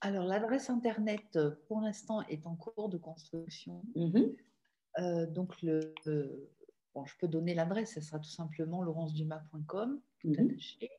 Alors 0.00 0.24
l'adresse 0.24 0.70
internet 0.70 1.24
euh, 1.36 1.50
pour 1.66 1.80
l'instant 1.80 2.22
est 2.28 2.46
en 2.46 2.54
cours 2.54 2.88
de 2.88 2.98
construction. 2.98 3.82
Mm-hmm. 3.96 4.36
Euh, 5.00 5.26
donc 5.26 5.60
le, 5.62 5.94
bon, 6.94 7.04
je 7.06 7.14
peux 7.18 7.28
donner 7.28 7.54
l'adresse, 7.54 7.94
ce 7.94 8.00
sera 8.00 8.18
tout 8.18 8.30
simplement 8.30 8.82
laurencedumas.com, 8.82 10.00
tout 10.20 10.28
mm-hmm. 10.28 10.50
attaché, 10.50 10.90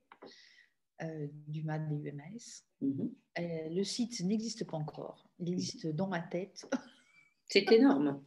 Dumas 1.48 1.80
DUMAS. 1.80 2.64
Mhm. 2.82 3.14
Euh, 3.40 3.70
le 3.70 3.84
site 3.84 4.20
n'existe 4.22 4.66
pas 4.66 4.78
encore. 4.78 5.30
Il 5.40 5.52
existe 5.52 5.88
dans 5.88 6.08
ma 6.08 6.22
tête. 6.22 6.70
C'est 7.48 7.72
énorme. 7.72 8.24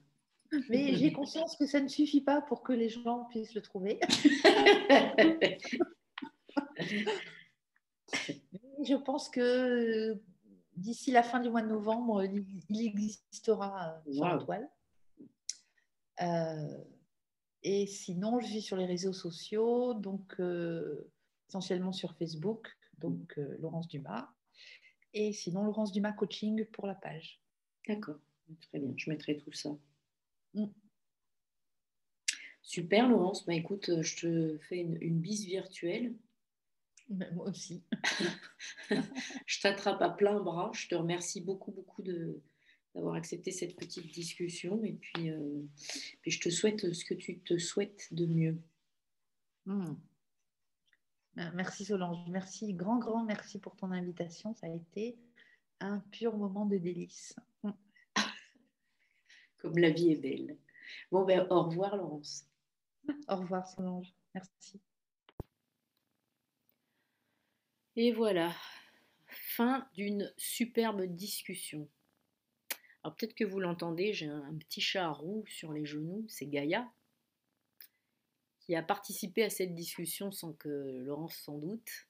Mais 0.68 0.94
j'ai 0.96 1.12
conscience 1.12 1.56
que 1.56 1.66
ça 1.66 1.80
ne 1.80 1.88
suffit 1.88 2.20
pas 2.20 2.42
pour 2.42 2.62
que 2.62 2.72
les 2.72 2.90
gens 2.90 3.24
puissent 3.30 3.54
le 3.54 3.62
trouver. 3.62 3.98
Je 8.84 8.96
pense 8.96 9.30
que 9.30 10.20
d'ici 10.76 11.10
la 11.10 11.22
fin 11.22 11.40
du 11.40 11.48
mois 11.48 11.62
de 11.62 11.68
novembre, 11.68 12.24
il 12.24 12.86
existera 12.86 14.02
sur 14.10 14.26
la 14.26 14.38
toile. 14.38 14.68
Euh, 16.20 16.84
et 17.62 17.86
sinon, 17.86 18.40
je 18.40 18.46
suis 18.46 18.62
sur 18.62 18.76
les 18.76 18.86
réseaux 18.86 19.12
sociaux, 19.12 19.94
donc 19.94 20.34
euh, 20.40 21.10
essentiellement 21.52 21.92
sur 21.92 22.14
Facebook, 22.14 22.66
donc 22.98 23.34
euh, 23.36 23.58
Laurence 23.60 23.86
Dumas. 23.86 24.26
Et 25.12 25.34
sinon, 25.34 25.64
Laurence 25.64 25.92
Dumas 25.92 26.12
Coaching 26.12 26.64
pour 26.72 26.86
la 26.86 26.94
page. 26.94 27.42
D'accord, 27.86 28.18
très 28.62 28.78
bien. 28.78 28.94
Je 28.96 29.10
mettrai 29.10 29.36
tout 29.36 29.52
ça. 29.52 29.76
Mm. 30.54 30.66
Super, 32.62 33.06
Laurence. 33.06 33.44
Bah, 33.44 33.52
écoute, 33.52 33.90
je 34.00 34.16
te 34.16 34.58
fais 34.68 34.78
une, 34.78 34.96
une 35.02 35.20
bise 35.20 35.44
virtuelle. 35.44 36.14
moi 37.10 37.50
aussi. 37.50 37.82
je 39.46 39.60
t'attrape 39.60 40.00
à 40.00 40.08
plein 40.08 40.40
bras. 40.40 40.70
Je 40.72 40.88
te 40.88 40.94
remercie 40.94 41.42
beaucoup, 41.42 41.72
beaucoup 41.72 42.00
de, 42.00 42.40
d'avoir 42.94 43.16
accepté 43.16 43.50
cette 43.50 43.76
petite 43.76 44.10
discussion. 44.10 44.82
Et 44.84 44.94
puis, 44.94 45.28
euh, 45.28 45.60
puis, 46.22 46.30
je 46.30 46.40
te 46.40 46.48
souhaite 46.48 46.94
ce 46.94 47.04
que 47.04 47.12
tu 47.12 47.40
te 47.40 47.58
souhaites 47.58 48.08
de 48.14 48.24
mieux. 48.24 48.58
Hmm. 49.66 49.96
Ben, 51.36 51.50
merci 51.54 51.84
Solange. 51.84 52.18
Merci, 52.28 52.74
grand, 52.74 52.98
grand 52.98 53.24
merci 53.24 53.58
pour 53.58 53.76
ton 53.76 53.90
invitation. 53.90 54.54
Ça 54.54 54.66
a 54.66 54.70
été 54.70 55.16
un 55.80 55.98
pur 55.98 56.36
moment 56.36 56.66
de 56.66 56.76
délice. 56.76 57.34
Hmm. 57.62 57.72
Comme 59.58 59.78
la 59.78 59.90
vie 59.90 60.10
est 60.10 60.16
belle. 60.16 60.58
Bon, 61.10 61.24
ben, 61.24 61.46
au 61.50 61.62
revoir 61.64 61.96
Laurence. 61.96 62.46
Au 63.28 63.36
revoir 63.36 63.66
Solange. 63.66 64.12
Merci. 64.34 64.80
Et 67.96 68.12
voilà, 68.12 68.54
fin 69.26 69.86
d'une 69.94 70.32
superbe 70.38 71.02
discussion. 71.02 71.88
Alors 73.02 73.16
peut-être 73.16 73.34
que 73.34 73.44
vous 73.44 73.60
l'entendez, 73.60 74.12
j'ai 74.14 74.28
un, 74.28 74.54
petit 74.56 74.80
chat 74.80 75.10
roux 75.10 75.44
sur 75.46 75.72
les 75.72 75.84
genoux, 75.84 76.24
c'est 76.28 76.46
Gaïa, 76.46 76.90
a 78.76 78.82
participé 78.82 79.44
à 79.44 79.50
cette 79.50 79.74
discussion 79.74 80.30
sans 80.30 80.52
que 80.52 80.68
Laurence 81.04 81.36
s'en 81.36 81.58
doute. 81.58 82.08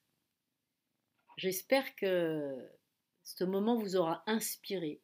J'espère 1.37 1.95
que 1.95 2.55
ce 3.23 3.43
moment 3.43 3.75
vous 3.75 3.95
aura 3.95 4.23
inspiré. 4.27 5.01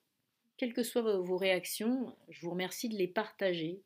Quelles 0.57 0.73
que 0.73 0.83
soient 0.83 1.17
vos 1.19 1.37
réactions, 1.37 2.15
je 2.29 2.41
vous 2.41 2.51
remercie 2.51 2.89
de 2.89 2.97
les 2.97 3.07
partager. 3.07 3.81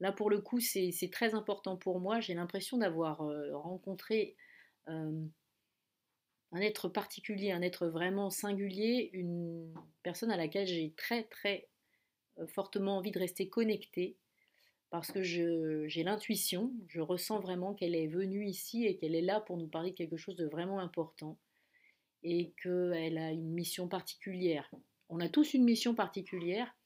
Là, 0.00 0.12
pour 0.12 0.30
le 0.30 0.40
coup, 0.40 0.60
c'est 0.60 1.10
très 1.12 1.34
important 1.34 1.76
pour 1.76 2.00
moi. 2.00 2.20
J'ai 2.20 2.34
l'impression 2.34 2.78
d'avoir 2.78 3.22
euh, 3.22 3.56
rencontré 3.56 4.36
euh, 4.88 5.24
un 6.52 6.60
être 6.60 6.88
particulier, 6.88 7.50
un 7.50 7.62
être 7.62 7.88
vraiment 7.88 8.30
singulier, 8.30 9.10
une 9.12 9.74
personne 10.02 10.30
à 10.30 10.36
laquelle 10.36 10.66
j'ai 10.66 10.92
très 10.96 11.24
très 11.24 11.68
euh, 12.38 12.46
fortement 12.46 12.98
envie 12.98 13.10
de 13.10 13.18
rester 13.18 13.48
connectée 13.48 14.16
parce 14.94 15.10
que 15.10 15.24
j'ai 15.24 16.04
l'intuition, 16.04 16.72
je 16.86 17.00
ressens 17.00 17.40
vraiment 17.40 17.74
qu'elle 17.74 17.96
est 17.96 18.06
venue 18.06 18.46
ici 18.46 18.86
et 18.86 18.96
qu'elle 18.96 19.16
est 19.16 19.22
là 19.22 19.40
pour 19.40 19.56
nous 19.56 19.66
parler 19.66 19.90
de 19.90 19.96
quelque 19.96 20.16
chose 20.16 20.36
de 20.36 20.46
vraiment 20.46 20.78
important 20.78 21.36
et 22.22 22.52
qu'elle 22.62 23.18
a 23.18 23.32
une 23.32 23.50
mission 23.50 23.88
particulière. 23.88 24.70
On 25.08 25.18
a 25.18 25.28
tous 25.28 25.52
une 25.52 25.64
mission 25.64 25.96
particulière, 25.96 26.76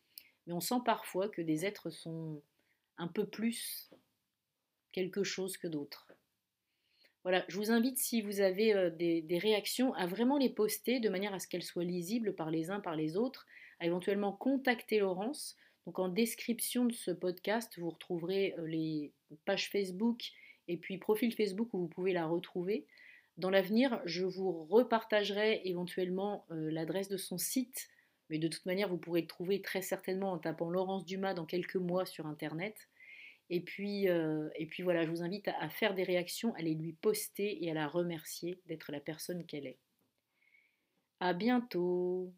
mais 0.46 0.54
on 0.54 0.60
sent 0.60 0.80
parfois 0.86 1.28
que 1.28 1.42
des 1.42 1.66
êtres 1.66 1.90
sont 1.90 2.40
un 2.96 3.08
peu 3.08 3.26
plus 3.26 3.90
quelque 4.92 5.22
chose 5.22 5.58
que 5.58 5.68
d'autres. 5.68 6.10
Voilà, 7.24 7.44
je 7.48 7.58
vous 7.58 7.70
invite, 7.70 7.98
si 7.98 8.22
vous 8.22 8.40
avez 8.40 8.72
euh, 8.72 8.88
des, 8.88 9.38
réactions, 9.38 9.92
à 9.92 10.06
vraiment 10.06 10.38
les 10.38 10.48
poster 10.48 10.98
de 10.98 11.10
manière 11.10 11.34
à 11.34 11.40
ce 11.40 11.46
qu'elles 11.46 11.62
soient 11.62 11.84
lisibles 11.84 12.34
par 12.34 12.50
les 12.50 12.70
uns, 12.70 12.80
par 12.80 12.96
les 12.96 13.18
autres, 13.18 13.46
à 13.80 13.86
éventuellement 13.86 14.32
contacter 14.32 15.00
Laurence. 15.00 15.58
Donc 15.88 16.00
en 16.00 16.08
description 16.08 16.84
de 16.84 16.92
ce 16.92 17.10
podcast, 17.10 17.78
vous 17.78 17.88
retrouverez 17.88 18.54
euh, 18.58 18.66
les 18.66 19.10
pages 19.46 19.70
Facebook 19.70 20.20
et 20.66 20.76
puis 20.76 20.98
profil 20.98 21.32
Facebook 21.32 21.72
où 21.72 21.78
vous 21.78 21.88
pouvez 21.88 22.12
la 22.12 22.26
retrouver. 22.26 22.86
Dans 23.38 23.48
l'avenir, 23.48 23.98
je 24.04 24.26
vous 24.26 24.66
repartagerai 24.66 25.62
éventuellement 25.64 26.44
euh, 26.50 26.70
l'adresse 26.70 27.08
de 27.08 27.16
son 27.16 27.38
site, 27.38 27.88
mais 28.28 28.38
de 28.38 28.48
toute 28.48 28.66
manière, 28.66 28.90
vous 28.90 28.98
pourrez 28.98 29.22
le 29.22 29.26
trouver 29.26 29.62
très 29.62 29.80
certainement 29.80 30.30
en 30.32 30.36
tapant 30.36 30.68
Laurence 30.68 31.06
Dumas 31.06 31.32
dans 31.32 31.46
quelques 31.46 31.76
mois 31.76 32.04
sur 32.04 32.26
Internet. 32.26 32.76
Et 33.48 33.62
puis, 33.62 34.10
euh, 34.10 34.50
et 34.56 34.66
puis 34.66 34.82
voilà, 34.82 35.06
je 35.06 35.10
vous 35.10 35.22
invite 35.22 35.48
à, 35.58 35.70
faire 35.70 35.94
des 35.94 36.04
réactions, 36.04 36.52
à 36.56 36.60
les 36.60 36.74
lui 36.74 36.92
poster 36.92 37.64
et 37.64 37.70
à 37.70 37.74
la 37.74 37.88
remercier 37.88 38.60
d'être 38.66 38.92
la 38.92 39.00
personne 39.00 39.46
qu'elle 39.46 39.66
est. 39.66 39.78
À 41.20 41.32
bientôt! 41.32 42.34